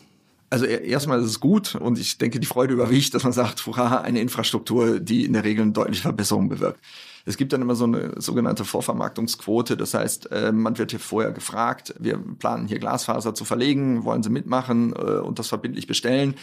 Also 0.49 0.65
erstmal 0.65 1.19
ist 1.19 1.25
es 1.25 1.39
gut 1.39 1.75
und 1.75 1.97
ich 1.97 2.17
denke, 2.17 2.39
die 2.39 2.45
Freude 2.45 2.73
überwiegt, 2.73 3.13
dass 3.13 3.23
man 3.23 3.33
sagt, 3.33 3.65
hurra, 3.65 4.01
eine 4.01 4.19
Infrastruktur, 4.19 4.99
die 4.99 5.25
in 5.25 5.33
der 5.33 5.43
Regel 5.43 5.63
eine 5.63 5.71
deutliche 5.71 6.03
Verbesserung 6.03 6.49
bewirkt. 6.49 6.79
Es 7.25 7.37
gibt 7.37 7.53
dann 7.53 7.61
immer 7.61 7.75
so 7.75 7.85
eine 7.85 8.21
sogenannte 8.21 8.65
Vorvermarktungsquote. 8.65 9.75
Das 9.75 9.93
heißt, 9.93 10.31
äh, 10.31 10.51
man 10.51 10.77
wird 10.77 10.91
hier 10.91 10.99
vorher 10.99 11.31
gefragt, 11.31 11.95
wir 11.99 12.17
planen 12.17 12.67
hier 12.67 12.79
Glasfaser 12.79 13.33
zu 13.33 13.45
verlegen, 13.45 14.03
wollen 14.05 14.23
Sie 14.23 14.29
mitmachen 14.29 14.93
äh, 14.93 15.19
und 15.19 15.39
das 15.39 15.47
verbindlich 15.47 15.87
bestellen. 15.87 16.35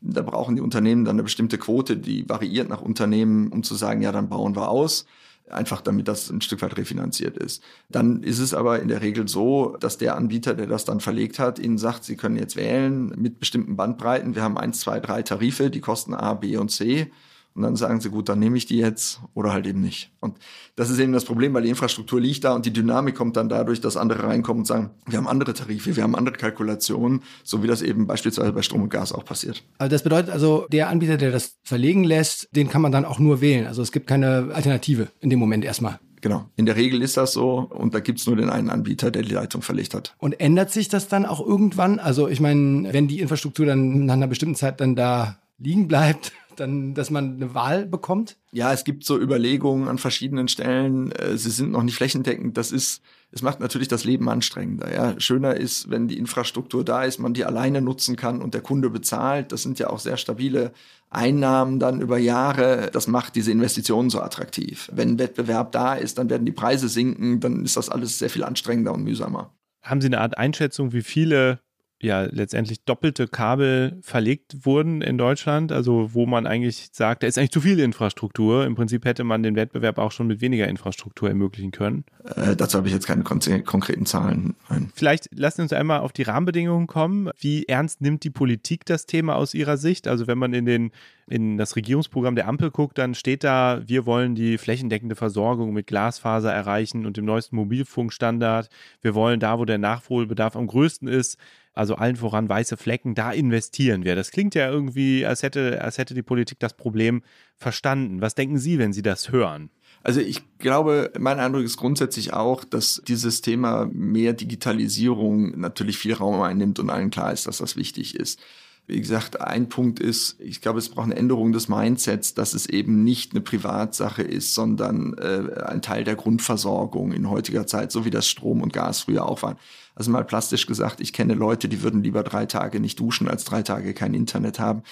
Da 0.00 0.22
brauchen 0.22 0.54
die 0.54 0.62
Unternehmen 0.62 1.04
dann 1.04 1.16
eine 1.16 1.24
bestimmte 1.24 1.58
Quote, 1.58 1.96
die 1.96 2.28
variiert 2.28 2.68
nach 2.68 2.80
Unternehmen, 2.80 3.48
um 3.48 3.64
zu 3.64 3.74
sagen, 3.74 4.00
ja, 4.00 4.12
dann 4.12 4.28
bauen 4.28 4.54
wir 4.54 4.68
aus 4.68 5.06
einfach 5.50 5.80
damit 5.80 6.08
das 6.08 6.30
ein 6.30 6.40
Stück 6.40 6.62
weit 6.62 6.76
refinanziert 6.76 7.36
ist. 7.36 7.62
Dann 7.88 8.22
ist 8.22 8.38
es 8.38 8.54
aber 8.54 8.80
in 8.80 8.88
der 8.88 9.02
Regel 9.02 9.28
so, 9.28 9.76
dass 9.80 9.98
der 9.98 10.16
Anbieter, 10.16 10.54
der 10.54 10.66
das 10.66 10.84
dann 10.84 11.00
verlegt 11.00 11.38
hat, 11.38 11.58
ihnen 11.58 11.78
sagt, 11.78 12.04
sie 12.04 12.16
können 12.16 12.36
jetzt 12.36 12.56
wählen 12.56 13.12
mit 13.16 13.40
bestimmten 13.40 13.76
Bandbreiten. 13.76 14.34
Wir 14.34 14.42
haben 14.42 14.58
eins, 14.58 14.80
zwei, 14.80 15.00
drei 15.00 15.22
Tarife, 15.22 15.70
die 15.70 15.80
kosten 15.80 16.14
A, 16.14 16.34
B 16.34 16.56
und 16.56 16.70
C. 16.70 17.10
Und 17.58 17.64
dann 17.64 17.74
sagen 17.74 18.00
sie, 18.00 18.08
gut, 18.08 18.28
dann 18.28 18.38
nehme 18.38 18.56
ich 18.56 18.66
die 18.66 18.76
jetzt 18.76 19.18
oder 19.34 19.52
halt 19.52 19.66
eben 19.66 19.80
nicht. 19.80 20.12
Und 20.20 20.36
das 20.76 20.90
ist 20.90 21.00
eben 21.00 21.12
das 21.12 21.24
Problem, 21.24 21.52
weil 21.54 21.64
die 21.64 21.70
Infrastruktur 21.70 22.20
liegt 22.20 22.44
da 22.44 22.54
und 22.54 22.64
die 22.64 22.72
Dynamik 22.72 23.16
kommt 23.16 23.36
dann 23.36 23.48
dadurch, 23.48 23.80
dass 23.80 23.96
andere 23.96 24.22
reinkommen 24.22 24.60
und 24.60 24.64
sagen, 24.64 24.90
wir 25.06 25.18
haben 25.18 25.26
andere 25.26 25.54
Tarife, 25.54 25.96
wir 25.96 26.04
haben 26.04 26.14
andere 26.14 26.36
Kalkulationen, 26.36 27.24
so 27.42 27.64
wie 27.64 27.66
das 27.66 27.82
eben 27.82 28.06
beispielsweise 28.06 28.52
bei 28.52 28.62
Strom 28.62 28.82
und 28.82 28.90
Gas 28.90 29.12
auch 29.12 29.24
passiert. 29.24 29.64
Also 29.78 29.90
das 29.90 30.04
bedeutet 30.04 30.30
also, 30.30 30.68
der 30.70 30.88
Anbieter, 30.88 31.16
der 31.16 31.32
das 31.32 31.56
verlegen 31.64 32.04
lässt, 32.04 32.48
den 32.54 32.68
kann 32.68 32.80
man 32.80 32.92
dann 32.92 33.04
auch 33.04 33.18
nur 33.18 33.40
wählen. 33.40 33.66
Also 33.66 33.82
es 33.82 33.90
gibt 33.90 34.06
keine 34.06 34.50
Alternative 34.54 35.08
in 35.18 35.28
dem 35.28 35.40
Moment 35.40 35.64
erstmal. 35.64 35.98
Genau. 36.20 36.44
In 36.54 36.64
der 36.64 36.76
Regel 36.76 37.02
ist 37.02 37.16
das 37.16 37.32
so 37.32 37.58
und 37.70 37.92
da 37.92 37.98
gibt's 37.98 38.24
nur 38.28 38.36
den 38.36 38.50
einen 38.50 38.70
Anbieter, 38.70 39.10
der 39.10 39.22
die 39.22 39.34
Leitung 39.34 39.62
verlegt 39.62 39.94
hat. 39.94 40.14
Und 40.18 40.38
ändert 40.38 40.70
sich 40.70 40.88
das 40.88 41.08
dann 41.08 41.26
auch 41.26 41.44
irgendwann? 41.44 41.98
Also 41.98 42.28
ich 42.28 42.38
meine, 42.38 42.92
wenn 42.92 43.08
die 43.08 43.18
Infrastruktur 43.18 43.66
dann 43.66 44.06
nach 44.06 44.14
einer 44.14 44.28
bestimmten 44.28 44.54
Zeit 44.54 44.80
dann 44.80 44.94
da 44.94 45.38
liegen 45.58 45.88
bleibt, 45.88 46.32
dann, 46.60 46.94
dass 46.94 47.10
man 47.10 47.36
eine 47.36 47.54
Wahl 47.54 47.86
bekommt? 47.86 48.36
Ja, 48.52 48.72
es 48.72 48.84
gibt 48.84 49.04
so 49.04 49.18
Überlegungen 49.18 49.88
an 49.88 49.98
verschiedenen 49.98 50.48
Stellen. 50.48 51.12
Äh, 51.12 51.36
sie 51.36 51.50
sind 51.50 51.70
noch 51.72 51.82
nicht 51.82 51.96
flächendeckend. 51.96 52.56
Das 52.56 52.72
ist, 52.72 53.02
es 53.30 53.42
macht 53.42 53.60
natürlich 53.60 53.88
das 53.88 54.04
Leben 54.04 54.28
anstrengender. 54.28 54.92
Ja, 54.92 55.18
schöner 55.20 55.56
ist, 55.56 55.90
wenn 55.90 56.08
die 56.08 56.18
Infrastruktur 56.18 56.84
da 56.84 57.04
ist, 57.04 57.18
man 57.18 57.34
die 57.34 57.44
alleine 57.44 57.80
nutzen 57.80 58.16
kann 58.16 58.42
und 58.42 58.54
der 58.54 58.60
Kunde 58.60 58.90
bezahlt. 58.90 59.52
Das 59.52 59.62
sind 59.62 59.78
ja 59.78 59.90
auch 59.90 59.98
sehr 59.98 60.16
stabile 60.16 60.72
Einnahmen 61.10 61.78
dann 61.78 62.00
über 62.00 62.18
Jahre. 62.18 62.90
Das 62.92 63.06
macht 63.06 63.36
diese 63.36 63.52
Investitionen 63.52 64.10
so 64.10 64.20
attraktiv. 64.20 64.90
Wenn 64.92 65.18
Wettbewerb 65.18 65.72
da 65.72 65.94
ist, 65.94 66.18
dann 66.18 66.30
werden 66.30 66.46
die 66.46 66.52
Preise 66.52 66.88
sinken. 66.88 67.40
Dann 67.40 67.64
ist 67.64 67.76
das 67.76 67.88
alles 67.88 68.18
sehr 68.18 68.30
viel 68.30 68.44
anstrengender 68.44 68.92
und 68.92 69.04
mühsamer. 69.04 69.54
Haben 69.82 70.00
Sie 70.00 70.08
eine 70.08 70.20
Art 70.20 70.36
Einschätzung, 70.36 70.92
wie 70.92 71.02
viele 71.02 71.60
ja 72.00 72.22
letztendlich 72.22 72.84
doppelte 72.84 73.26
Kabel 73.26 73.98
verlegt 74.02 74.64
wurden 74.64 75.02
in 75.02 75.18
Deutschland, 75.18 75.72
also 75.72 76.14
wo 76.14 76.26
man 76.26 76.46
eigentlich 76.46 76.90
sagt, 76.92 77.22
da 77.22 77.26
ist 77.26 77.38
eigentlich 77.38 77.50
zu 77.50 77.60
viel 77.60 77.80
Infrastruktur. 77.80 78.64
Im 78.64 78.74
Prinzip 78.74 79.04
hätte 79.04 79.24
man 79.24 79.42
den 79.42 79.56
Wettbewerb 79.56 79.98
auch 79.98 80.12
schon 80.12 80.28
mit 80.28 80.40
weniger 80.40 80.68
Infrastruktur 80.68 81.28
ermöglichen 81.28 81.72
können. 81.72 82.04
Äh, 82.36 82.54
dazu 82.54 82.78
habe 82.78 82.88
ich 82.88 82.94
jetzt 82.94 83.06
keine 83.06 83.24
konkreten 83.24 84.06
Zahlen. 84.06 84.54
Nein. 84.68 84.90
Vielleicht 84.94 85.28
lassen 85.32 85.56
Sie 85.56 85.62
uns 85.62 85.72
einmal 85.72 86.00
auf 86.00 86.12
die 86.12 86.22
Rahmenbedingungen 86.22 86.86
kommen. 86.86 87.30
Wie 87.38 87.66
ernst 87.66 88.00
nimmt 88.00 88.22
die 88.22 88.30
Politik 88.30 88.84
das 88.84 89.06
Thema 89.06 89.34
aus 89.34 89.54
Ihrer 89.54 89.76
Sicht? 89.76 90.06
Also 90.06 90.26
wenn 90.26 90.38
man 90.38 90.52
in 90.54 90.66
den 90.66 90.92
in 91.28 91.58
das 91.58 91.76
Regierungsprogramm 91.76 92.36
der 92.36 92.48
Ampel 92.48 92.70
guckt, 92.70 92.96
dann 92.96 93.14
steht 93.14 93.44
da, 93.44 93.82
wir 93.86 94.06
wollen 94.06 94.34
die 94.34 94.56
flächendeckende 94.56 95.14
Versorgung 95.14 95.74
mit 95.74 95.86
Glasfaser 95.86 96.52
erreichen 96.52 97.04
und 97.04 97.16
dem 97.16 97.26
neuesten 97.26 97.56
Mobilfunkstandard. 97.56 98.70
Wir 99.02 99.14
wollen 99.14 99.38
da, 99.38 99.58
wo 99.58 99.64
der 99.64 99.78
Nachholbedarf 99.78 100.56
am 100.56 100.66
größten 100.66 101.06
ist, 101.06 101.38
also 101.78 101.94
allen 101.94 102.16
voran 102.16 102.48
weiße 102.48 102.76
Flecken, 102.76 103.14
da 103.14 103.30
investieren 103.30 104.04
wir. 104.04 104.16
Das 104.16 104.32
klingt 104.32 104.54
ja 104.56 104.68
irgendwie, 104.68 105.24
als 105.24 105.42
hätte, 105.42 105.80
als 105.80 105.96
hätte 105.96 106.12
die 106.12 106.22
Politik 106.22 106.58
das 106.58 106.76
Problem 106.76 107.22
verstanden. 107.56 108.20
Was 108.20 108.34
denken 108.34 108.58
Sie, 108.58 108.78
wenn 108.78 108.92
Sie 108.92 109.02
das 109.02 109.30
hören? 109.30 109.70
Also 110.02 110.20
ich 110.20 110.42
glaube, 110.58 111.12
mein 111.18 111.38
Eindruck 111.38 111.62
ist 111.62 111.76
grundsätzlich 111.76 112.32
auch, 112.32 112.64
dass 112.64 113.02
dieses 113.06 113.42
Thema 113.42 113.88
mehr 113.92 114.32
Digitalisierung 114.32 115.58
natürlich 115.58 115.98
viel 115.98 116.14
Raum 116.14 116.40
einnimmt 116.40 116.78
und 116.78 116.90
allen 116.90 117.10
klar 117.10 117.32
ist, 117.32 117.46
dass 117.46 117.58
das 117.58 117.76
wichtig 117.76 118.16
ist. 118.16 118.40
Wie 118.88 119.00
gesagt, 119.02 119.42
ein 119.42 119.68
Punkt 119.68 120.00
ist, 120.00 120.40
ich 120.40 120.62
glaube, 120.62 120.78
es 120.78 120.88
braucht 120.88 121.04
eine 121.04 121.16
Änderung 121.16 121.52
des 121.52 121.68
Mindsets, 121.68 122.32
dass 122.32 122.54
es 122.54 122.64
eben 122.64 123.04
nicht 123.04 123.32
eine 123.32 123.42
Privatsache 123.42 124.22
ist, 124.22 124.54
sondern 124.54 125.12
äh, 125.18 125.60
ein 125.60 125.82
Teil 125.82 126.04
der 126.04 126.16
Grundversorgung 126.16 127.12
in 127.12 127.28
heutiger 127.28 127.66
Zeit, 127.66 127.92
so 127.92 128.06
wie 128.06 128.10
das 128.10 128.26
Strom 128.26 128.62
und 128.62 128.72
Gas 128.72 129.02
früher 129.02 129.26
auch 129.26 129.42
waren. 129.42 129.56
Also 129.94 130.10
mal 130.10 130.24
plastisch 130.24 130.66
gesagt, 130.66 131.00
ich 131.00 131.12
kenne 131.12 131.34
Leute, 131.34 131.68
die 131.68 131.82
würden 131.82 132.02
lieber 132.04 132.22
drei 132.22 132.46
Tage 132.46 132.78
nicht 132.78 132.98
duschen, 132.98 133.28
als 133.28 133.44
drei 133.44 133.62
Tage 133.62 133.92
kein 133.92 134.14
Internet 134.14 134.60
haben. 134.60 134.82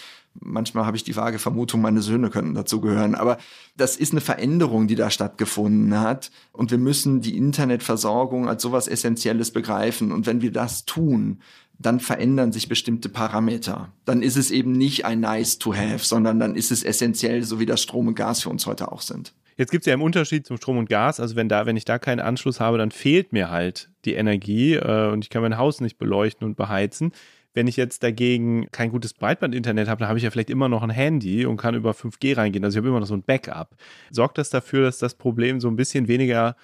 Manchmal 0.40 0.84
habe 0.84 0.96
ich 0.96 1.04
die 1.04 1.14
vage 1.14 1.38
Vermutung, 1.38 1.80
meine 1.80 2.02
Söhne 2.02 2.28
könnten 2.28 2.54
dazu 2.54 2.80
gehören. 2.80 3.14
Aber 3.14 3.38
das 3.76 3.96
ist 3.96 4.12
eine 4.12 4.20
Veränderung, 4.20 4.88
die 4.88 4.96
da 4.96 5.08
stattgefunden 5.08 5.98
hat. 6.00 6.32
Und 6.52 6.72
wir 6.72 6.78
müssen 6.78 7.20
die 7.20 7.36
Internetversorgung 7.36 8.48
als 8.48 8.62
sowas 8.62 8.88
Essentielles 8.88 9.52
begreifen. 9.52 10.10
Und 10.10 10.26
wenn 10.26 10.42
wir 10.42 10.50
das 10.50 10.84
tun, 10.84 11.38
dann 11.78 12.00
verändern 12.00 12.52
sich 12.52 12.68
bestimmte 12.68 13.08
Parameter. 13.08 13.92
Dann 14.04 14.22
ist 14.22 14.36
es 14.36 14.50
eben 14.50 14.72
nicht 14.72 15.04
ein 15.04 15.20
Nice 15.20 15.58
to 15.58 15.74
have, 15.74 16.04
sondern 16.04 16.38
dann 16.38 16.54
ist 16.54 16.72
es 16.72 16.82
essentiell, 16.82 17.42
so 17.42 17.60
wie 17.60 17.66
das 17.66 17.82
Strom 17.82 18.08
und 18.08 18.14
Gas 18.14 18.42
für 18.42 18.50
uns 18.50 18.66
heute 18.66 18.90
auch 18.90 19.02
sind. 19.02 19.34
Jetzt 19.58 19.70
gibt 19.70 19.82
es 19.82 19.86
ja 19.86 19.94
im 19.94 20.02
Unterschied 20.02 20.46
zum 20.46 20.58
Strom 20.58 20.76
und 20.76 20.88
Gas, 20.88 21.18
also 21.18 21.34
wenn 21.34 21.48
da, 21.48 21.64
wenn 21.64 21.76
ich 21.76 21.86
da 21.86 21.98
keinen 21.98 22.20
Anschluss 22.20 22.60
habe, 22.60 22.76
dann 22.76 22.90
fehlt 22.90 23.32
mir 23.32 23.50
halt 23.50 23.90
die 24.04 24.14
Energie 24.14 24.74
äh, 24.74 25.10
und 25.10 25.24
ich 25.24 25.30
kann 25.30 25.42
mein 25.42 25.56
Haus 25.56 25.80
nicht 25.80 25.98
beleuchten 25.98 26.46
und 26.46 26.56
beheizen. 26.56 27.12
Wenn 27.54 27.66
ich 27.66 27.76
jetzt 27.78 28.02
dagegen 28.02 28.66
kein 28.70 28.90
gutes 28.90 29.14
Breitbandinternet 29.14 29.88
habe, 29.88 30.00
dann 30.00 30.08
habe 30.08 30.18
ich 30.18 30.24
ja 30.24 30.30
vielleicht 30.30 30.50
immer 30.50 30.68
noch 30.68 30.82
ein 30.82 30.90
Handy 30.90 31.46
und 31.46 31.56
kann 31.56 31.74
über 31.74 31.92
5G 31.92 32.36
reingehen. 32.36 32.62
Also 32.66 32.76
ich 32.76 32.78
habe 32.78 32.88
immer 32.88 33.00
noch 33.00 33.06
so 33.06 33.14
ein 33.14 33.22
Backup. 33.22 33.76
Sorgt 34.10 34.36
das 34.36 34.50
dafür, 34.50 34.82
dass 34.82 34.98
das 34.98 35.14
Problem 35.14 35.58
so 35.58 35.68
ein 35.68 35.76
bisschen 35.76 36.06
weniger 36.06 36.54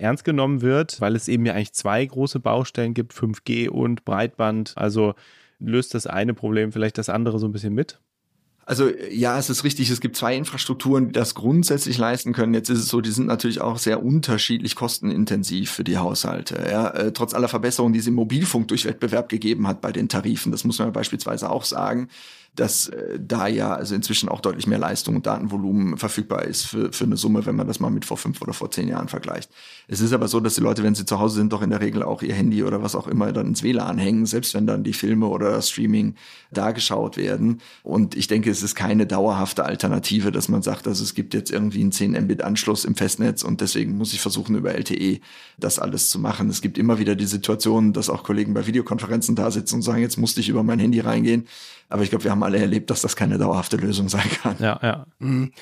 ernst 0.00 0.24
genommen 0.24 0.62
wird, 0.62 1.00
weil 1.00 1.16
es 1.16 1.28
eben 1.28 1.46
ja 1.46 1.54
eigentlich 1.54 1.72
zwei 1.72 2.04
große 2.04 2.40
Baustellen 2.40 2.94
gibt, 2.94 3.12
5G 3.12 3.68
und 3.68 4.04
Breitband. 4.04 4.72
Also 4.76 5.14
löst 5.58 5.94
das 5.94 6.06
eine 6.06 6.34
Problem 6.34 6.72
vielleicht 6.72 6.98
das 6.98 7.08
andere 7.08 7.38
so 7.38 7.46
ein 7.46 7.52
bisschen 7.52 7.74
mit? 7.74 8.00
Also 8.70 8.88
ja, 9.10 9.36
es 9.36 9.50
ist 9.50 9.64
richtig, 9.64 9.90
es 9.90 10.00
gibt 10.00 10.14
zwei 10.14 10.36
Infrastrukturen, 10.36 11.08
die 11.08 11.12
das 11.12 11.34
grundsätzlich 11.34 11.98
leisten 11.98 12.32
können. 12.32 12.54
Jetzt 12.54 12.68
ist 12.68 12.78
es 12.78 12.86
so, 12.88 13.00
die 13.00 13.10
sind 13.10 13.26
natürlich 13.26 13.60
auch 13.60 13.78
sehr 13.78 14.00
unterschiedlich 14.00 14.76
kostenintensiv 14.76 15.72
für 15.72 15.82
die 15.82 15.98
Haushalte. 15.98 16.68
Ja, 16.70 16.88
äh, 16.90 17.12
trotz 17.12 17.34
aller 17.34 17.48
Verbesserungen, 17.48 17.94
die 17.94 17.98
es 17.98 18.06
im 18.06 18.14
Mobilfunk 18.14 18.68
durch 18.68 18.84
Wettbewerb 18.84 19.28
gegeben 19.28 19.66
hat 19.66 19.80
bei 19.80 19.90
den 19.90 20.08
Tarifen, 20.08 20.52
das 20.52 20.62
muss 20.62 20.78
man 20.78 20.92
beispielsweise 20.92 21.50
auch 21.50 21.64
sagen, 21.64 22.10
dass 22.56 22.88
äh, 22.88 23.18
da 23.20 23.46
ja 23.46 23.74
also 23.74 23.94
inzwischen 23.94 24.28
auch 24.28 24.40
deutlich 24.40 24.66
mehr 24.66 24.78
Leistung 24.78 25.16
und 25.16 25.26
Datenvolumen 25.26 25.96
verfügbar 25.96 26.44
ist 26.44 26.66
für, 26.66 26.92
für 26.92 27.04
eine 27.04 27.16
Summe, 27.16 27.46
wenn 27.46 27.56
man 27.56 27.66
das 27.66 27.80
mal 27.80 27.90
mit 27.90 28.04
vor 28.04 28.16
fünf 28.16 28.42
oder 28.42 28.52
vor 28.52 28.70
zehn 28.70 28.88
Jahren 28.88 29.08
vergleicht. 29.08 29.50
Es 29.88 30.00
ist 30.00 30.12
aber 30.12 30.28
so, 30.28 30.40
dass 30.40 30.56
die 30.56 30.60
Leute, 30.60 30.82
wenn 30.82 30.94
sie 30.94 31.04
zu 31.04 31.20
Hause 31.20 31.36
sind, 31.36 31.52
doch 31.52 31.62
in 31.62 31.70
der 31.70 31.80
Regel 31.80 32.02
auch 32.02 32.22
ihr 32.22 32.34
Handy 32.34 32.64
oder 32.64 32.82
was 32.82 32.94
auch 32.94 33.06
immer 33.06 33.32
dann 33.32 33.46
ins 33.46 33.62
WLAN 33.62 33.98
hängen, 33.98 34.26
selbst 34.26 34.54
wenn 34.54 34.66
dann 34.66 34.82
die 34.82 34.92
Filme 34.92 35.26
oder 35.26 35.52
das 35.52 35.70
Streaming 35.70 36.14
da 36.50 36.72
geschaut 36.72 37.16
werden. 37.16 37.60
Und 37.82 38.16
ich 38.16 38.26
denke, 38.26 38.50
es 38.50 38.62
ist 38.62 38.74
keine 38.74 39.06
dauerhafte 39.06 39.64
Alternative, 39.64 40.32
dass 40.32 40.48
man 40.48 40.62
sagt, 40.62 40.88
also 40.88 41.04
es 41.04 41.14
gibt 41.14 41.34
jetzt 41.34 41.50
irgendwie 41.50 41.80
einen 41.80 41.92
10 41.92 42.12
Mbit 42.12 42.42
Anschluss 42.42 42.84
im 42.84 42.96
Festnetz 42.96 43.42
und 43.42 43.60
deswegen 43.60 43.96
muss 43.96 44.12
ich 44.12 44.20
versuchen, 44.20 44.56
über 44.56 44.74
LTE 44.74 45.20
das 45.58 45.78
alles 45.78 46.10
zu 46.10 46.18
machen. 46.18 46.50
Es 46.50 46.60
gibt 46.60 46.78
immer 46.78 46.98
wieder 46.98 47.14
die 47.14 47.26
Situation, 47.26 47.92
dass 47.92 48.10
auch 48.10 48.24
Kollegen 48.24 48.54
bei 48.54 48.66
Videokonferenzen 48.66 49.36
da 49.36 49.50
sitzen 49.50 49.76
und 49.76 49.82
sagen, 49.82 50.02
jetzt 50.02 50.18
musste 50.18 50.40
ich 50.40 50.48
über 50.48 50.62
mein 50.62 50.78
Handy 50.78 51.00
reingehen. 51.00 51.46
Aber 51.88 52.04
ich 52.04 52.10
glaube, 52.10 52.24
wir 52.24 52.30
haben 52.30 52.39
alle 52.42 52.58
erlebt, 52.58 52.90
dass 52.90 53.02
das 53.02 53.16
keine 53.16 53.38
dauerhafte 53.38 53.76
Lösung 53.76 54.08
sein 54.08 54.28
kann. 54.42 54.56
Ja, 54.58 54.78
ja. 54.82 55.06
Mhm. 55.18 55.52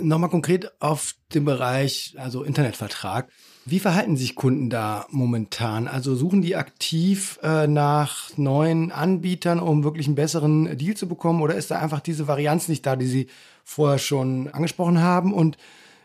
Nochmal 0.00 0.30
konkret 0.30 0.72
auf 0.80 1.14
den 1.34 1.44
Bereich, 1.44 2.16
also 2.18 2.42
Internetvertrag. 2.42 3.28
Wie 3.64 3.78
verhalten 3.78 4.16
sich 4.16 4.34
Kunden 4.34 4.68
da 4.68 5.06
momentan? 5.10 5.86
Also 5.88 6.16
suchen 6.16 6.42
die 6.42 6.56
aktiv 6.56 7.38
äh, 7.42 7.66
nach 7.68 8.36
neuen 8.36 8.90
Anbietern, 8.90 9.60
um 9.60 9.84
wirklich 9.84 10.06
einen 10.06 10.16
besseren 10.16 10.76
Deal 10.76 10.96
zu 10.96 11.08
bekommen? 11.08 11.40
Oder 11.40 11.54
ist 11.54 11.70
da 11.70 11.78
einfach 11.78 12.00
diese 12.00 12.26
Varianz 12.26 12.68
nicht 12.68 12.84
da, 12.84 12.96
die 12.96 13.06
Sie 13.06 13.28
vorher 13.62 13.98
schon 13.98 14.48
angesprochen 14.48 15.00
haben? 15.00 15.32
Und 15.32 15.56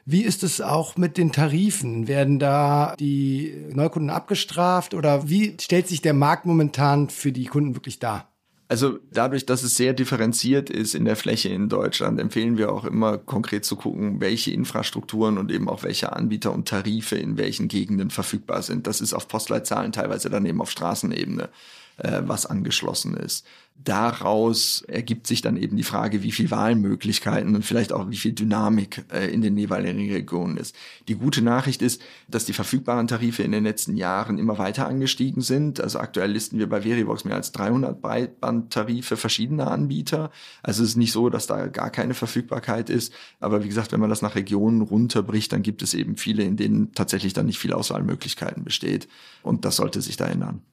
wie 0.05 0.21
ist 0.21 0.43
es 0.43 0.61
auch 0.61 0.95
mit 0.95 1.17
den 1.17 1.31
Tarifen? 1.31 2.07
Werden 2.07 2.39
da 2.39 2.95
die 2.97 3.53
Neukunden 3.73 4.09
abgestraft 4.09 4.93
oder 4.93 5.29
wie 5.29 5.57
stellt 5.59 5.87
sich 5.87 6.01
der 6.01 6.13
Markt 6.13 6.45
momentan 6.45 7.09
für 7.09 7.31
die 7.31 7.45
Kunden 7.45 7.75
wirklich 7.75 7.99
dar? 7.99 8.28
Also 8.71 8.99
dadurch, 9.11 9.47
dass 9.47 9.63
es 9.63 9.75
sehr 9.75 9.93
differenziert 9.93 10.69
ist 10.69 10.93
in 10.93 11.03
der 11.03 11.15
Fläche 11.15 11.49
in 11.49 11.69
Deutschland, 11.69 12.19
empfehlen 12.19 12.55
wir 12.59 12.71
auch 12.71 12.85
immer 12.85 13.17
konkret 13.17 13.65
zu 13.65 13.75
gucken, 13.75 14.21
welche 14.21 14.51
Infrastrukturen 14.51 15.39
und 15.39 15.51
eben 15.51 15.67
auch 15.67 15.81
welche 15.81 16.13
Anbieter 16.13 16.53
und 16.53 16.67
Tarife 16.67 17.15
in 17.15 17.35
welchen 17.37 17.67
Gegenden 17.67 18.11
verfügbar 18.11 18.61
sind. 18.61 18.85
Das 18.85 19.01
ist 19.01 19.15
auf 19.15 19.27
Postleitzahlen 19.27 19.91
teilweise 19.91 20.29
dann 20.29 20.45
eben 20.45 20.61
auf 20.61 20.69
Straßenebene 20.69 21.49
äh, 21.97 22.21
was 22.25 22.45
angeschlossen 22.45 23.17
ist. 23.17 23.43
Daraus 23.81 24.81
ergibt 24.81 25.25
sich 25.25 25.41
dann 25.41 25.55
eben 25.55 25.77
die 25.77 25.83
Frage, 25.83 26.21
wie 26.21 26.33
viel 26.33 26.51
Wahlmöglichkeiten 26.51 27.55
und 27.55 27.63
vielleicht 27.63 27.93
auch 27.93 28.09
wie 28.09 28.17
viel 28.17 28.33
Dynamik 28.33 29.05
äh, 29.09 29.27
in 29.27 29.41
den 29.41 29.57
jeweiligen 29.57 30.11
Regionen 30.11 30.57
ist. 30.57 30.75
Die 31.07 31.15
gute 31.15 31.41
Nachricht 31.41 31.81
ist, 31.81 32.01
dass 32.27 32.43
die 32.43 32.51
verfügbaren 32.51 33.07
Tarife 33.07 33.41
in 33.41 33.53
den 33.53 33.63
letzten 33.63 33.95
Jahren 33.95 34.37
immer 34.37 34.57
weiter 34.57 34.85
angestiegen 34.85 35.41
sind. 35.41 35.79
Also 35.79 35.99
aktuell 35.99 36.29
listen 36.29 36.59
wir 36.59 36.67
bei 36.67 36.81
Verivox 36.81 37.23
mehr 37.23 37.35
als 37.35 37.53
300 37.53 38.01
Breitbandtarife 38.01 39.15
verschiedener 39.15 39.71
Anbieter. 39.71 40.29
Also 40.61 40.83
es 40.83 40.89
ist 40.89 40.95
nicht 40.97 41.13
so, 41.13 41.29
dass 41.29 41.47
da 41.47 41.67
gar 41.67 41.89
keine 41.89 42.15
Verfügbarkeit 42.15 42.89
ist. 42.89 43.13
Aber 43.39 43.63
wie 43.63 43.69
gesagt, 43.69 43.93
wenn 43.93 44.01
man 44.01 44.09
das 44.09 44.21
nach 44.21 44.35
Regionen 44.35 44.81
runterbricht, 44.81 45.53
dann 45.53 45.63
gibt 45.63 45.83
es 45.83 45.93
eben 45.93 46.17
viele, 46.17 46.43
in 46.43 46.57
denen 46.57 46.91
tatsächlich 46.93 47.31
dann 47.31 47.45
nicht 47.45 47.59
viel 47.59 47.71
Auswahlmöglichkeiten 47.71 48.65
besteht. 48.65 49.07
Und 49.41 49.63
das 49.63 49.77
sollte 49.77 50.01
sich 50.01 50.17
da 50.17 50.25
ändern. 50.25 50.63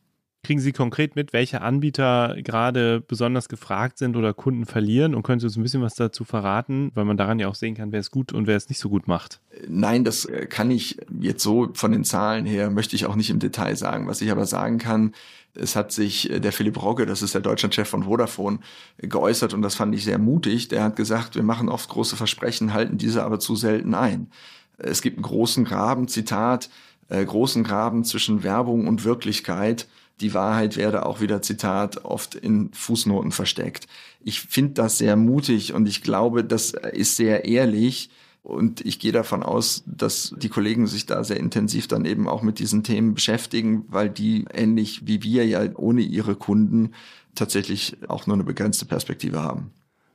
Kriegen 0.47 0.61
Sie 0.61 0.71
konkret 0.71 1.17
mit, 1.17 1.33
welche 1.33 1.61
Anbieter 1.61 2.37
gerade 2.41 3.01
besonders 3.01 3.49
gefragt 3.49 3.99
sind 3.99 4.15
oder 4.15 4.33
Kunden 4.33 4.65
verlieren? 4.65 5.17
Und 5.17 5.25
können 5.25 5.41
Sie 5.41 5.47
uns 5.47 5.57
ein 5.57 5.65
bisschen 5.65 5.83
was 5.83 5.97
dazu 5.97 6.23
verraten, 6.23 6.93
weil 6.95 7.05
man 7.05 7.17
daran 7.17 7.41
ja 7.41 7.49
auch 7.49 7.57
sehen 7.57 7.75
kann, 7.75 7.91
wer 7.91 7.99
es 7.99 8.13
gut 8.13 8.33
und 8.33 8.47
wer 8.47 8.57
es 8.57 8.69
nicht 8.69 8.79
so 8.79 8.89
gut 8.89 9.09
macht? 9.09 9.41
Nein, 9.67 10.05
das 10.05 10.25
äh, 10.25 10.47
kann 10.47 10.71
ich 10.71 10.99
jetzt 11.21 11.43
so 11.43 11.71
von 11.75 11.91
den 11.91 12.05
Zahlen 12.05 12.47
her, 12.47 12.71
möchte 12.71 12.95
ich 12.95 13.07
auch 13.07 13.17
nicht 13.17 13.31
im 13.31 13.41
Detail 13.41 13.75
sagen. 13.75 14.07
Was 14.07 14.21
ich 14.21 14.31
aber 14.31 14.47
sagen 14.47 14.79
kann, 14.79 15.17
es 15.57 15.75
hat 15.75 15.91
sich 15.91 16.31
äh, 16.31 16.39
der 16.39 16.53
Philipp 16.53 16.81
Rogge, 16.81 17.07
das 17.07 17.23
ist 17.23 17.35
der 17.35 17.41
Deutschlandchef 17.41 17.89
von 17.89 18.05
Vodafone, 18.05 18.61
geäußert 18.99 19.53
und 19.53 19.63
das 19.63 19.75
fand 19.75 19.97
ich 19.97 20.05
sehr 20.05 20.19
mutig. 20.19 20.69
Der 20.69 20.85
hat 20.85 20.95
gesagt, 20.95 21.35
wir 21.35 21.43
machen 21.43 21.69
oft 21.69 21.89
große 21.89 22.15
Versprechen, 22.15 22.73
halten 22.73 22.99
diese 22.99 23.25
aber 23.25 23.41
zu 23.41 23.57
selten 23.57 23.95
ein. 23.95 24.31
Es 24.79 25.03
gibt 25.03 25.17
einen 25.17 25.25
großen 25.25 25.65
Graben, 25.65 26.07
Zitat, 26.07 26.71
äh, 27.09 27.25
großen 27.25 27.65
Graben 27.65 28.05
zwischen 28.05 28.45
Werbung 28.45 28.87
und 28.87 29.03
Wirklichkeit 29.03 29.89
die 30.21 30.35
Wahrheit 30.35 30.77
werde 30.77 31.05
auch 31.05 31.21
wieder, 31.21 31.43
Zitat, 31.43 32.05
oft 32.05 32.35
in 32.35 32.73
Fußnoten 32.73 33.33
versteckt. 33.33 33.87
Ich 34.21 34.41
finde 34.41 34.75
das 34.75 34.99
sehr 34.99 35.17
mutig 35.17 35.75
und 35.75 35.87
ich 35.87 36.03
glaube, 36.03 36.45
das 36.45 36.73
ist 36.93 37.17
sehr 37.17 37.45
ehrlich. 37.45 38.11
Und 38.43 38.81
ich 38.87 39.01
gehe 39.01 39.11
davon 39.11 39.43
aus, 39.43 39.83
dass 39.87 40.33
die 40.37 40.49
Kollegen 40.49 40.87
sich 40.87 41.05
da 41.05 41.25
sehr 41.25 41.37
intensiv 41.37 41.89
dann 41.89 42.05
eben 42.05 42.29
auch 42.29 42.43
mit 42.43 42.61
diesen 42.61 42.85
Themen 42.85 43.15
beschäftigen, 43.15 43.85
weil 43.89 44.09
die 44.09 44.45
ähnlich 44.55 45.05
wie 45.05 45.25
wir 45.25 45.45
ja 45.45 45.63
ohne 45.75 46.03
ihre 46.03 46.37
Kunden 46.37 46.93
tatsächlich 47.35 47.97
auch 48.07 48.29
nur 48.29 48.37
eine 48.37 48.45
begrenzte 48.45 48.87
Perspektive 48.87 49.43
haben. 49.43 49.73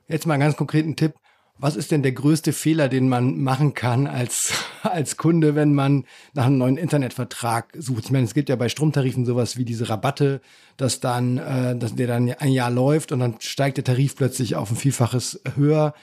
Jetzt 0.08 0.26
mal 0.26 0.34
einen 0.34 0.42
ganz 0.42 0.56
konkreten 0.56 0.96
Tipp. 0.96 1.14
Was 1.62 1.76
ist 1.76 1.92
denn 1.92 2.02
der 2.02 2.10
größte 2.10 2.52
Fehler, 2.52 2.88
den 2.88 3.08
man 3.08 3.40
machen 3.40 3.72
kann 3.72 4.08
als, 4.08 4.52
als 4.82 5.16
Kunde, 5.16 5.54
wenn 5.54 5.74
man 5.74 6.06
nach 6.34 6.46
einem 6.46 6.58
neuen 6.58 6.76
Internetvertrag 6.76 7.72
sucht? 7.78 8.06
Ich 8.06 8.10
meine, 8.10 8.24
es 8.24 8.34
gibt 8.34 8.48
ja 8.48 8.56
bei 8.56 8.68
Stromtarifen 8.68 9.24
sowas 9.24 9.56
wie 9.56 9.64
diese 9.64 9.88
Rabatte, 9.88 10.40
dass 10.76 10.98
dann, 10.98 11.38
äh, 11.38 11.76
dass 11.76 11.94
der 11.94 12.08
dann 12.08 12.28
ein 12.32 12.50
Jahr 12.50 12.72
läuft 12.72 13.12
und 13.12 13.20
dann 13.20 13.36
steigt 13.38 13.76
der 13.76 13.84
Tarif 13.84 14.16
plötzlich 14.16 14.56
auf 14.56 14.72
ein 14.72 14.76
Vielfaches 14.76 15.40
höher. 15.54 15.94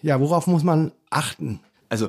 Ja, 0.00 0.18
worauf 0.18 0.46
muss 0.46 0.62
man 0.62 0.92
achten? 1.10 1.60
Also, 1.90 2.08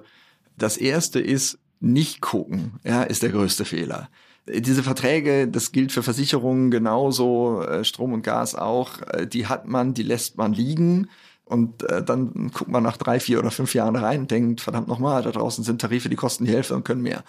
das 0.58 0.78
erste 0.78 1.20
ist, 1.20 1.60
nicht 1.82 2.22
gucken, 2.22 2.80
ja, 2.86 3.04
ist 3.04 3.22
der 3.22 3.32
größte 3.32 3.66
Fehler. 3.66 4.08
Diese 4.48 4.82
Verträge, 4.82 5.50
das 5.50 5.74
gilt 5.74 5.92
für 5.92 6.04
Versicherungen 6.04 6.72
genauso, 6.72 7.64
äh, 7.64 7.84
Strom 7.84 8.14
und 8.14 8.22
Gas 8.22 8.56
auch, 8.56 9.02
äh, 9.02 9.28
die 9.28 9.48
hat 9.48 9.68
man, 9.68 9.94
die 9.94 10.04
lässt 10.04 10.38
man 10.38 10.54
liegen. 10.54 11.10
Und 11.46 11.84
äh, 11.84 12.04
dann 12.04 12.52
guckt 12.54 12.72
man 12.72 12.84
nach 12.84 12.98
drei, 12.98 13.20
vier 13.20 13.40
oder 13.40 13.52
fünf 13.52 13.74
Jahren 13.74 13.96
rein 13.96 14.22
und 14.22 14.32
denkt, 14.32 14.62
verdammt 14.62 14.88
nochmal, 14.88 15.24
da 15.24 15.32
draußen 15.32 15.64
sind 15.64 15.82
Tarife, 15.82 16.10
die 16.10 16.16
kosten 16.16 16.46
die 16.46 16.52
Hälfte 16.52 16.76
und 16.76 16.86
können 16.86 17.02
mehr. 17.02 17.24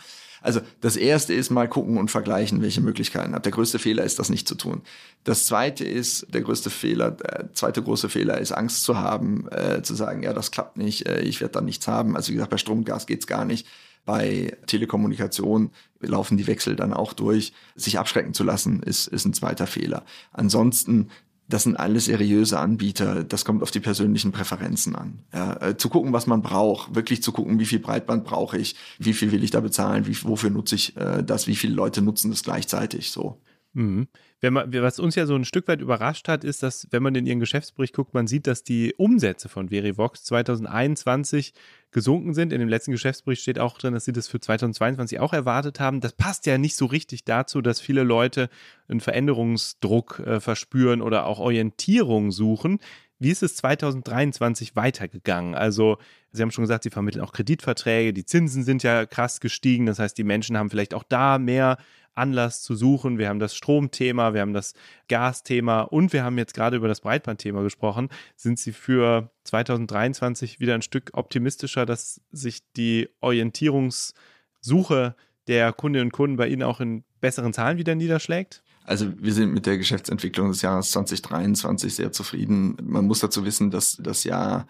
Also 0.44 0.60
das 0.82 0.96
erste 0.96 1.32
ist 1.32 1.50
mal 1.50 1.68
gucken 1.68 1.96
und 1.96 2.10
vergleichen, 2.10 2.60
welche 2.60 2.82
Möglichkeiten 2.82 3.34
habt. 3.34 3.46
Der 3.46 3.52
größte 3.52 3.78
Fehler 3.78 4.04
ist, 4.04 4.18
das 4.18 4.28
nicht 4.28 4.46
zu 4.46 4.54
tun. 4.54 4.82
Das 5.24 5.46
zweite 5.46 5.86
ist, 5.86 6.26
der 6.34 6.42
größte 6.42 6.68
Fehler, 6.68 7.12
der 7.12 7.54
zweite 7.54 7.82
große 7.82 8.10
Fehler 8.10 8.38
ist, 8.38 8.52
Angst 8.52 8.84
zu 8.84 8.98
haben, 8.98 9.48
äh, 9.50 9.80
zu 9.82 9.94
sagen, 9.94 10.22
ja, 10.22 10.34
das 10.34 10.50
klappt 10.50 10.76
nicht, 10.76 11.08
äh, 11.08 11.22
ich 11.22 11.40
werde 11.40 11.52
da 11.52 11.60
nichts 11.62 11.88
haben. 11.88 12.14
Also 12.14 12.28
wie 12.28 12.34
gesagt, 12.34 12.50
bei 12.50 12.58
Strom 12.58 12.84
Gas 12.84 13.06
geht's 13.06 13.26
gar 13.26 13.46
nicht. 13.46 13.66
Bei 14.04 14.54
Telekommunikation 14.66 15.70
laufen 16.00 16.36
die 16.36 16.46
Wechsel 16.46 16.76
dann 16.76 16.92
auch 16.92 17.14
durch. 17.14 17.54
Sich 17.74 17.98
abschrecken 17.98 18.34
zu 18.34 18.44
lassen, 18.44 18.82
ist, 18.82 19.06
ist 19.06 19.24
ein 19.24 19.32
zweiter 19.32 19.66
Fehler. 19.66 20.04
Ansonsten 20.30 21.08
das 21.48 21.64
sind 21.64 21.76
alles 21.76 22.06
seriöse 22.06 22.58
Anbieter. 22.58 23.22
Das 23.24 23.44
kommt 23.44 23.62
auf 23.62 23.70
die 23.70 23.80
persönlichen 23.80 24.32
Präferenzen 24.32 24.96
an. 24.96 25.20
Ja, 25.32 25.60
äh, 25.60 25.76
zu 25.76 25.88
gucken, 25.88 26.12
was 26.12 26.26
man 26.26 26.42
braucht, 26.42 26.94
wirklich 26.94 27.22
zu 27.22 27.32
gucken, 27.32 27.58
wie 27.58 27.66
viel 27.66 27.80
Breitband 27.80 28.24
brauche 28.24 28.56
ich, 28.56 28.76
wie 28.98 29.12
viel 29.12 29.30
will 29.30 29.44
ich 29.44 29.50
da 29.50 29.60
bezahlen, 29.60 30.06
wie, 30.06 30.16
wofür 30.24 30.50
nutze 30.50 30.74
ich 30.74 30.96
äh, 30.96 31.22
das, 31.22 31.46
wie 31.46 31.56
viele 31.56 31.74
Leute 31.74 32.00
nutzen 32.02 32.30
das 32.30 32.42
gleichzeitig. 32.42 33.10
So. 33.10 33.40
Mhm. 33.74 34.08
Man, 34.40 34.72
was 34.72 34.98
uns 34.98 35.14
ja 35.14 35.26
so 35.26 35.34
ein 35.34 35.44
Stück 35.44 35.68
weit 35.68 35.80
überrascht 35.80 36.28
hat, 36.28 36.44
ist, 36.44 36.62
dass, 36.62 36.86
wenn 36.90 37.02
man 37.02 37.14
in 37.14 37.26
ihren 37.26 37.40
Geschäftsbericht 37.40 37.94
guckt, 37.94 38.14
man 38.14 38.26
sieht, 38.26 38.46
dass 38.46 38.62
die 38.62 38.94
Umsätze 38.96 39.48
von 39.48 39.70
Verivox 39.70 40.24
2021 40.24 41.54
gesunken 41.90 42.34
sind. 42.34 42.52
In 42.52 42.60
dem 42.60 42.68
letzten 42.68 42.92
Geschäftsbericht 42.92 43.42
steht 43.42 43.58
auch 43.58 43.78
drin, 43.78 43.94
dass 43.94 44.04
sie 44.04 44.12
das 44.12 44.28
für 44.28 44.38
2022 44.38 45.18
auch 45.18 45.32
erwartet 45.32 45.80
haben. 45.80 46.00
Das 46.00 46.12
passt 46.12 46.46
ja 46.46 46.58
nicht 46.58 46.76
so 46.76 46.86
richtig 46.86 47.24
dazu, 47.24 47.62
dass 47.62 47.80
viele 47.80 48.02
Leute 48.02 48.48
einen 48.88 49.00
Veränderungsdruck 49.00 50.20
äh, 50.20 50.40
verspüren 50.40 51.02
oder 51.02 51.26
auch 51.26 51.38
Orientierung 51.38 52.30
suchen. 52.30 52.78
Wie 53.18 53.30
ist 53.30 53.42
es 53.42 53.56
2023 53.56 54.76
weitergegangen? 54.76 55.54
Also, 55.54 55.98
Sie 56.32 56.42
haben 56.42 56.50
schon 56.50 56.64
gesagt, 56.64 56.82
Sie 56.82 56.90
vermitteln 56.90 57.22
auch 57.22 57.32
Kreditverträge, 57.32 58.12
die 58.12 58.26
Zinsen 58.26 58.64
sind 58.64 58.82
ja 58.82 59.06
krass 59.06 59.40
gestiegen. 59.40 59.86
Das 59.86 60.00
heißt, 60.00 60.18
die 60.18 60.24
Menschen 60.24 60.58
haben 60.58 60.68
vielleicht 60.68 60.94
auch 60.94 61.04
da 61.04 61.38
mehr 61.38 61.78
Anlass 62.14 62.62
zu 62.62 62.74
suchen. 62.74 63.18
Wir 63.18 63.28
haben 63.28 63.38
das 63.38 63.54
Stromthema, 63.54 64.34
wir 64.34 64.40
haben 64.40 64.54
das 64.54 64.74
Gasthema 65.08 65.82
und 65.82 66.12
wir 66.12 66.24
haben 66.24 66.38
jetzt 66.38 66.54
gerade 66.54 66.76
über 66.76 66.88
das 66.88 67.00
Breitbandthema 67.00 67.62
gesprochen. 67.62 68.08
Sind 68.36 68.58
Sie 68.58 68.72
für 68.72 69.30
2023 69.44 70.60
wieder 70.60 70.74
ein 70.74 70.82
Stück 70.82 71.10
optimistischer, 71.12 71.86
dass 71.86 72.20
sich 72.30 72.60
die 72.76 73.08
Orientierungssuche 73.20 75.14
der 75.46 75.72
Kundinnen 75.72 76.08
und 76.08 76.12
Kunden 76.12 76.36
bei 76.36 76.48
Ihnen 76.48 76.62
auch 76.62 76.80
in 76.80 77.04
besseren 77.20 77.52
Zahlen 77.52 77.78
wieder 77.78 77.94
niederschlägt? 77.94 78.62
Also 78.84 79.12
wir 79.18 79.32
sind 79.32 79.52
mit 79.52 79.66
der 79.66 79.78
Geschäftsentwicklung 79.78 80.48
des 80.48 80.62
Jahres 80.62 80.90
2023 80.90 81.94
sehr 81.94 82.12
zufrieden. 82.12 82.76
Man 82.82 83.06
muss 83.06 83.20
dazu 83.20 83.44
wissen, 83.44 83.70
dass 83.70 83.96
das 83.96 84.24
Jahr 84.24 84.66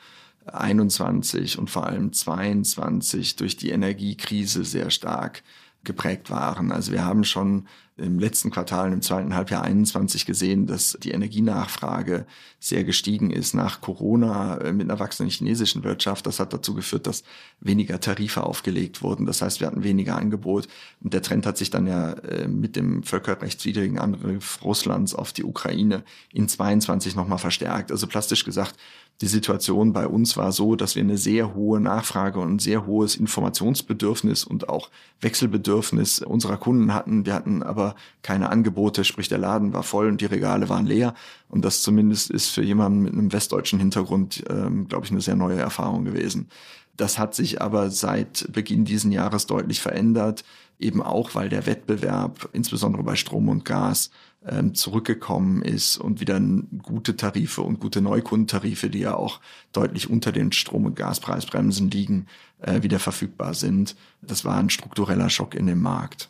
21 0.46 1.58
und 1.58 1.70
vor 1.70 1.86
allem 1.86 2.12
22 2.12 3.36
durch 3.36 3.56
die 3.56 3.70
Energiekrise 3.70 4.64
sehr 4.64 4.90
stark 4.90 5.42
geprägt 5.84 6.30
waren. 6.30 6.72
Also 6.72 6.92
wir 6.92 7.04
haben 7.04 7.24
schon 7.24 7.66
im 7.96 8.18
letzten 8.18 8.50
Quartal, 8.50 8.92
im 8.92 9.02
zweiten 9.02 9.34
Halbjahr 9.34 9.62
21 9.62 10.26
gesehen, 10.26 10.66
dass 10.66 10.98
die 11.00 11.12
Energienachfrage 11.12 12.26
sehr 12.58 12.82
gestiegen 12.82 13.30
ist 13.30 13.54
nach 13.54 13.80
Corona 13.80 14.56
äh, 14.56 14.72
mit 14.72 14.90
einer 14.90 14.98
wachsenden 14.98 15.30
chinesischen 15.30 15.84
Wirtschaft. 15.84 16.26
Das 16.26 16.40
hat 16.40 16.52
dazu 16.52 16.74
geführt, 16.74 17.06
dass 17.06 17.22
weniger 17.60 18.00
Tarife 18.00 18.42
aufgelegt 18.42 19.02
wurden. 19.02 19.26
Das 19.26 19.42
heißt, 19.42 19.60
wir 19.60 19.68
hatten 19.68 19.84
weniger 19.84 20.16
Angebot. 20.16 20.66
Und 21.02 21.14
der 21.14 21.22
Trend 21.22 21.46
hat 21.46 21.56
sich 21.56 21.70
dann 21.70 21.86
ja 21.86 22.14
äh, 22.14 22.48
mit 22.48 22.74
dem 22.74 23.04
völkerrechtswidrigen 23.04 24.00
Angriff 24.00 24.58
Russlands 24.64 25.14
auf 25.14 25.32
die 25.32 25.44
Ukraine 25.44 26.02
in 26.32 26.48
22 26.48 27.14
nochmal 27.14 27.38
verstärkt. 27.38 27.92
Also 27.92 28.08
plastisch 28.08 28.44
gesagt, 28.44 28.74
die 29.20 29.26
Situation 29.28 29.92
bei 29.92 30.08
uns 30.08 30.36
war 30.36 30.50
so, 30.50 30.74
dass 30.74 30.96
wir 30.96 31.02
eine 31.02 31.18
sehr 31.18 31.54
hohe 31.54 31.80
Nachfrage 31.80 32.40
und 32.40 32.56
ein 32.56 32.58
sehr 32.58 32.84
hohes 32.84 33.14
Informationsbedürfnis 33.14 34.44
und 34.44 34.68
auch 34.68 34.90
Wechselbedürfnis 35.20 36.18
unserer 36.20 36.56
Kunden 36.56 36.92
hatten. 36.92 37.24
Wir 37.24 37.34
hatten 37.34 37.62
aber 37.62 37.94
keine 38.22 38.50
Angebote, 38.50 39.04
sprich 39.04 39.28
der 39.28 39.38
Laden 39.38 39.72
war 39.72 39.84
voll 39.84 40.08
und 40.08 40.20
die 40.20 40.26
Regale 40.26 40.68
waren 40.68 40.86
leer. 40.86 41.14
Und 41.48 41.64
das 41.64 41.82
zumindest 41.82 42.30
ist 42.30 42.48
für 42.48 42.62
jemanden 42.62 43.02
mit 43.02 43.12
einem 43.12 43.32
westdeutschen 43.32 43.78
Hintergrund, 43.78 44.42
ähm, 44.50 44.88
glaube 44.88 45.06
ich, 45.06 45.12
eine 45.12 45.20
sehr 45.20 45.36
neue 45.36 45.58
Erfahrung 45.58 46.04
gewesen. 46.04 46.48
Das 46.96 47.18
hat 47.18 47.34
sich 47.34 47.62
aber 47.62 47.90
seit 47.90 48.52
Beginn 48.52 48.84
diesen 48.84 49.12
Jahres 49.12 49.46
deutlich 49.46 49.80
verändert, 49.80 50.44
eben 50.78 51.02
auch 51.02 51.34
weil 51.34 51.48
der 51.48 51.66
Wettbewerb, 51.66 52.48
insbesondere 52.52 53.04
bei 53.04 53.14
Strom 53.14 53.48
und 53.48 53.64
Gas, 53.64 54.10
ähm, 54.46 54.74
zurückgekommen 54.74 55.62
ist 55.62 55.96
und 55.96 56.20
wieder 56.20 56.40
gute 56.82 57.16
Tarife 57.16 57.62
und 57.62 57.80
gute 57.80 58.00
Neukundentarife, 58.00 58.90
die 58.90 59.00
ja 59.00 59.14
auch 59.14 59.40
deutlich 59.72 60.10
unter 60.10 60.32
den 60.32 60.52
Strom- 60.52 60.84
und 60.86 60.96
Gaspreisbremsen 60.96 61.90
liegen, 61.90 62.26
äh, 62.60 62.82
wieder 62.82 62.98
verfügbar 62.98 63.54
sind. 63.54 63.96
Das 64.22 64.44
war 64.44 64.56
ein 64.56 64.70
struktureller 64.70 65.30
Schock 65.30 65.54
in 65.54 65.66
dem 65.66 65.80
Markt. 65.80 66.28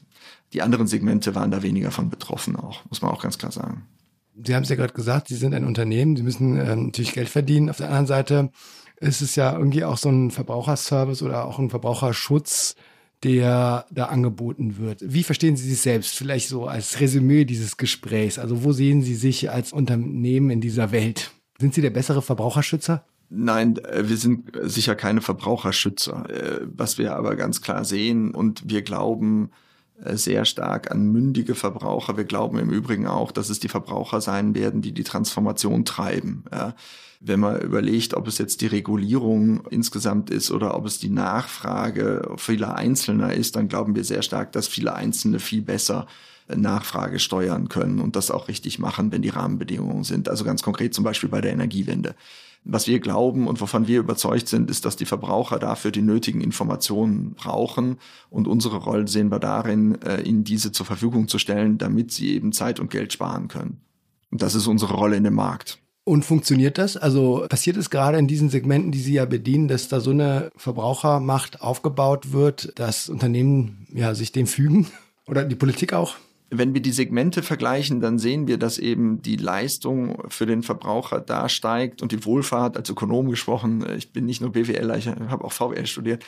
Die 0.53 0.63
anderen 0.63 0.87
Segmente 0.87 1.35
waren 1.35 1.51
da 1.51 1.63
weniger 1.63 1.91
von 1.91 2.11
betroffen 2.11 2.57
auch, 2.57 2.85
muss 2.89 3.03
man 3.03 3.11
auch 3.11 3.23
ganz 3.23 3.39
klar 3.39 3.53
sagen. 3.53 3.87
Sie 4.43 4.55
haben 4.55 4.65
es 4.65 4.69
ja 4.69 4.77
gerade 4.77 4.93
gesagt, 4.93 5.29
Sie 5.29 5.37
sind 5.37 5.55
ein 5.55 5.65
Unternehmen, 5.65 6.17
Sie 6.17 6.23
müssen 6.23 6.57
äh, 6.57 6.75
natürlich 6.75 7.13
Geld 7.13 7.29
verdienen. 7.29 7.71
Auf 7.71 7.77
der 7.77 7.87
anderen 7.87 8.07
Seite 8.07 8.51
ist 8.97 9.23
es 9.23 9.37
ja 9.37 9.53
irgendwie 9.57 9.85
auch 9.85 9.97
so 9.97 10.09
ein 10.09 10.31
Verbraucherservice 10.31 11.23
oder 11.23 11.45
auch 11.45 11.59
ein 11.59 11.71
Verbraucherschutz, 11.71 12.77
der 13.25 13.87
da 13.91 14.07
angeboten 14.07 14.77
wird. 14.79 15.01
Wie 15.03 15.25
verstehen 15.25 15.57
Sie 15.57 15.69
sich 15.69 15.81
selbst? 15.81 16.15
Vielleicht 16.15 16.49
so 16.49 16.67
als 16.67 17.01
Resümee 17.01 17.45
dieses 17.45 17.77
Gesprächs. 17.79 18.39
Also 18.39 18.63
wo 18.63 18.73
sehen 18.73 19.03
Sie 19.03 19.15
sich 19.15 19.51
als 19.51 19.73
Unternehmen 19.73 20.51
in 20.51 20.61
dieser 20.61 20.93
Welt? 20.93 21.33
Sind 21.59 21.75
Sie 21.75 21.81
der 21.81 21.91
bessere 21.91 22.21
Verbraucherschützer? 22.21 23.05
Nein, 23.31 23.79
äh, 23.79 24.09
wir 24.09 24.19
sind 24.19 24.53
sicher 24.63 24.95
keine 24.95 25.23
Verbraucherschützer. 25.23 26.29
Äh, 26.29 26.61
was 26.67 26.99
wir 26.99 27.17
aber 27.17 27.35
ganz 27.37 27.63
klar 27.63 27.85
sehen 27.85 28.33
und 28.33 28.69
wir 28.69 28.83
glauben, 28.83 29.51
äh, 30.05 30.17
sehr 30.17 30.45
stark 30.45 30.91
an 30.91 31.11
mündige 31.11 31.55
Verbraucher. 31.55 32.19
Wir 32.19 32.25
glauben 32.25 32.59
im 32.59 32.71
Übrigen 32.71 33.07
auch, 33.07 33.33
dass 33.33 33.49
es 33.49 33.59
die 33.59 33.69
Verbraucher 33.69 34.21
sein 34.21 34.55
werden, 34.55 34.83
die 34.83 34.93
die 34.93 35.05
Transformation 35.05 35.87
treiben. 35.87 36.45
Wenn 37.27 37.41
man 37.41 37.59
überlegt, 37.61 38.13
ob 38.13 38.29
es 38.29 38.37
jetzt 38.37 38.61
die 38.61 38.67
Regulierung 38.67 39.67
insgesamt 39.71 40.29
ist 40.29 40.51
oder 40.51 40.77
ob 40.77 40.85
es 40.85 40.99
die 40.99 41.09
Nachfrage 41.09 42.29
vieler 42.37 42.77
Einzelner 42.77 43.33
ist, 43.33 43.57
dann 43.57 43.69
glauben 43.69 43.95
wir 43.95 44.05
sehr 44.05 44.21
stark, 44.21 44.53
dass 44.53 44.69
viele 44.69 44.95
Einzelne 44.95 45.39
viel 45.39 45.63
besser 45.63 46.07
Nachfrage 46.55 47.19
steuern 47.19 47.71
können 47.71 48.01
und 48.01 48.15
das 48.15 48.31
auch 48.31 48.49
richtig 48.49 48.79
machen, 48.79 49.11
wenn 49.11 49.23
die 49.23 49.31
Rahmenbedingungen 49.31 50.05
sind. 50.05 50.29
Also 50.29 50.45
ganz 50.45 50.63
konkret 50.63 50.93
zum 50.93 51.03
Beispiel 51.03 51.31
bei 51.31 51.41
der 51.41 51.53
Energiewende. 51.53 52.15
Was 52.65 52.87
wir 52.87 53.01
glauben 53.01 53.47
und 53.47 53.61
wovon 53.61 53.87
wir 53.87 54.01
überzeugt 54.01 54.49
sind, 54.49 54.71
ist, 54.71 54.85
dass 54.85 54.97
die 54.97 55.07
Verbraucher 55.07 55.59
dafür 55.59 55.91
die 55.91 56.03
nötigen 56.03 56.43
Informationen 56.43 57.35
brauchen. 57.35 57.99
Und 58.29 58.49
unsere 58.49 58.77
Rolle 58.77 59.09
sehen 59.09 59.31
wir 59.31 59.39
darin, 59.39 60.01
äh, 60.03 60.23
ihnen 60.23 60.45
diese 60.45 60.73
zur 60.73 60.87
Verfügung 60.87 61.29
zu 61.29 61.39
stellen, 61.39 61.77
damit 61.79 62.13
sie 62.13 62.35
eben 62.35 62.53
Zeit 62.53 62.81
und 62.81 62.91
Geld 62.91 63.13
sparen 63.13 63.49
können. 63.49 63.81
Und 64.31 64.43
das 64.43 64.55
ist 64.55 64.67
unsere 64.67 64.95
Rolle 64.95 65.17
in 65.17 65.25
dem 65.25 65.35
Markt. 65.35 65.79
Und 66.05 66.27
funktioniert 66.27 66.77
das? 66.77 66.99
Also 66.99 67.47
passiert 67.49 67.79
es 67.79 67.89
gerade 67.89 68.19
in 68.19 68.29
diesen 68.29 68.51
Segmenten, 68.51 68.93
die 68.93 69.01
Sie 69.01 69.15
ja 69.15 69.25
bedienen, 69.25 69.69
dass 69.69 69.89
da 69.89 70.01
so 70.01 70.11
eine 70.11 70.51
Verbrauchermacht 70.55 71.63
aufgebaut 71.63 72.33
wird, 72.33 72.79
dass 72.79 73.09
Unternehmen 73.09 73.87
ja 73.91 74.15
sich 74.15 74.31
dem 74.31 74.47
fügen? 74.47 74.87
Oder 75.27 75.45
die 75.45 75.55
Politik 75.55 75.95
auch? 75.95 76.17
Wenn 76.51 76.75
wir 76.75 76.83
die 76.83 76.93
Segmente 76.93 77.43
vergleichen, 77.43 78.01
dann 78.01 78.19
sehen 78.19 78.47
wir, 78.47 78.59
dass 78.59 78.79
eben 78.79 79.23
die 79.23 79.37
Leistung 79.37 80.23
für 80.29 80.45
den 80.45 80.63
Verbraucher 80.63 81.21
da 81.21 81.49
steigt 81.49 82.03
und 82.03 82.13
die 82.13 82.25
Wohlfahrt, 82.27 82.77
als 82.77 82.91
Ökonom 82.91 83.31
gesprochen, 83.31 83.85
ich 83.97 84.13
bin 84.13 84.27
nicht 84.27 84.43
nur 84.43 84.53
BWLer, 84.53 84.99
ich 84.99 85.09
habe 85.09 85.43
auch 85.43 85.53
VWL 85.53 85.87
studiert, 85.87 86.23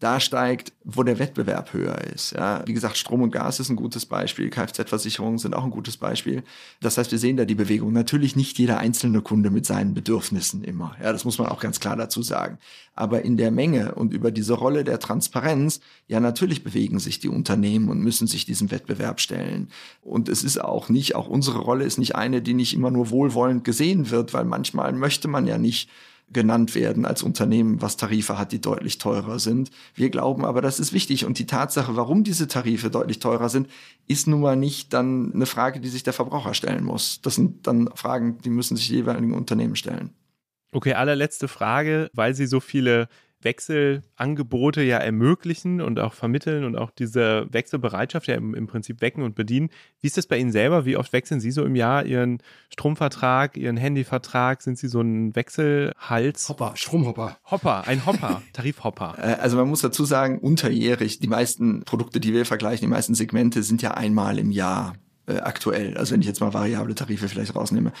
da 0.00 0.18
steigt, 0.18 0.72
wo 0.82 1.02
der 1.02 1.18
Wettbewerb 1.18 1.74
höher 1.74 1.98
ist. 1.98 2.32
Ja, 2.32 2.62
wie 2.66 2.72
gesagt, 2.72 2.96
Strom 2.96 3.20
und 3.20 3.30
Gas 3.30 3.60
ist 3.60 3.68
ein 3.68 3.76
gutes 3.76 4.06
Beispiel, 4.06 4.48
Kfz-Versicherungen 4.48 5.38
sind 5.38 5.54
auch 5.54 5.62
ein 5.62 5.70
gutes 5.70 5.98
Beispiel. 5.98 6.42
Das 6.80 6.96
heißt, 6.96 7.12
wir 7.12 7.18
sehen 7.18 7.36
da 7.36 7.44
die 7.44 7.54
Bewegung. 7.54 7.92
Natürlich 7.92 8.34
nicht 8.34 8.58
jeder 8.58 8.78
einzelne 8.78 9.20
Kunde 9.20 9.50
mit 9.50 9.66
seinen 9.66 9.92
Bedürfnissen 9.92 10.64
immer. 10.64 10.96
Ja, 11.02 11.12
das 11.12 11.26
muss 11.26 11.38
man 11.38 11.48
auch 11.48 11.60
ganz 11.60 11.80
klar 11.80 11.96
dazu 11.96 12.22
sagen. 12.22 12.58
Aber 12.94 13.22
in 13.22 13.36
der 13.36 13.50
Menge 13.50 13.94
und 13.94 14.14
über 14.14 14.30
diese 14.30 14.54
Rolle 14.54 14.84
der 14.84 14.98
Transparenz, 14.98 15.80
ja, 16.08 16.18
natürlich 16.18 16.64
bewegen 16.64 16.98
sich 16.98 17.18
die 17.18 17.28
Unternehmen 17.28 17.90
und 17.90 18.00
müssen 18.00 18.26
sich 18.26 18.46
diesem 18.46 18.70
Wettbewerb 18.70 19.20
stellen. 19.20 19.68
Und 20.02 20.30
es 20.30 20.42
ist 20.42 20.62
auch 20.62 20.88
nicht, 20.88 21.14
auch 21.14 21.28
unsere 21.28 21.58
Rolle 21.58 21.84
ist 21.84 21.98
nicht 21.98 22.16
eine, 22.16 22.40
die 22.40 22.54
nicht 22.54 22.72
immer 22.72 22.90
nur 22.90 23.10
wohlwollend 23.10 23.64
gesehen 23.64 24.10
wird, 24.10 24.32
weil 24.32 24.46
manchmal 24.46 24.94
möchte 24.94 25.28
man 25.28 25.46
ja 25.46 25.58
nicht 25.58 25.90
genannt 26.32 26.74
werden 26.74 27.04
als 27.04 27.22
Unternehmen, 27.22 27.82
was 27.82 27.96
Tarife 27.96 28.38
hat, 28.38 28.52
die 28.52 28.60
deutlich 28.60 28.98
teurer 28.98 29.38
sind. 29.38 29.70
Wir 29.94 30.10
glauben 30.10 30.44
aber, 30.44 30.62
das 30.62 30.78
ist 30.78 30.92
wichtig. 30.92 31.24
Und 31.24 31.38
die 31.38 31.46
Tatsache, 31.46 31.96
warum 31.96 32.24
diese 32.24 32.46
Tarife 32.46 32.90
deutlich 32.90 33.18
teurer 33.18 33.48
sind, 33.48 33.68
ist 34.06 34.26
nun 34.26 34.40
mal 34.40 34.56
nicht 34.56 34.92
dann 34.92 35.32
eine 35.34 35.46
Frage, 35.46 35.80
die 35.80 35.88
sich 35.88 36.02
der 36.02 36.12
Verbraucher 36.12 36.54
stellen 36.54 36.84
muss. 36.84 37.20
Das 37.20 37.34
sind 37.34 37.66
dann 37.66 37.88
Fragen, 37.94 38.38
die 38.38 38.50
müssen 38.50 38.76
sich 38.76 38.88
die 38.88 38.94
jeweiligen 38.94 39.34
Unternehmen 39.34 39.76
stellen. 39.76 40.10
Okay, 40.72 40.94
allerletzte 40.94 41.48
Frage, 41.48 42.10
weil 42.12 42.34
Sie 42.34 42.46
so 42.46 42.60
viele 42.60 43.08
Wechselangebote 43.42 44.82
ja 44.82 44.98
ermöglichen 44.98 45.80
und 45.80 45.98
auch 45.98 46.14
vermitteln 46.14 46.64
und 46.64 46.76
auch 46.76 46.90
diese 46.90 47.46
Wechselbereitschaft 47.50 48.26
ja 48.26 48.34
im, 48.34 48.54
im, 48.54 48.66
Prinzip 48.66 49.00
wecken 49.00 49.22
und 49.22 49.34
bedienen. 49.34 49.70
Wie 50.00 50.06
ist 50.06 50.16
das 50.16 50.26
bei 50.26 50.38
Ihnen 50.38 50.52
selber? 50.52 50.84
Wie 50.84 50.96
oft 50.96 51.12
wechseln 51.12 51.40
Sie 51.40 51.50
so 51.50 51.64
im 51.64 51.74
Jahr 51.74 52.04
Ihren 52.04 52.42
Stromvertrag, 52.70 53.56
Ihren 53.56 53.76
Handyvertrag? 53.76 54.62
Sind 54.62 54.78
Sie 54.78 54.88
so 54.88 55.00
ein 55.00 55.34
Wechselhals? 55.34 56.48
Hopper, 56.48 56.72
Stromhopper. 56.76 57.38
Hopper, 57.50 57.86
ein 57.86 58.04
Hopper, 58.06 58.42
Tarifhopper. 58.52 59.16
Äh, 59.18 59.40
also 59.40 59.56
man 59.56 59.68
muss 59.68 59.80
dazu 59.80 60.04
sagen, 60.04 60.38
unterjährig, 60.38 61.18
die 61.18 61.28
meisten 61.28 61.82
Produkte, 61.84 62.20
die 62.20 62.32
wir 62.32 62.46
vergleichen, 62.46 62.86
die 62.86 62.90
meisten 62.90 63.14
Segmente 63.14 63.62
sind 63.62 63.82
ja 63.82 63.92
einmal 63.92 64.38
im 64.38 64.50
Jahr 64.50 64.94
äh, 65.26 65.38
aktuell. 65.38 65.96
Also 65.96 66.12
wenn 66.12 66.20
ich 66.20 66.26
jetzt 66.26 66.40
mal 66.40 66.52
variable 66.52 66.94
Tarife 66.94 67.28
vielleicht 67.28 67.54
rausnehme. 67.54 67.92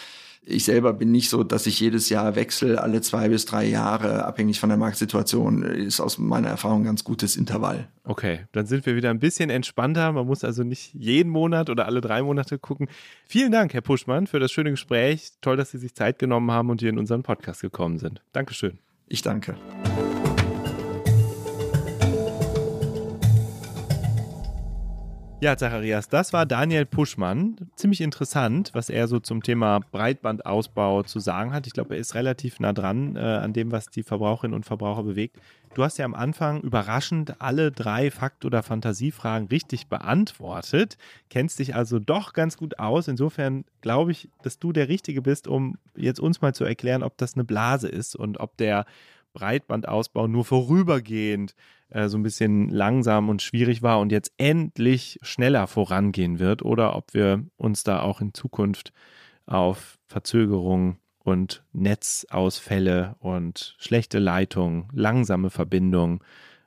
Ich 0.42 0.64
selber 0.64 0.94
bin 0.94 1.10
nicht 1.10 1.28
so, 1.28 1.44
dass 1.44 1.66
ich 1.66 1.78
jedes 1.80 2.08
Jahr 2.08 2.34
wechsle, 2.34 2.82
alle 2.82 3.02
zwei 3.02 3.28
bis 3.28 3.44
drei 3.44 3.66
Jahre, 3.66 4.24
abhängig 4.24 4.58
von 4.58 4.70
der 4.70 4.78
Marktsituation, 4.78 5.62
ist 5.62 6.00
aus 6.00 6.18
meiner 6.18 6.48
Erfahrung 6.48 6.80
ein 6.80 6.84
ganz 6.84 7.04
gutes 7.04 7.36
Intervall. 7.36 7.88
Okay, 8.04 8.40
dann 8.52 8.66
sind 8.66 8.86
wir 8.86 8.96
wieder 8.96 9.10
ein 9.10 9.18
bisschen 9.20 9.50
entspannter. 9.50 10.12
Man 10.12 10.26
muss 10.26 10.42
also 10.42 10.62
nicht 10.62 10.94
jeden 10.94 11.30
Monat 11.30 11.68
oder 11.68 11.86
alle 11.86 12.00
drei 12.00 12.22
Monate 12.22 12.58
gucken. 12.58 12.88
Vielen 13.26 13.52
Dank, 13.52 13.74
Herr 13.74 13.82
Puschmann, 13.82 14.26
für 14.26 14.40
das 14.40 14.50
schöne 14.50 14.70
Gespräch. 14.70 15.32
Toll, 15.42 15.56
dass 15.56 15.72
Sie 15.72 15.78
sich 15.78 15.94
Zeit 15.94 16.18
genommen 16.18 16.50
haben 16.50 16.70
und 16.70 16.80
hier 16.80 16.90
in 16.90 16.98
unseren 16.98 17.22
Podcast 17.22 17.60
gekommen 17.60 17.98
sind. 17.98 18.22
Dankeschön. 18.32 18.78
Ich 19.08 19.22
danke. 19.22 19.56
Ja, 25.42 25.56
Zacharias, 25.56 26.10
das 26.10 26.34
war 26.34 26.44
Daniel 26.44 26.84
Puschmann. 26.84 27.56
Ziemlich 27.74 28.02
interessant, 28.02 28.72
was 28.74 28.90
er 28.90 29.08
so 29.08 29.20
zum 29.20 29.42
Thema 29.42 29.80
Breitbandausbau 29.90 31.02
zu 31.04 31.18
sagen 31.18 31.54
hat. 31.54 31.66
Ich 31.66 31.72
glaube, 31.72 31.94
er 31.94 32.00
ist 32.00 32.14
relativ 32.14 32.60
nah 32.60 32.74
dran 32.74 33.16
äh, 33.16 33.20
an 33.20 33.54
dem, 33.54 33.72
was 33.72 33.86
die 33.86 34.02
Verbraucherinnen 34.02 34.54
und 34.54 34.66
Verbraucher 34.66 35.02
bewegt. 35.02 35.38
Du 35.72 35.82
hast 35.82 35.96
ja 35.96 36.04
am 36.04 36.14
Anfang 36.14 36.60
überraschend 36.60 37.40
alle 37.40 37.72
drei 37.72 38.10
Fakt- 38.10 38.44
oder 38.44 38.62
Fantasiefragen 38.62 39.48
richtig 39.48 39.86
beantwortet, 39.86 40.98
kennst 41.30 41.58
dich 41.58 41.74
also 41.74 41.98
doch 41.98 42.34
ganz 42.34 42.58
gut 42.58 42.78
aus. 42.78 43.08
Insofern 43.08 43.64
glaube 43.80 44.12
ich, 44.12 44.28
dass 44.42 44.58
du 44.58 44.72
der 44.72 44.88
Richtige 44.88 45.22
bist, 45.22 45.48
um 45.48 45.78
jetzt 45.96 46.20
uns 46.20 46.42
mal 46.42 46.54
zu 46.54 46.64
erklären, 46.64 47.02
ob 47.02 47.16
das 47.16 47.32
eine 47.32 47.44
Blase 47.44 47.88
ist 47.88 48.14
und 48.14 48.40
ob 48.40 48.58
der 48.58 48.84
Breitbandausbau 49.32 50.26
nur 50.26 50.44
vorübergehend 50.44 51.54
äh, 51.90 52.08
so 52.08 52.18
ein 52.18 52.22
bisschen 52.22 52.68
langsam 52.68 53.28
und 53.28 53.42
schwierig 53.42 53.82
war 53.82 54.00
und 54.00 54.12
jetzt 54.12 54.32
endlich 54.38 55.18
schneller 55.22 55.66
vorangehen 55.66 56.38
wird 56.38 56.62
oder 56.62 56.96
ob 56.96 57.14
wir 57.14 57.44
uns 57.56 57.84
da 57.84 58.00
auch 58.00 58.20
in 58.20 58.34
Zukunft 58.34 58.92
auf 59.46 59.98
Verzögerungen 60.06 60.98
und 61.18 61.64
Netzausfälle 61.72 63.16
und 63.18 63.76
schlechte 63.78 64.18
Leitungen, 64.18 64.88
langsame 64.92 65.50
Verbindungen, 65.50 66.20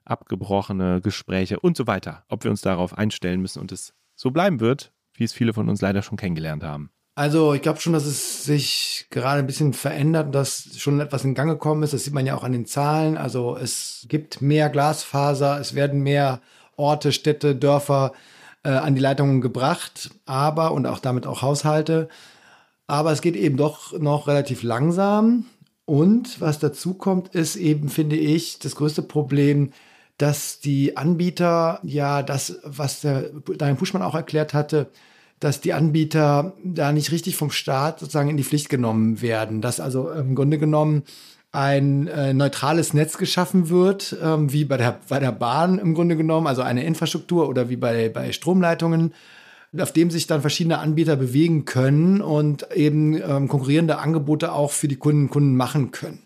abgebrochene 0.06 1.02
Gespräche 1.02 1.60
und 1.60 1.78
so 1.78 1.88
weiter, 1.88 2.26
ob 2.30 2.44
wir 2.44 2.52
uns 2.52 2.62
darauf 2.62 2.98
einstellen 2.98 3.42
müssen 3.42 3.60
und 3.60 3.72
es 3.72 3.94
so 4.16 4.32
bleiben 4.32 4.60
wird, 4.60 4.94
wie 5.14 5.24
es 5.24 5.34
viele 5.34 5.54
von 5.54 5.70
uns 5.70 5.82
leider 5.82 6.02
schon 6.02 6.18
kennengelernt 6.18 6.64
haben. 6.64 6.93
Also 7.16 7.54
ich 7.54 7.62
glaube 7.62 7.80
schon, 7.80 7.94
dass 7.94 8.06
es 8.06 8.44
sich 8.44 9.06
gerade 9.12 9.40
ein 9.40 9.46
bisschen 9.46 9.74
verändert, 9.74 10.34
dass 10.34 10.78
schon 10.78 11.00
etwas 11.00 11.24
in 11.24 11.36
Gang 11.36 11.50
gekommen 11.50 11.84
ist. 11.84 11.94
Das 11.94 12.04
sieht 12.06 12.14
man 12.14 12.26
ja 12.26 12.36
auch 12.36 12.44
an 12.44 12.54
den 12.54 12.66
Zahlen. 12.66 13.18
Also 13.18 13.56
es 13.56 14.06
gibt 14.10 14.42
mehr 14.42 14.70
Glasfaser, 14.70 15.60
es 15.60 15.76
werden 15.76 16.02
mehr 16.02 16.42
Orte, 16.76 17.12
Städte, 17.12 17.56
Dörfer 17.56 18.14
äh, 18.64 18.70
an 18.70 18.96
die 18.96 19.02
Leitungen 19.02 19.42
gebracht, 19.42 20.10
aber 20.26 20.72
und 20.72 20.88
auch 20.88 21.00
damit 21.00 21.28
auch 21.28 21.44
Haushalte. 21.44 22.10
Aber 22.88 23.12
es 23.12 23.22
geht 23.22 23.36
eben 23.36 23.58
doch 23.58 23.98
noch 24.00 24.28
relativ 24.28 24.64
langsam. 24.64 25.46
Und 25.86 26.42
was 26.42 26.60
dazu 26.60 26.96
kommt, 26.96 27.36
ist 27.36 27.56
eben, 27.58 27.90
finde 27.90 28.16
ich, 28.16 28.60
das 28.60 28.76
größte 28.76 29.04
Problem, 29.04 29.72
dass 30.18 30.60
die 30.60 30.98
Anbieter 30.98 31.80
ja 31.84 32.24
das, 32.24 32.60
was 32.64 33.02
der 33.02 33.30
Daniel 33.58 33.78
Puschmann 33.78 34.02
auch 34.04 34.16
erklärt 34.16 34.54
hatte, 34.54 34.90
dass 35.44 35.60
die 35.60 35.74
Anbieter 35.74 36.54
da 36.64 36.94
nicht 36.94 37.12
richtig 37.12 37.36
vom 37.36 37.52
Staat 37.52 38.00
sozusagen 38.00 38.30
in 38.30 38.38
die 38.38 38.46
Pflicht 38.46 38.70
genommen 38.70 39.22
werden. 39.22 39.60
Dass 39.60 39.82
also 39.82 40.10
im 40.10 40.36
Grunde 40.36 40.58
genommen 40.58 41.04
ein 41.52 42.08
äh, 42.08 42.34
neutrales 42.34 42.94
Netz 42.94 43.18
geschaffen 43.18 43.70
wird, 43.70 44.16
ähm, 44.24 44.54
wie 44.54 44.64
bei 44.64 44.78
der, 44.78 45.00
bei 45.10 45.20
der 45.20 45.34
Bahn 45.34 45.80
im 45.80 45.96
Grunde 45.96 46.16
genommen, 46.16 46.48
also 46.48 46.62
eine 46.62 46.86
Infrastruktur 46.86 47.50
oder 47.50 47.70
wie 47.70 47.76
bei, 47.76 48.08
bei 48.08 48.32
Stromleitungen, 48.32 49.14
auf 49.78 49.92
dem 49.92 50.10
sich 50.12 50.28
dann 50.28 50.42
verschiedene 50.42 50.80
Anbieter 50.80 51.18
bewegen 51.18 51.66
können 51.66 52.22
und 52.22 52.72
eben 52.74 53.16
ähm, 53.16 53.50
konkurrierende 53.50 53.98
Angebote 54.00 54.54
auch 54.54 54.72
für 54.72 54.88
die 54.88 54.96
Kunden 54.96 55.30
Kunden 55.30 55.58
machen 55.58 55.92
können. 55.92 56.24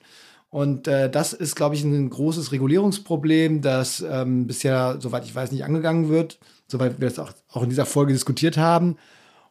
Und 0.50 0.88
äh, 0.88 1.10
das 1.10 1.34
ist, 1.34 1.56
glaube 1.56 1.76
ich, 1.76 1.84
ein 1.84 2.10
großes 2.10 2.52
Regulierungsproblem, 2.52 3.62
das 3.62 4.06
ähm, 4.08 4.46
bisher, 4.48 4.98
soweit 5.00 5.26
ich 5.26 5.34
weiß, 5.34 5.52
nicht 5.52 5.66
angegangen 5.66 6.08
wird 6.08 6.38
soweit 6.68 7.00
wir 7.00 7.08
es 7.08 7.20
auch, 7.20 7.32
auch 7.52 7.64
in 7.64 7.70
dieser 7.70 7.86
Folge 7.86 8.14
diskutiert 8.14 8.58
haben. 8.58 8.98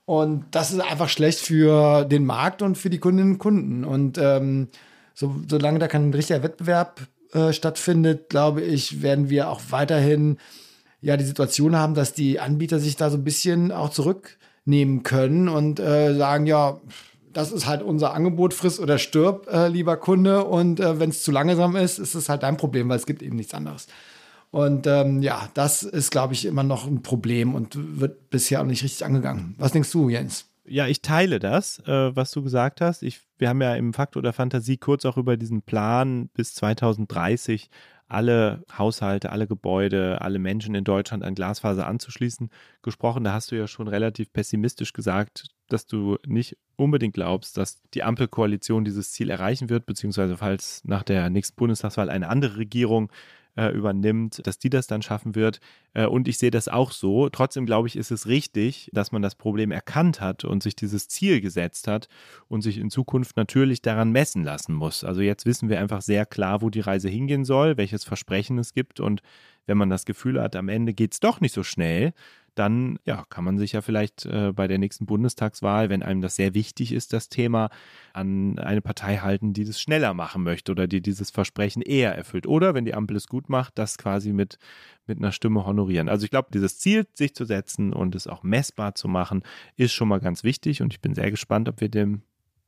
Und 0.05 0.45
das 0.53 0.71
ist 0.71 0.81
einfach 0.81 1.09
schlecht 1.09 1.41
für 1.41 2.05
den 2.05 2.25
Markt 2.25 2.63
und 2.63 2.79
für 2.79 2.91
die 2.91 2.99
Kundinnen 2.99 3.33
und 3.33 3.39
Kunden. 3.39 3.85
Und 3.85 4.19
ähm, 4.19 4.69
so, 5.15 5.35
solange 5.49 5.79
da 5.79 5.89
kein 5.89 6.15
richtiger 6.15 6.43
Wettbewerb 6.43 7.01
äh, 7.33 7.53
stattfindet, 7.53 8.29
glaube 8.29 8.63
ich, 8.63 9.03
werden 9.03 9.31
wir 9.31 9.51
auch 9.51 9.61
weiterhin 9.71 10.39
ja 11.01 11.17
die 11.17 11.25
Situation 11.25 11.77
haben, 11.77 11.95
dass 11.95 12.15
die 12.15 12.39
Anbieter 12.39 12.79
sich 12.79 12.97
da 12.97 13.11
so 13.11 13.17
ein 13.17 13.25
bisschen 13.25 13.73
auch 13.73 13.91
zurücknehmen 13.91 15.03
können 15.03 15.49
und 15.49 15.81
äh, 15.81 16.15
sagen, 16.15 16.47
ja, 16.47 16.81
das 17.33 17.53
ist 17.53 17.67
halt 17.67 17.83
unser 17.83 18.15
Angebot, 18.15 18.55
friss 18.55 18.81
oder 18.81 18.97
stirb, 18.97 19.47
äh, 19.53 19.69
lieber 19.69 19.97
Kunde. 19.99 20.45
Und 20.45 20.81
äh, 20.81 20.99
wenn 20.99 21.11
es 21.11 21.23
zu 21.23 21.33
langsam 21.33 21.77
ist, 21.77 21.99
ist 21.99 22.15
es 22.15 22.29
halt 22.29 22.43
dein 22.43 22.57
Problem, 22.57 22.89
weil 22.89 22.97
es 22.97 23.07
gibt 23.07 23.23
eben 23.23 23.37
nichts 23.37 23.53
anderes. 23.53 23.89
Und 24.57 24.87
ähm, 24.87 25.21
ja, 25.21 25.51
das 25.53 25.83
ist, 25.83 26.11
glaube 26.11 26.33
ich, 26.33 26.47
immer 26.47 26.63
noch 26.63 26.87
ein 26.87 27.03
Problem 27.03 27.55
und 27.55 27.77
wird 28.01 28.31
bisher 28.31 28.63
auch 28.63 28.65
nicht 28.65 28.83
richtig 28.83 29.05
angegangen. 29.05 29.55
Was 29.59 29.73
denkst 29.73 29.93
du, 29.93 30.09
Jens? 30.09 30.47
Ja, 30.65 30.87
ich 30.87 31.03
teile 31.03 31.39
das, 31.41 31.81
äh, 31.81 32.17
was 32.17 32.31
du 32.31 32.43
gesagt 32.43 32.81
hast. 32.81 33.03
Ich, 33.03 33.21
wir 33.37 33.51
haben 33.51 33.61
ja 33.61 33.75
im 33.75 33.93
Fakt 33.93 34.17
oder 34.17 34.33
Fantasie 34.33 34.79
kurz 34.79 35.05
auch 35.05 35.19
über 35.19 35.37
diesen 35.37 35.61
Plan 35.61 36.31
bis 36.33 36.55
2030 36.55 37.69
alle 38.09 38.65
Haushalte, 38.73 39.31
alle 39.31 39.47
Gebäude, 39.47 40.23
alle 40.23 40.39
Menschen 40.39 40.75
in 40.75 40.85
Deutschland 40.85 41.23
an 41.23 41.35
Glasfaser 41.35 41.87
anzuschließen 41.87 42.49
gesprochen. 42.81 43.25
Da 43.25 43.35
hast 43.35 43.51
du 43.51 43.57
ja 43.57 43.67
schon 43.67 43.89
relativ 43.89 44.33
pessimistisch 44.33 44.95
gesagt, 44.95 45.49
dass 45.69 45.87
du 45.87 46.17
nicht 46.27 46.57
unbedingt 46.77 47.15
glaubst, 47.15 47.59
dass 47.59 47.83
die 47.93 48.05
Ampelkoalition 48.05 48.87
dieses 48.87 49.13
Ziel 49.13 49.29
erreichen 49.29 49.69
wird, 49.69 49.85
beziehungsweise 49.85 50.39
falls 50.39 50.83
nach 50.85 51.03
der 51.03 51.29
nächsten 51.29 51.57
Bundestagswahl 51.57 52.09
eine 52.09 52.29
andere 52.29 52.57
Regierung 52.57 53.11
äh, 53.57 53.69
übernimmt, 53.69 54.47
dass 54.47 54.59
die 54.59 54.71
das 54.71 54.87
dann 54.87 55.03
schaffen 55.03 55.35
wird. 55.35 55.61
Äh, 55.95 56.07
und 56.07 56.29
ich 56.29 56.39
sehe 56.39 56.51
das 56.51 56.69
auch 56.69 56.93
so. 56.93 57.29
Trotzdem 57.29 57.67
glaube 57.67 57.89
ich, 57.89 57.97
ist 57.97 58.11
es 58.11 58.27
richtig, 58.27 58.91
dass 58.93 59.13
man 59.13 59.23
das 59.23 59.35
Problem 59.35 59.73
erkannt 59.73 60.21
hat 60.21 60.45
und 60.45 60.63
sich 60.63 60.77
dieses 60.77 61.09
Ziel 61.09 61.41
gesetzt 61.41 61.89
hat 61.89 62.09
und 62.49 62.63
sich 62.63 62.79
in 62.79 62.91
Zukunft 62.91 63.37
natürlich 63.37 63.83
daran 63.83 64.13
messen 64.13 64.45
lassen 64.45 64.75
muss. 64.75 65.05
Also 65.05 65.21
jetzt 65.21 65.47
wissen 65.47 65.69
wir 65.69 65.81
einfach 65.81 66.03
sehr 66.03 66.27
klar, 66.27 66.63
wo 66.63 66.71
die 66.71 66.81
Reise 66.81 67.09
hingehen 67.09 67.45
soll, 67.45 67.77
welches 67.77 68.05
Versprechen 68.05 68.59
es 68.59 68.73
gibt 68.73 69.01
und 69.01 69.23
wenn 69.67 69.79
man 69.79 69.91
das 69.91 70.05
Gefühl 70.05 70.41
hat, 70.41 70.55
am 70.55 70.69
Ende 70.69 70.95
geht 70.95 71.13
es 71.13 71.21
doch 71.21 71.41
nicht 71.41 71.53
so 71.53 71.65
schnell, 71.65 72.13
dann 72.59 72.99
ja, 73.05 73.25
kann 73.29 73.45
man 73.45 73.59
sich 73.59 73.73
ja 73.73 73.83
vielleicht 73.83 74.27
äh, 74.27 74.53
bei 74.53 74.67
der 74.67 74.79
nächsten 74.79 75.07
Bundestagswahl, 75.07 75.91
wenn 75.91 76.03
einem 76.03 76.21
das 76.21 76.37
sehr 76.37 76.55
wichtig 76.55 76.93
ist, 76.93 77.13
das 77.13 77.29
Thema, 77.29 77.71
an 78.13 78.59
eine 78.59 78.81
Partei 78.81 79.19
halten, 79.19 79.53
die 79.53 79.65
das 79.65 79.81
schneller 79.81 80.15
machen 80.15 80.43
möchte 80.43 80.73
oder 80.73 80.87
die 80.87 81.01
dieses 81.01 81.31
Versprechen 81.31 81.83
eher 81.83 82.17
erfüllt. 82.17 82.47
Oder 82.47 82.75
wenn 82.75 82.85
die 82.85 82.95
Ampel 82.95 83.17
es 83.17 83.29
gut 83.29 83.49
macht, 83.49 83.79
das 83.79 83.99
quasi 83.99 84.33
mit, 84.33 84.59
mit 85.07 85.19
einer 85.19 85.33
Stimme 85.33 85.67
honorieren. 85.67 86.09
Also 86.09 86.25
ich 86.25 86.31
glaube, 86.31 86.49
dieses 86.53 86.79
Ziel, 86.79 87.07
sich 87.13 87.35
zu 87.35 87.45
setzen 87.45 87.93
und 87.93 88.15
es 88.15 88.27
auch 88.27 88.43
messbar 88.43 88.95
zu 88.95 89.07
machen, 89.07 89.43
ist 89.77 89.93
schon 89.93 90.09
mal 90.09 90.21
ganz 90.21 90.43
wichtig 90.43 90.83
und 90.83 90.93
ich 90.93 91.01
bin 91.01 91.15
sehr 91.15 91.31
gespannt, 91.31 91.69
ob 91.69 91.81
wir 91.81 91.89
dem 91.89 92.23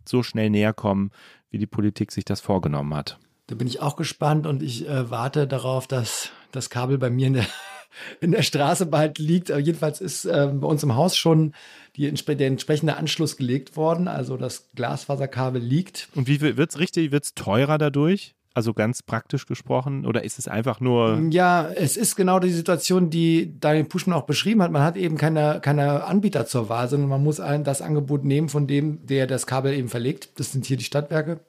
so 0.05 0.23
schnell 0.23 0.51
näher 0.51 0.73
kommen, 0.73 1.11
wie 1.51 1.59
die 1.59 1.67
Politik 1.67 2.13
sich 2.13 2.25
das 2.25 2.41
vorgenommen 2.41 2.95
hat. 2.95 3.19
Da 3.47 3.55
bin 3.55 3.67
ich 3.67 3.81
auch 3.81 3.97
gespannt 3.97 4.47
und 4.47 4.63
ich 4.63 4.87
äh, 4.87 5.11
warte 5.11 5.47
darauf, 5.47 5.87
dass 5.87 6.33
das 6.53 6.71
Kabel 6.71 6.99
bei 6.99 7.11
mir 7.11 7.29
in 7.29 7.35
der 7.35 7.47
in 8.21 8.33
der 8.33 8.43
Straße 8.43 8.87
bald 8.87 9.19
liegt. 9.19 9.51
Aber 9.51 9.61
jedenfalls 9.61 10.01
ist 10.01 10.25
äh, 10.25 10.51
bei 10.53 10.67
uns 10.67 10.83
im 10.83 10.95
Haus 10.95 11.17
schon 11.17 11.55
die, 11.97 12.13
der 12.13 12.47
entsprechende 12.47 12.97
Anschluss 12.97 13.37
gelegt 13.37 13.77
worden. 13.77 14.09
Also 14.09 14.37
das 14.37 14.71
Glasfaserkabel 14.75 15.61
liegt. 15.61 16.09
Und 16.15 16.29
wie 16.29 16.41
wird 16.41 16.71
es 16.71 16.79
richtig? 16.79 17.13
Wird 17.13 17.25
es 17.25 17.35
teurer 17.35 17.79
dadurch? 17.79 18.35
Also 18.55 18.75
ganz 18.75 19.03
praktisch 19.03 19.47
gesprochen? 19.47 20.05
Oder 20.05 20.25
ist 20.25 20.39
es 20.39 20.49
einfach 20.49 20.81
nur. 20.81 21.21
Ja, 21.31 21.69
es 21.69 21.97
ist 21.97 22.17
genau 22.17 22.41
die 22.41 22.51
Situation, 22.51 23.09
die 23.09 23.59
Daniel 23.61 23.85
Puschmann 23.85 24.19
auch 24.19 24.27
beschrieben 24.27 24.63
hat. 24.63 24.73
Man 24.73 24.83
hat 24.83 24.97
eben 24.97 25.17
keine, 25.17 25.61
keine 25.61 26.05
Anbieter 26.05 26.47
zur 26.47 26.69
Wahl, 26.69 26.89
sondern 26.89 27.09
man 27.09 27.23
muss 27.23 27.39
ein, 27.39 27.63
das 27.63 27.83
Angebot 27.83 28.25
nehmen 28.25 28.49
von 28.49 28.67
dem, 28.67 29.07
der 29.07 29.27
das 29.29 29.47
Kabel 29.47 29.75
eben 29.75 29.89
verlegt. 29.89 30.41
Das 30.41 30.51
sind 30.51 30.67
hier 30.67 30.77
die 30.77 30.85
Stadtwerke. 30.85 31.41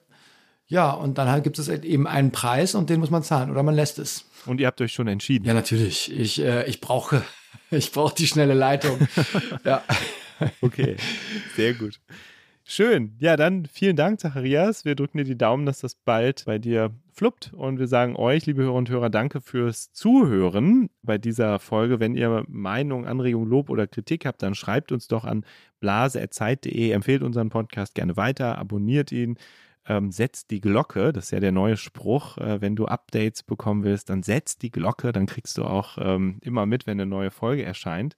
Ja, 0.68 0.92
und 0.92 1.18
dann 1.18 1.28
halt 1.28 1.42
gibt 1.42 1.58
es 1.58 1.68
eben 1.68 2.06
einen 2.06 2.30
Preis 2.30 2.76
und 2.76 2.90
den 2.90 3.00
muss 3.00 3.10
man 3.10 3.24
zahlen 3.24 3.50
oder 3.50 3.64
man 3.64 3.74
lässt 3.74 3.98
es. 3.98 4.26
Und 4.46 4.60
ihr 4.60 4.66
habt 4.66 4.80
euch 4.80 4.92
schon 4.92 5.08
entschieden. 5.08 5.46
Ja, 5.46 5.54
natürlich. 5.54 6.12
Ich, 6.12 6.40
äh, 6.40 6.68
ich 6.68 6.80
brauche 6.80 7.22
ich 7.70 7.92
brauche 7.92 8.14
die 8.14 8.26
schnelle 8.26 8.54
Leitung. 8.54 8.98
ja. 9.64 9.82
Okay, 10.60 10.96
sehr 11.54 11.74
gut. 11.74 12.00
Schön. 12.72 13.16
Ja, 13.18 13.36
dann 13.36 13.66
vielen 13.66 13.96
Dank, 13.96 14.20
Zacharias. 14.20 14.84
Wir 14.84 14.94
drücken 14.94 15.18
dir 15.18 15.24
die 15.24 15.36
Daumen, 15.36 15.66
dass 15.66 15.80
das 15.80 15.96
bald 15.96 16.44
bei 16.46 16.58
dir 16.58 16.94
fluppt. 17.12 17.52
Und 17.52 17.80
wir 17.80 17.88
sagen 17.88 18.14
euch, 18.14 18.46
liebe 18.46 18.62
Hörer 18.62 18.74
und 18.74 18.88
Hörer, 18.88 19.10
danke 19.10 19.40
fürs 19.40 19.92
Zuhören 19.92 20.88
bei 21.02 21.18
dieser 21.18 21.58
Folge. 21.58 21.98
Wenn 21.98 22.14
ihr 22.14 22.44
Meinung, 22.48 23.06
Anregung, 23.06 23.44
Lob 23.44 23.70
oder 23.70 23.88
Kritik 23.88 24.24
habt, 24.24 24.42
dann 24.42 24.54
schreibt 24.54 24.92
uns 24.92 25.08
doch 25.08 25.24
an 25.24 25.44
blase.zeit.de, 25.80 26.90
empfehlt 26.92 27.22
unseren 27.22 27.48
Podcast 27.48 27.96
gerne 27.96 28.16
weiter, 28.16 28.56
abonniert 28.56 29.10
ihn, 29.10 29.36
ähm, 29.90 30.12
setzt 30.12 30.50
die 30.50 30.60
Glocke. 30.60 31.12
Das 31.12 31.24
ist 31.24 31.30
ja 31.32 31.40
der 31.40 31.50
neue 31.52 31.76
Spruch. 31.76 32.38
Äh, 32.38 32.60
wenn 32.60 32.76
du 32.76 32.86
Updates 32.86 33.42
bekommen 33.42 33.82
willst, 33.82 34.08
dann 34.08 34.22
setzt 34.22 34.62
die 34.62 34.70
Glocke. 34.70 35.10
Dann 35.10 35.26
kriegst 35.26 35.58
du 35.58 35.64
auch 35.64 35.98
ähm, 36.00 36.38
immer 36.42 36.64
mit, 36.64 36.86
wenn 36.86 37.00
eine 37.00 37.10
neue 37.10 37.32
Folge 37.32 37.64
erscheint. 37.64 38.16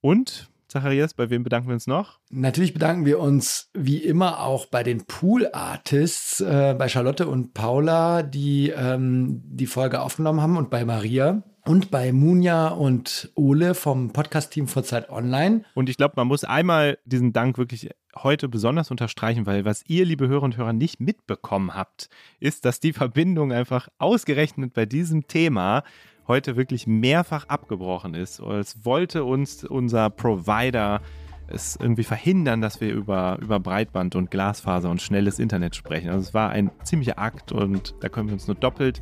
Und 0.00 0.48
Zacharias, 0.68 1.12
bei 1.12 1.28
wem 1.28 1.44
bedanken 1.44 1.68
wir 1.68 1.74
uns 1.74 1.86
noch? 1.86 2.18
Natürlich 2.30 2.72
bedanken 2.72 3.04
wir 3.04 3.20
uns 3.20 3.70
wie 3.74 3.98
immer 3.98 4.40
auch 4.40 4.66
bei 4.66 4.82
den 4.82 5.04
Pool 5.04 5.48
Artists, 5.52 6.40
äh, 6.40 6.74
bei 6.76 6.88
Charlotte 6.88 7.28
und 7.28 7.52
Paula, 7.52 8.22
die 8.22 8.70
ähm, 8.70 9.42
die 9.44 9.66
Folge 9.66 10.00
aufgenommen 10.00 10.40
haben 10.40 10.56
und 10.56 10.70
bei 10.70 10.84
Maria. 10.84 11.42
Und 11.66 11.90
bei 11.90 12.12
Munja 12.12 12.68
und 12.68 13.30
Ole 13.36 13.74
vom 13.74 14.12
Podcast-Team 14.12 14.68
vor 14.68 14.84
Zeit 14.84 15.08
Online. 15.08 15.64
Und 15.74 15.88
ich 15.88 15.96
glaube, 15.96 16.14
man 16.16 16.28
muss 16.28 16.44
einmal 16.44 16.98
diesen 17.06 17.32
Dank 17.32 17.56
wirklich 17.56 17.88
heute 18.16 18.48
besonders 18.48 18.90
unterstreichen, 18.90 19.46
weil 19.46 19.64
was 19.64 19.84
ihr, 19.86 20.04
liebe 20.04 20.28
Hörer 20.28 20.42
und 20.42 20.56
Hörer, 20.56 20.72
nicht 20.72 21.00
mitbekommen 21.00 21.74
habt, 21.74 22.08
ist, 22.40 22.64
dass 22.64 22.80
die 22.80 22.92
Verbindung 22.92 23.52
einfach 23.52 23.88
ausgerechnet 23.98 24.72
bei 24.72 24.86
diesem 24.86 25.26
Thema 25.26 25.82
heute 26.26 26.56
wirklich 26.56 26.86
mehrfach 26.86 27.48
abgebrochen 27.48 28.14
ist. 28.14 28.40
Es 28.40 28.84
wollte 28.84 29.24
uns 29.24 29.64
unser 29.64 30.10
Provider 30.10 31.00
es 31.48 31.76
irgendwie 31.76 32.04
verhindern, 32.04 32.60
dass 32.60 32.80
wir 32.80 32.92
über, 32.92 33.38
über 33.40 33.60
Breitband 33.60 34.16
und 34.16 34.30
Glasfaser 34.30 34.90
und 34.90 35.02
schnelles 35.02 35.38
Internet 35.38 35.76
sprechen. 35.76 36.08
Also 36.08 36.20
es 36.20 36.34
war 36.34 36.50
ein 36.50 36.70
ziemlicher 36.82 37.18
Akt 37.18 37.52
und 37.52 37.94
da 38.00 38.08
können 38.08 38.28
wir 38.28 38.34
uns 38.34 38.46
nur 38.46 38.56
doppelt 38.56 39.00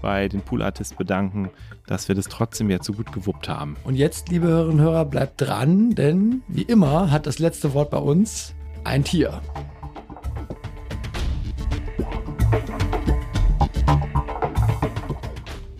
bei 0.00 0.28
den 0.28 0.40
Pool 0.40 0.62
Artists 0.62 0.94
bedanken, 0.94 1.50
dass 1.86 2.08
wir 2.08 2.14
das 2.14 2.26
trotzdem 2.26 2.70
jetzt 2.70 2.86
so 2.86 2.92
gut 2.92 3.12
gewuppt 3.12 3.48
haben. 3.48 3.76
Und 3.84 3.96
jetzt, 3.96 4.28
liebe 4.28 4.46
Hörerinnen 4.46 4.80
und 4.80 4.84
Hörer, 4.84 5.04
bleibt 5.04 5.40
dran, 5.40 5.94
denn 5.94 6.42
wie 6.48 6.62
immer 6.62 7.10
hat 7.10 7.26
das 7.26 7.38
letzte 7.38 7.74
Wort 7.74 7.90
bei 7.90 7.98
uns 7.98 8.54
ein 8.84 9.04
Tier. 9.04 9.40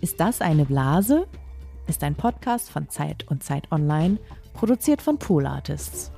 Ist 0.01 0.19
das 0.19 0.41
eine 0.41 0.65
Blase? 0.65 1.27
Ist 1.87 2.03
ein 2.03 2.15
Podcast 2.15 2.69
von 2.69 2.89
Zeit 2.89 3.25
und 3.27 3.43
Zeit 3.43 3.71
Online, 3.71 4.17
produziert 4.61 5.01
von 5.01 5.17
Pool 5.17 5.47
Artists. 5.47 6.11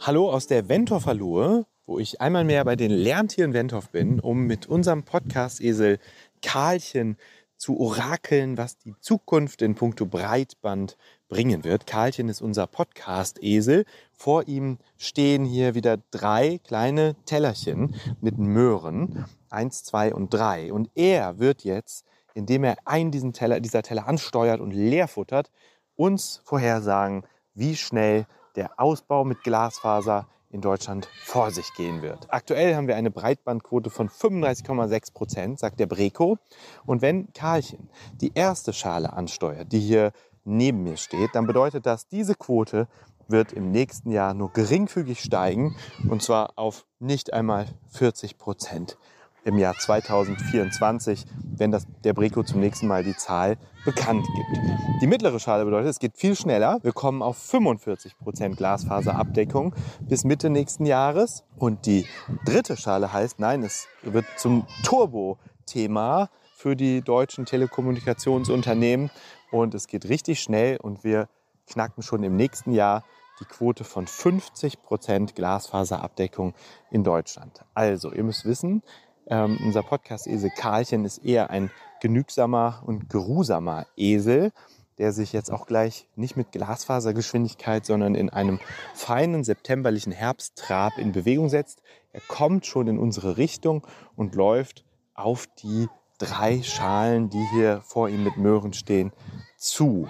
Hallo 0.00 0.30
aus 0.30 0.46
der 0.46 0.70
Ventorverlohe, 0.70 1.66
wo 1.84 1.98
ich 1.98 2.22
einmal 2.22 2.44
mehr 2.44 2.64
bei 2.64 2.76
den 2.76 2.90
Lerntieren 2.90 3.52
Wentorf 3.52 3.90
bin, 3.90 4.20
um 4.20 4.46
mit 4.46 4.68
unserem 4.68 5.02
Podcast-Esel 5.02 5.98
Karlchen 6.40 7.18
zu 7.58 7.78
orakeln, 7.78 8.56
was 8.56 8.78
die 8.78 8.94
Zukunft 9.00 9.60
in 9.60 9.74
puncto 9.74 10.06
Breitband 10.06 10.96
bringen 11.28 11.62
wird. 11.62 11.86
Karlchen 11.86 12.30
ist 12.30 12.40
unser 12.40 12.66
Podcast-Esel. 12.66 13.84
Vor 14.14 14.48
ihm 14.48 14.78
stehen 14.96 15.44
hier 15.44 15.74
wieder 15.74 15.98
drei 16.10 16.58
kleine 16.64 17.16
Tellerchen 17.26 17.94
mit 18.22 18.38
Möhren. 18.38 19.26
Eins, 19.50 19.84
zwei 19.84 20.14
und 20.14 20.32
drei. 20.32 20.72
Und 20.72 20.88
er 20.94 21.38
wird 21.38 21.64
jetzt, 21.64 22.06
indem 22.34 22.64
er 22.64 22.76
einen 22.84 23.10
diesen 23.10 23.32
Teller, 23.32 23.60
dieser 23.60 23.82
Teller 23.82 24.06
ansteuert 24.06 24.60
und 24.60 24.72
leer 24.72 25.08
futtert, 25.08 25.50
uns 25.96 26.40
vorhersagen, 26.44 27.24
wie 27.54 27.76
schnell 27.76 28.26
der 28.56 28.78
Ausbau 28.78 29.24
mit 29.24 29.42
Glasfaser 29.42 30.28
in 30.50 30.60
Deutschland 30.60 31.08
vor 31.24 31.50
sich 31.50 31.72
gehen 31.74 32.02
wird. 32.02 32.26
Aktuell 32.32 32.74
haben 32.74 32.88
wir 32.88 32.96
eine 32.96 33.10
Breitbandquote 33.10 33.88
von 33.88 34.08
35,6 34.08 35.12
Prozent, 35.14 35.58
sagt 35.60 35.78
der 35.78 35.86
Breco. 35.86 36.38
Und 36.84 37.02
wenn 37.02 37.32
Karlchen 37.32 37.88
die 38.20 38.32
erste 38.34 38.72
Schale 38.72 39.12
ansteuert, 39.12 39.72
die 39.72 39.78
hier 39.78 40.12
neben 40.44 40.82
mir 40.82 40.96
steht, 40.96 41.34
dann 41.34 41.46
bedeutet 41.46 41.86
das, 41.86 42.08
diese 42.08 42.34
Quote 42.34 42.88
wird 43.28 43.52
im 43.52 43.70
nächsten 43.70 44.10
Jahr 44.10 44.34
nur 44.34 44.52
geringfügig 44.52 45.20
steigen 45.20 45.76
und 46.08 46.20
zwar 46.22 46.52
auf 46.56 46.84
nicht 46.98 47.32
einmal 47.32 47.66
40 47.90 48.38
Prozent 48.38 48.98
im 49.44 49.58
Jahr 49.58 49.74
2024, 49.76 51.24
wenn 51.56 51.70
das, 51.70 51.86
der 52.04 52.12
Breco 52.12 52.42
zum 52.42 52.60
nächsten 52.60 52.86
Mal 52.86 53.04
die 53.04 53.16
Zahl 53.16 53.56
bekannt 53.84 54.26
gibt. 54.26 54.60
Die 55.00 55.06
mittlere 55.06 55.38
Schale 55.40 55.64
bedeutet, 55.64 55.90
es 55.90 55.98
geht 55.98 56.16
viel 56.16 56.36
schneller. 56.36 56.78
Wir 56.82 56.92
kommen 56.92 57.22
auf 57.22 57.38
45 57.38 58.18
Prozent 58.18 58.56
Glasfaserabdeckung 58.56 59.74
bis 60.00 60.24
Mitte 60.24 60.50
nächsten 60.50 60.84
Jahres. 60.84 61.44
Und 61.56 61.86
die 61.86 62.06
dritte 62.44 62.76
Schale 62.76 63.12
heißt, 63.12 63.38
nein, 63.38 63.62
es 63.62 63.86
wird 64.02 64.26
zum 64.36 64.66
Turbo-Thema 64.84 66.28
für 66.54 66.76
die 66.76 67.00
deutschen 67.00 67.46
Telekommunikationsunternehmen 67.46 69.10
und 69.50 69.74
es 69.74 69.86
geht 69.86 70.08
richtig 70.08 70.40
schnell 70.40 70.76
und 70.76 71.04
wir 71.04 71.28
knacken 71.66 72.02
schon 72.02 72.22
im 72.22 72.36
nächsten 72.36 72.72
Jahr 72.72 73.04
die 73.40 73.46
Quote 73.46 73.84
von 73.84 74.06
50 74.06 74.82
Prozent 74.82 75.34
Glasfaserabdeckung 75.34 76.54
in 76.90 77.02
Deutschland. 77.02 77.64
Also, 77.72 78.12
ihr 78.12 78.22
müsst 78.22 78.44
wissen, 78.44 78.82
ähm, 79.30 79.58
unser 79.64 79.82
Podcast-Esel 79.82 80.50
Karlchen 80.50 81.04
ist 81.04 81.18
eher 81.18 81.50
ein 81.50 81.70
genügsamer 82.00 82.82
und 82.84 83.08
geruhsamer 83.08 83.86
Esel, 83.96 84.52
der 84.98 85.12
sich 85.12 85.32
jetzt 85.32 85.50
auch 85.50 85.66
gleich 85.66 86.08
nicht 86.16 86.36
mit 86.36 86.52
Glasfasergeschwindigkeit, 86.52 87.86
sondern 87.86 88.14
in 88.14 88.28
einem 88.28 88.60
feinen 88.94 89.44
septemberlichen 89.44 90.12
Herbsttrab 90.12 90.98
in 90.98 91.12
Bewegung 91.12 91.48
setzt. 91.48 91.82
Er 92.12 92.20
kommt 92.20 92.66
schon 92.66 92.88
in 92.88 92.98
unsere 92.98 93.36
Richtung 93.36 93.86
und 94.16 94.34
läuft 94.34 94.84
auf 95.14 95.46
die 95.62 95.88
drei 96.18 96.62
Schalen, 96.62 97.30
die 97.30 97.44
hier 97.54 97.80
vor 97.82 98.08
ihm 98.08 98.24
mit 98.24 98.36
Möhren 98.36 98.72
stehen, 98.74 99.12
zu. 99.56 100.08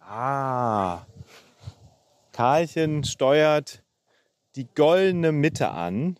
Ah. 0.00 1.06
Karlchen 2.32 3.04
steuert 3.04 3.82
die 4.56 4.66
goldene 4.74 5.32
Mitte 5.32 5.70
an. 5.70 6.18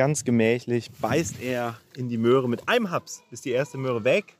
Ganz 0.00 0.24
gemächlich 0.24 0.90
beißt 0.92 1.42
er 1.42 1.76
in 1.94 2.08
die 2.08 2.16
Möhre 2.16 2.48
mit 2.48 2.70
einem 2.70 2.90
Haps. 2.90 3.22
Ist 3.30 3.44
die 3.44 3.50
erste 3.50 3.76
Möhre 3.76 4.02
weg. 4.02 4.34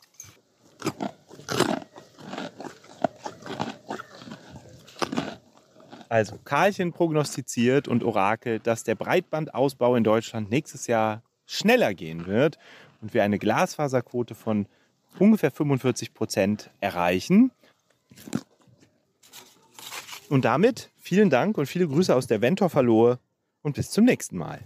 Also, 6.08 6.38
Karlchen 6.44 6.94
prognostiziert 6.94 7.88
und 7.88 8.04
orakelt, 8.04 8.66
dass 8.66 8.84
der 8.84 8.94
Breitbandausbau 8.94 9.96
in 9.96 10.02
Deutschland 10.02 10.48
nächstes 10.48 10.86
Jahr 10.86 11.22
schneller 11.44 11.92
gehen 11.92 12.26
wird 12.26 12.56
und 13.02 13.12
wir 13.12 13.22
eine 13.22 13.38
Glasfaserquote 13.38 14.34
von 14.34 14.64
ungefähr 15.18 15.50
45 15.50 16.14
Prozent 16.14 16.70
erreichen. 16.80 17.50
Und 20.30 20.46
damit 20.46 20.88
vielen 20.96 21.28
Dank 21.28 21.58
und 21.58 21.66
viele 21.66 21.86
Grüße 21.86 22.14
aus 22.14 22.26
der 22.26 22.40
Ventor 22.40 22.70
Verlohe 22.70 23.18
und 23.60 23.74
bis 23.74 23.90
zum 23.90 24.06
nächsten 24.06 24.38
Mal. 24.38 24.60